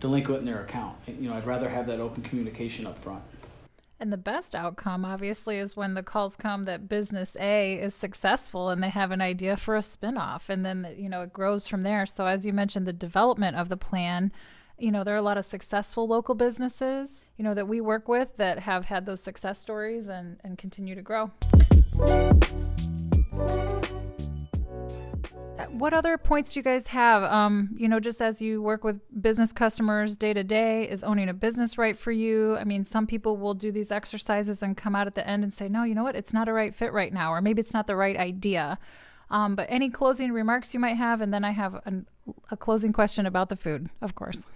delinquent 0.00 0.40
in 0.40 0.46
their 0.46 0.62
account. 0.62 0.96
You 1.06 1.30
know, 1.30 1.36
I'd 1.36 1.46
rather 1.46 1.68
have 1.68 1.86
that 1.86 2.00
open 2.00 2.22
communication 2.22 2.86
up 2.86 2.98
front. 2.98 3.22
And 4.00 4.12
the 4.12 4.16
best 4.16 4.54
outcome, 4.54 5.04
obviously, 5.04 5.58
is 5.58 5.76
when 5.76 5.94
the 5.94 6.04
calls 6.04 6.36
come 6.36 6.64
that 6.64 6.88
business 6.88 7.36
A 7.40 7.74
is 7.74 7.94
successful 7.94 8.68
and 8.68 8.82
they 8.82 8.90
have 8.90 9.10
an 9.10 9.20
idea 9.20 9.56
for 9.56 9.76
a 9.76 9.80
spinoff. 9.80 10.48
And 10.48 10.64
then, 10.64 10.94
you 10.96 11.08
know, 11.08 11.22
it 11.22 11.32
grows 11.32 11.66
from 11.66 11.82
there. 11.82 12.06
So, 12.06 12.26
as 12.26 12.46
you 12.46 12.52
mentioned, 12.52 12.86
the 12.86 12.92
development 12.92 13.56
of 13.56 13.68
the 13.68 13.76
plan 13.76 14.30
you 14.78 14.92
know, 14.92 15.02
there 15.02 15.14
are 15.14 15.18
a 15.18 15.22
lot 15.22 15.36
of 15.36 15.44
successful 15.44 16.06
local 16.06 16.34
businesses, 16.34 17.24
you 17.36 17.44
know, 17.44 17.54
that 17.54 17.66
we 17.66 17.80
work 17.80 18.06
with 18.06 18.28
that 18.36 18.60
have 18.60 18.84
had 18.84 19.06
those 19.06 19.20
success 19.20 19.58
stories 19.58 20.06
and, 20.06 20.38
and 20.44 20.56
continue 20.56 20.94
to 20.94 21.02
grow. 21.02 21.30
What 25.78 25.94
other 25.94 26.18
points 26.18 26.52
do 26.52 26.58
you 26.58 26.64
guys 26.64 26.88
have? 26.88 27.22
Um, 27.22 27.76
you 27.78 27.86
know, 27.86 28.00
just 28.00 28.20
as 28.20 28.42
you 28.42 28.60
work 28.60 28.82
with 28.82 29.00
business 29.22 29.52
customers 29.52 30.16
day 30.16 30.32
to 30.32 30.42
day, 30.42 30.88
is 30.88 31.04
owning 31.04 31.28
a 31.28 31.32
business 31.32 31.78
right 31.78 31.96
for 31.96 32.10
you? 32.10 32.56
I 32.56 32.64
mean, 32.64 32.82
some 32.82 33.06
people 33.06 33.36
will 33.36 33.54
do 33.54 33.70
these 33.70 33.92
exercises 33.92 34.60
and 34.60 34.76
come 34.76 34.96
out 34.96 35.06
at 35.06 35.14
the 35.14 35.24
end 35.24 35.44
and 35.44 35.52
say, 35.52 35.68
no, 35.68 35.84
you 35.84 35.94
know 35.94 36.02
what, 36.02 36.16
it's 36.16 36.32
not 36.32 36.48
a 36.48 36.52
right 36.52 36.74
fit 36.74 36.92
right 36.92 37.12
now, 37.12 37.32
or 37.32 37.40
maybe 37.40 37.60
it's 37.60 37.72
not 37.72 37.86
the 37.86 37.94
right 37.94 38.16
idea. 38.16 38.76
Um, 39.30 39.54
but 39.54 39.68
any 39.70 39.88
closing 39.88 40.32
remarks 40.32 40.74
you 40.74 40.80
might 40.80 40.96
have, 40.96 41.20
and 41.20 41.32
then 41.32 41.44
I 41.44 41.52
have 41.52 41.80
an, 41.84 42.06
a 42.50 42.56
closing 42.56 42.92
question 42.92 43.24
about 43.24 43.48
the 43.48 43.56
food, 43.56 43.88
of 44.02 44.16
course. 44.16 44.46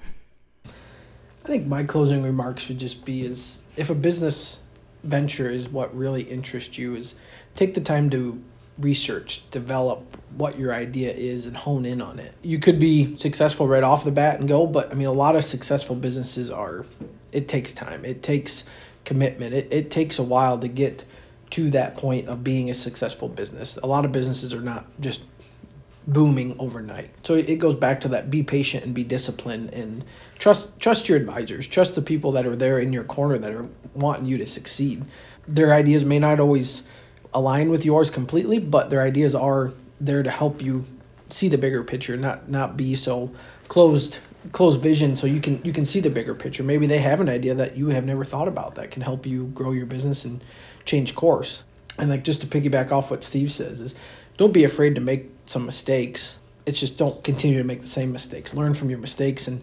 I 0.67 1.47
think 1.47 1.69
my 1.69 1.85
closing 1.85 2.25
remarks 2.25 2.67
would 2.67 2.81
just 2.81 3.05
be 3.05 3.25
is 3.25 3.63
if 3.77 3.91
a 3.91 3.95
business 3.95 4.63
venture 5.05 5.49
is 5.49 5.69
what 5.69 5.97
really 5.97 6.23
interests 6.23 6.79
you 6.79 6.97
is 6.97 7.15
take 7.55 7.75
the 7.75 7.81
time 7.81 8.11
to 8.11 8.43
research, 8.83 9.49
develop 9.51 10.17
what 10.37 10.59
your 10.59 10.75
idea 10.75 11.13
is 11.13 11.47
and 11.47 11.57
hone 11.57 11.85
in 11.85 12.01
on 12.01 12.19
it. 12.19 12.35
You 12.43 12.59
could 12.59 12.79
be 12.79 13.17
successful 13.17 13.67
right 13.67 13.83
off 13.83 14.05
the 14.05 14.11
bat 14.11 14.41
and 14.41 14.49
go, 14.49 14.67
but 14.67 14.91
I 14.91 14.95
mean 14.95 15.07
a 15.07 15.13
lot 15.13 15.37
of 15.37 15.45
successful 15.45 15.97
businesses 15.97 16.51
are 16.51 16.85
it 17.31 17.49
takes 17.49 17.73
time. 17.73 18.05
It 18.05 18.23
takes 18.23 18.65
commitment. 19.05 19.55
It 19.55 19.69
it 19.71 19.91
takes 19.91 20.19
a 20.19 20.23
while 20.23 20.59
to 20.59 20.69
get 20.69 21.05
to 21.51 21.71
that 21.71 21.97
point 21.97 22.29
of 22.29 22.43
being 22.43 22.71
a 22.71 22.75
successful 22.75 23.29
business. 23.29 23.77
A 23.83 23.87
lot 23.87 24.05
of 24.05 24.13
businesses 24.13 24.55
are 24.55 24.61
not 24.61 24.87
just 25.01 25.23
booming 26.07 26.57
overnight. 26.59 27.11
So 27.25 27.35
it 27.35 27.57
goes 27.57 27.77
back 27.77 28.01
to 28.01 28.09
that 28.09 28.31
be 28.31 28.43
patient 28.43 28.85
and 28.85 28.95
be 28.95 29.05
disciplined 29.05 29.71
and 29.71 30.05
trust 30.39 30.79
trust 30.81 31.09
your 31.09 31.19
advisors, 31.19 31.67
trust 31.67 31.95
the 31.95 32.03
people 32.03 32.33
that 32.33 32.47
are 32.47 32.57
there 32.57 32.79
in 32.79 32.93
your 32.93 33.05
corner 33.05 33.39
that 33.39 33.53
are 33.53 33.69
wanting 33.95 34.27
you 34.27 34.39
to 34.39 34.47
succeed. 34.47 35.05
Their 35.47 35.73
ideas 35.73 36.05
may 36.05 36.19
not 36.19 36.41
always 36.41 36.83
align 37.35 37.71
with 37.71 37.85
yours 37.85 38.11
completely, 38.11 38.59
but 38.59 38.91
their 38.91 39.03
ideas 39.03 39.35
are 39.35 39.73
there 40.01 40.23
to 40.23 40.31
help 40.31 40.61
you 40.61 40.87
see 41.31 41.49
the 41.49 41.59
bigger 41.59 41.83
picture, 41.83 42.17
not 42.17 42.49
not 42.49 42.77
be 42.77 42.95
so 42.95 43.33
closed 43.69 44.19
closed 44.51 44.83
vision 44.83 45.15
so 45.15 45.27
you 45.27 45.41
can 45.41 45.61
you 45.65 45.73
can 45.73 45.85
see 45.85 46.01
the 46.01 46.11
bigger 46.11 46.35
picture. 46.35 46.63
Maybe 46.63 46.87
they 46.87 46.99
have 46.99 47.21
an 47.21 47.29
idea 47.29 47.55
that 47.55 47.77
you 47.77 47.89
have 47.89 48.05
never 48.05 48.25
thought 48.25 48.49
about 48.49 48.75
that 48.75 48.91
can 48.91 49.03
help 49.03 49.27
you 49.27 49.47
grow 49.47 49.73
your 49.73 49.87
business 49.87 50.25
and 50.25 50.43
change 50.85 51.15
course. 51.15 51.63
And 51.99 52.11
like 52.11 52.25
just 52.25 52.41
to 52.41 52.47
piggyback 52.47 52.91
off 52.91 53.11
what 53.11 53.25
Steve 53.25 53.53
says 53.53 53.81
is 53.81 53.95
don't 54.37 54.53
be 54.53 54.65
afraid 54.65 54.95
to 54.97 55.01
make 55.01 55.31
some 55.45 55.65
mistakes. 55.65 56.41
It's 56.67 56.81
just 56.81 56.99
don't 56.99 57.23
continue 57.23 57.59
to 57.59 57.65
make 57.65 57.81
the 57.81 57.87
same 57.87 58.13
mistakes. 58.13 58.55
Learn 58.55 58.75
from 58.75 58.91
your 58.91 58.99
mistakes 58.99 59.49
and 59.49 59.63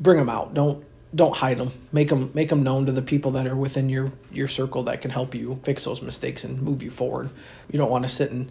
bring 0.00 0.18
them 0.18 0.28
out. 0.28 0.54
Don't 0.54 0.84
don't 1.14 1.36
hide 1.36 1.58
them. 1.58 1.72
Make 1.92 2.08
them 2.08 2.30
make 2.34 2.48
them 2.48 2.62
known 2.62 2.86
to 2.86 2.92
the 2.92 3.02
people 3.02 3.32
that 3.32 3.46
are 3.46 3.56
within 3.56 3.88
your 3.88 4.12
your 4.32 4.48
circle 4.48 4.84
that 4.84 5.00
can 5.00 5.10
help 5.10 5.34
you 5.34 5.60
fix 5.62 5.84
those 5.84 6.02
mistakes 6.02 6.44
and 6.44 6.60
move 6.60 6.82
you 6.82 6.90
forward. 6.90 7.30
You 7.70 7.78
don't 7.78 7.90
want 7.90 8.04
to 8.04 8.08
sit 8.08 8.30
and 8.30 8.50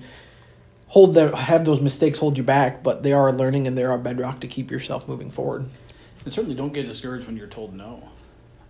hold 0.87 1.13
them 1.13 1.33
have 1.33 1.65
those 1.65 1.81
mistakes 1.81 2.19
hold 2.19 2.37
you 2.37 2.43
back, 2.43 2.83
but 2.83 3.03
they 3.03 3.13
are 3.13 3.31
learning 3.31 3.67
and 3.67 3.77
they 3.77 3.83
are 3.83 3.97
bedrock 3.97 4.39
to 4.41 4.47
keep 4.47 4.71
yourself 4.71 5.07
moving 5.07 5.31
forward. 5.31 5.65
And 6.23 6.33
certainly 6.33 6.55
don't 6.55 6.73
get 6.73 6.85
discouraged 6.85 7.27
when 7.27 7.35
you're 7.35 7.47
told 7.47 7.73
no. 7.73 8.07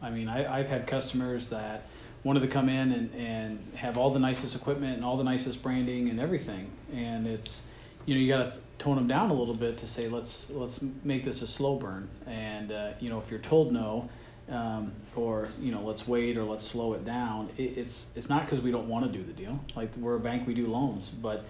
I 0.01 0.09
mean, 0.09 0.27
I, 0.27 0.59
I've 0.59 0.67
had 0.67 0.87
customers 0.87 1.49
that 1.49 1.87
wanted 2.23 2.41
to 2.41 2.47
come 2.47 2.69
in 2.69 2.91
and, 2.91 3.15
and 3.15 3.73
have 3.75 3.97
all 3.97 4.09
the 4.09 4.19
nicest 4.19 4.55
equipment 4.55 4.95
and 4.95 5.05
all 5.05 5.17
the 5.17 5.23
nicest 5.23 5.61
branding 5.61 6.09
and 6.09 6.19
everything. 6.19 6.71
And 6.93 7.27
it's, 7.27 7.63
you 8.05 8.15
know, 8.15 8.21
you 8.21 8.27
got 8.27 8.43
to 8.43 8.53
tone 8.83 8.97
them 8.97 9.07
down 9.07 9.29
a 9.29 9.33
little 9.33 9.53
bit 9.53 9.77
to 9.77 9.87
say 9.87 10.09
let's 10.09 10.49
let's 10.49 10.79
make 11.03 11.23
this 11.23 11.41
a 11.41 11.47
slow 11.47 11.77
burn. 11.77 12.09
And 12.27 12.71
uh, 12.71 12.91
you 12.99 13.09
know, 13.09 13.19
if 13.19 13.31
you're 13.31 13.39
told 13.39 13.71
no, 13.71 14.09
um, 14.49 14.91
or 15.15 15.47
you 15.59 15.71
know, 15.71 15.81
let's 15.81 16.05
wait 16.05 16.37
or 16.37 16.43
let's 16.43 16.67
slow 16.67 16.93
it 16.93 17.05
down, 17.05 17.49
it, 17.57 17.77
it's 17.77 18.05
it's 18.13 18.27
not 18.27 18.45
because 18.45 18.61
we 18.61 18.71
don't 18.71 18.89
want 18.89 19.05
to 19.09 19.17
do 19.17 19.23
the 19.23 19.31
deal. 19.31 19.57
Like 19.75 19.95
we're 19.95 20.17
a 20.17 20.19
bank, 20.19 20.45
we 20.45 20.53
do 20.53 20.67
loans, 20.67 21.09
but 21.09 21.45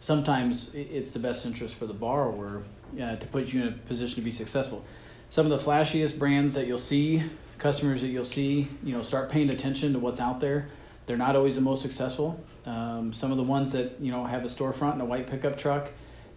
sometimes 0.00 0.72
it's 0.74 1.12
the 1.12 1.18
best 1.18 1.44
interest 1.44 1.74
for 1.74 1.84
the 1.84 1.92
borrower 1.92 2.62
uh, 3.00 3.16
to 3.16 3.26
put 3.26 3.52
you 3.52 3.60
in 3.60 3.68
a 3.68 3.72
position 3.72 4.14
to 4.14 4.22
be 4.22 4.30
successful. 4.30 4.82
Some 5.28 5.50
of 5.50 5.50
the 5.50 5.70
flashiest 5.70 6.18
brands 6.18 6.54
that 6.54 6.66
you'll 6.66 6.78
see, 6.78 7.22
customers 7.58 8.00
that 8.00 8.08
you'll 8.08 8.24
see, 8.24 8.68
you 8.82 8.92
know, 8.92 9.02
start 9.02 9.28
paying 9.28 9.50
attention 9.50 9.92
to 9.92 9.98
what's 9.98 10.18
out 10.18 10.40
there. 10.40 10.70
They're 11.04 11.18
not 11.18 11.36
always 11.36 11.56
the 11.56 11.60
most 11.60 11.82
successful. 11.82 12.42
Um, 12.64 13.12
some 13.12 13.30
of 13.30 13.36
the 13.36 13.42
ones 13.42 13.72
that 13.72 14.00
you 14.00 14.10
know 14.12 14.24
have 14.24 14.44
a 14.44 14.48
storefront 14.48 14.94
and 14.94 15.02
a 15.02 15.04
white 15.04 15.26
pickup 15.26 15.58
truck, 15.58 15.90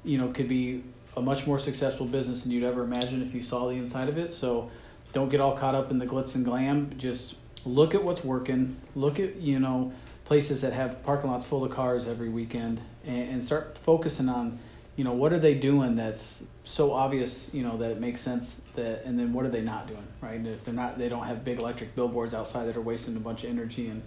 you 0.04 0.18
know, 0.18 0.30
could 0.30 0.50
be 0.50 0.84
a 1.16 1.22
much 1.22 1.46
more 1.46 1.60
successful 1.60 2.06
business 2.06 2.44
than 2.44 2.52
you'd 2.52 2.64
ever 2.64 2.84
imagine 2.84 3.22
if 3.22 3.34
you 3.34 3.44
saw 3.44 3.68
the 3.68 3.76
inside 3.76 4.10
of 4.10 4.18
it. 4.18 4.34
So, 4.34 4.72
don't 5.14 5.30
get 5.30 5.40
all 5.40 5.56
caught 5.56 5.76
up 5.76 5.92
in 5.92 6.00
the 6.00 6.08
glitz 6.08 6.36
and 6.36 6.44
glam. 6.44 6.96
Just 6.98 7.36
look 7.66 7.94
at 7.94 8.04
what's 8.04 8.24
working. 8.24 8.76
Look 8.96 9.20
at 9.20 9.36
you 9.36 9.60
know 9.60 9.94
places 10.26 10.62
that 10.62 10.74
have 10.74 11.04
parking 11.04 11.30
lots 11.30 11.46
full 11.46 11.64
of 11.64 11.72
cars 11.72 12.08
every 12.08 12.30
weekend, 12.30 12.82
and, 13.06 13.30
and 13.30 13.46
start 13.46 13.78
focusing 13.84 14.30
on, 14.30 14.58
you 14.96 15.04
know, 15.04 15.14
what 15.14 15.34
are 15.34 15.40
they 15.40 15.54
doing 15.54 15.96
that's 15.96 16.44
so 16.64 16.94
obvious, 16.94 17.54
you 17.54 17.64
know, 17.64 17.78
that 17.78 17.92
it 17.92 18.00
makes 18.00 18.22
sense 18.22 18.62
that, 18.76 19.04
and 19.06 19.20
then 19.20 19.34
what 19.34 19.46
are 19.46 19.50
they 19.50 19.62
not 19.62 19.88
doing, 19.88 20.08
right? 20.22 20.36
And 20.36 20.48
if 20.48 20.64
they're 20.64 20.74
not, 20.74 20.98
they 20.98 21.10
don't 21.10 21.26
have 21.26 21.44
big 21.44 21.60
electric 21.60 21.96
billboards 21.96 22.34
outside 22.34 22.66
that 22.66 22.78
are 22.78 22.82
wasting 22.82 23.16
a 23.18 23.20
bunch 23.20 23.44
of 23.44 23.50
energy 23.50 23.88
and 23.88 24.02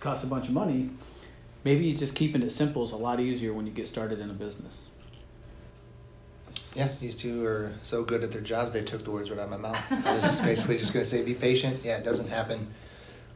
cost 0.00 0.24
a 0.24 0.26
bunch 0.26 0.48
of 0.48 0.54
money. 0.54 0.90
Maybe 1.62 1.92
just 1.94 2.14
keeping 2.14 2.42
it 2.42 2.50
simple 2.50 2.84
is 2.84 2.92
a 2.92 2.96
lot 2.96 3.20
easier 3.20 3.52
when 3.54 3.66
you 3.66 3.72
get 3.72 3.88
started 3.88 4.18
in 4.18 4.28
a 4.28 4.34
business. 4.34 4.82
Yeah, 6.74 6.88
these 7.00 7.14
two 7.14 7.44
are 7.44 7.72
so 7.82 8.02
good 8.02 8.24
at 8.24 8.32
their 8.32 8.40
jobs, 8.40 8.72
they 8.72 8.82
took 8.82 9.04
the 9.04 9.10
words 9.10 9.30
right 9.30 9.38
out 9.38 9.44
of 9.44 9.50
my 9.50 9.56
mouth. 9.56 10.06
I 10.06 10.16
was 10.16 10.38
basically 10.40 10.76
just 10.76 10.92
going 10.92 11.04
to 11.04 11.08
say, 11.08 11.22
be 11.22 11.34
patient. 11.34 11.80
Yeah, 11.84 11.98
it 11.98 12.04
doesn't 12.04 12.28
happen 12.28 12.74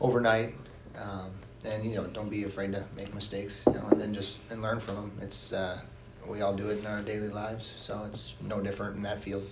overnight. 0.01 0.55
Um, 0.97 1.31
and, 1.65 1.85
you 1.85 1.95
know, 1.95 2.07
don't 2.09 2.29
be 2.29 2.45
afraid 2.45 2.73
to 2.73 2.85
make 2.97 3.15
mistakes, 3.15 3.63
you 3.67 3.75
know, 3.75 3.87
and 3.91 4.01
then 4.01 4.13
just 4.13 4.41
and 4.51 4.61
learn 4.61 4.81
from 4.81 4.97
them. 4.97 5.13
It's, 5.23 5.53
uh, 5.53 5.81
we 6.27 6.41
all 6.41 6.55
do 6.55 6.69
it 6.69 6.79
in 6.79 6.87
our 6.87 7.01
daily 7.01 7.29
lives, 7.29 7.65
so 7.65 8.05
it's 8.07 8.35
no 8.43 8.61
different 8.61 8.97
in 8.97 9.03
that 9.03 9.23
field. 9.23 9.47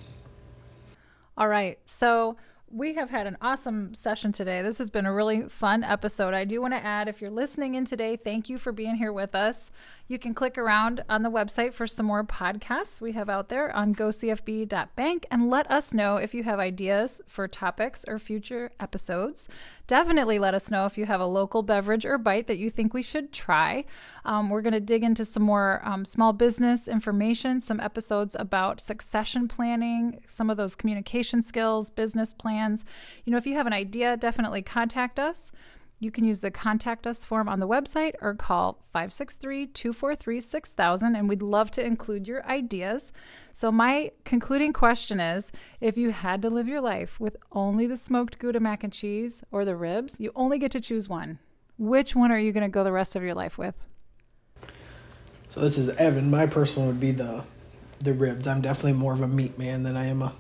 All 1.39 1.49
right. 1.49 1.78
So, 1.84 2.37
we 2.70 2.95
have 2.95 3.11
had 3.11 3.26
an 3.26 3.37
awesome 3.41 3.95
session 3.95 4.32
today. 4.32 4.61
This 4.61 4.78
has 4.78 4.91
been 4.91 5.07
a 5.07 5.12
really 5.12 5.49
fun 5.49 5.84
episode. 5.84 6.34
I 6.34 6.45
do 6.45 6.61
want 6.61 6.74
to 6.74 6.84
add 6.84 7.09
if 7.09 7.20
you're 7.20 7.30
listening 7.30 7.76
in 7.76 7.84
today, 7.84 8.16
thank 8.16 8.49
you 8.49 8.59
for 8.59 8.72
being 8.72 8.97
here 8.97 9.12
with 9.12 9.34
us. 9.37 9.70
You 10.09 10.20
can 10.20 10.34
click 10.34 10.57
around 10.57 11.02
on 11.09 11.22
the 11.22 11.30
website 11.30 11.72
for 11.72 11.88
some 11.88 12.07
more 12.07 12.22
podcasts 12.22 13.00
we 13.00 13.12
have 13.12 13.28
out 13.28 13.48
there 13.48 13.74
on 13.74 13.92
gocfb.bank 13.92 15.26
and 15.32 15.50
let 15.50 15.68
us 15.68 15.92
know 15.92 16.16
if 16.16 16.32
you 16.32 16.44
have 16.44 16.61
ideas 16.61 17.20
for 17.26 17.48
topics 17.48 18.04
or 18.07 18.20
future 18.20 18.70
episodes. 18.78 19.48
Definitely 19.88 20.38
let 20.38 20.54
us 20.54 20.70
know 20.70 20.86
if 20.86 20.96
you 20.96 21.07
have 21.07 21.20
a 21.20 21.26
local 21.26 21.64
beverage 21.64 22.07
or 22.07 22.18
bite 22.18 22.46
that 22.46 22.59
you 22.59 22.70
think 22.70 22.94
we 22.94 23.02
should 23.02 23.32
try. 23.32 23.84
Um, 24.24 24.48
we're 24.48 24.62
going 24.62 24.74
to 24.74 24.80
dig 24.80 25.02
into 25.02 25.24
some 25.24 25.42
more 25.42 25.82
um, 25.84 26.04
small 26.04 26.32
business 26.32 26.86
information, 26.86 27.61
some 27.61 27.80
episodes 27.80 28.36
about 28.38 28.80
succession 28.80 29.48
planning, 29.48 30.20
some 30.28 30.50
of 30.50 30.57
those 30.57 30.76
communication 30.76 31.42
skills, 31.42 31.90
business 31.90 32.32
plans. 32.32 32.84
You 33.24 33.32
know, 33.32 33.38
if 33.38 33.46
you 33.46 33.54
have 33.54 33.66
an 33.66 33.72
idea, 33.72 34.16
definitely 34.16 34.62
contact 34.62 35.18
us. 35.18 35.50
You 35.99 36.11
can 36.11 36.24
use 36.24 36.40
the 36.40 36.51
contact 36.51 37.07
us 37.07 37.24
form 37.24 37.49
on 37.49 37.59
the 37.59 37.66
website 37.66 38.12
or 38.20 38.34
call 38.34 38.78
563 38.92 39.68
243 39.68 40.40
6000, 40.42 41.16
and 41.16 41.26
we'd 41.26 41.40
love 41.40 41.70
to 41.70 41.84
include 41.84 42.28
your 42.28 42.44
ideas. 42.47 43.12
So, 43.55 43.72
my 43.72 44.12
concluding 44.24 44.74
question 44.74 45.20
is 45.20 45.51
if 45.80 45.97
you 45.97 46.11
had 46.11 46.42
to 46.42 46.51
live 46.51 46.68
your 46.68 46.82
life 46.82 47.18
with 47.18 47.36
only 47.53 47.86
the 47.86 47.97
smoked 47.97 48.38
Gouda 48.38 48.61
mac 48.61 48.84
and 48.84 48.92
cheese 48.92 49.42
or 49.51 49.64
the 49.64 49.74
ribs, 49.74 50.16
you 50.18 50.32
only 50.36 50.59
get 50.59 50.70
to 50.72 50.80
choose 50.82 51.09
one. 51.09 51.38
Which 51.78 52.14
one 52.14 52.30
are 52.30 52.38
you 52.38 52.53
going 52.53 52.62
to 52.62 52.68
go 52.68 52.84
the 52.84 52.92
rest 52.92 53.16
of 53.16 53.22
your 53.22 53.34
life 53.34 53.57
with? 53.57 53.76
So, 55.49 55.61
this 55.61 55.78
is 55.78 55.88
Evan. 55.90 56.30
My 56.30 56.44
personal 56.44 56.88
would 56.88 57.01
be 57.01 57.12
the 57.12 57.42
the 58.03 58.12
ribs. 58.12 58.47
I'm 58.47 58.61
definitely 58.61 58.92
more 58.92 59.14
of 59.14 59.22
a 59.22 59.28
meat 59.28 59.59
man 59.59 59.82
than 59.82 59.97
I 59.97 60.09
am 60.09 60.20
a, 60.20 60.34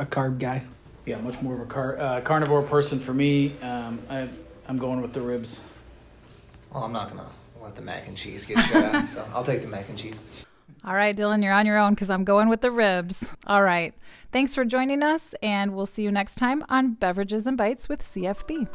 a 0.00 0.06
carb 0.06 0.40
guy. 0.40 0.64
Yeah, 1.04 1.18
much 1.18 1.40
more 1.40 1.54
of 1.54 1.60
a 1.60 1.66
car, 1.66 1.96
uh, 2.00 2.20
carnivore 2.22 2.62
person 2.62 2.98
for 2.98 3.14
me. 3.14 3.56
Um, 3.62 4.00
I, 4.10 4.28
I'm 4.68 4.78
going 4.78 5.00
with 5.00 5.12
the 5.12 5.20
ribs. 5.20 5.64
Well, 6.72 6.84
I'm 6.84 6.92
not 6.92 7.08
gonna 7.08 7.28
let 7.62 7.76
the 7.76 7.82
mac 7.82 8.08
and 8.08 8.16
cheese 8.16 8.44
get 8.44 8.58
shut 8.64 8.94
out, 8.94 9.08
so 9.08 9.26
I'll 9.32 9.44
take 9.44 9.62
the 9.62 9.68
mac 9.68 9.88
and 9.88 9.96
cheese. 9.96 10.20
All 10.84 10.94
right, 10.94 11.16
Dylan, 11.16 11.42
you're 11.42 11.52
on 11.52 11.66
your 11.66 11.78
own 11.78 11.94
because 11.94 12.10
I'm 12.10 12.24
going 12.24 12.48
with 12.48 12.60
the 12.60 12.70
ribs. 12.70 13.24
All 13.46 13.62
right. 13.62 13.92
Thanks 14.30 14.54
for 14.54 14.64
joining 14.64 15.02
us, 15.02 15.34
and 15.42 15.74
we'll 15.74 15.86
see 15.86 16.02
you 16.02 16.12
next 16.12 16.36
time 16.36 16.64
on 16.68 16.94
Beverages 16.94 17.46
and 17.46 17.56
Bites 17.56 17.88
with 17.88 18.02
CFB. 18.02 18.68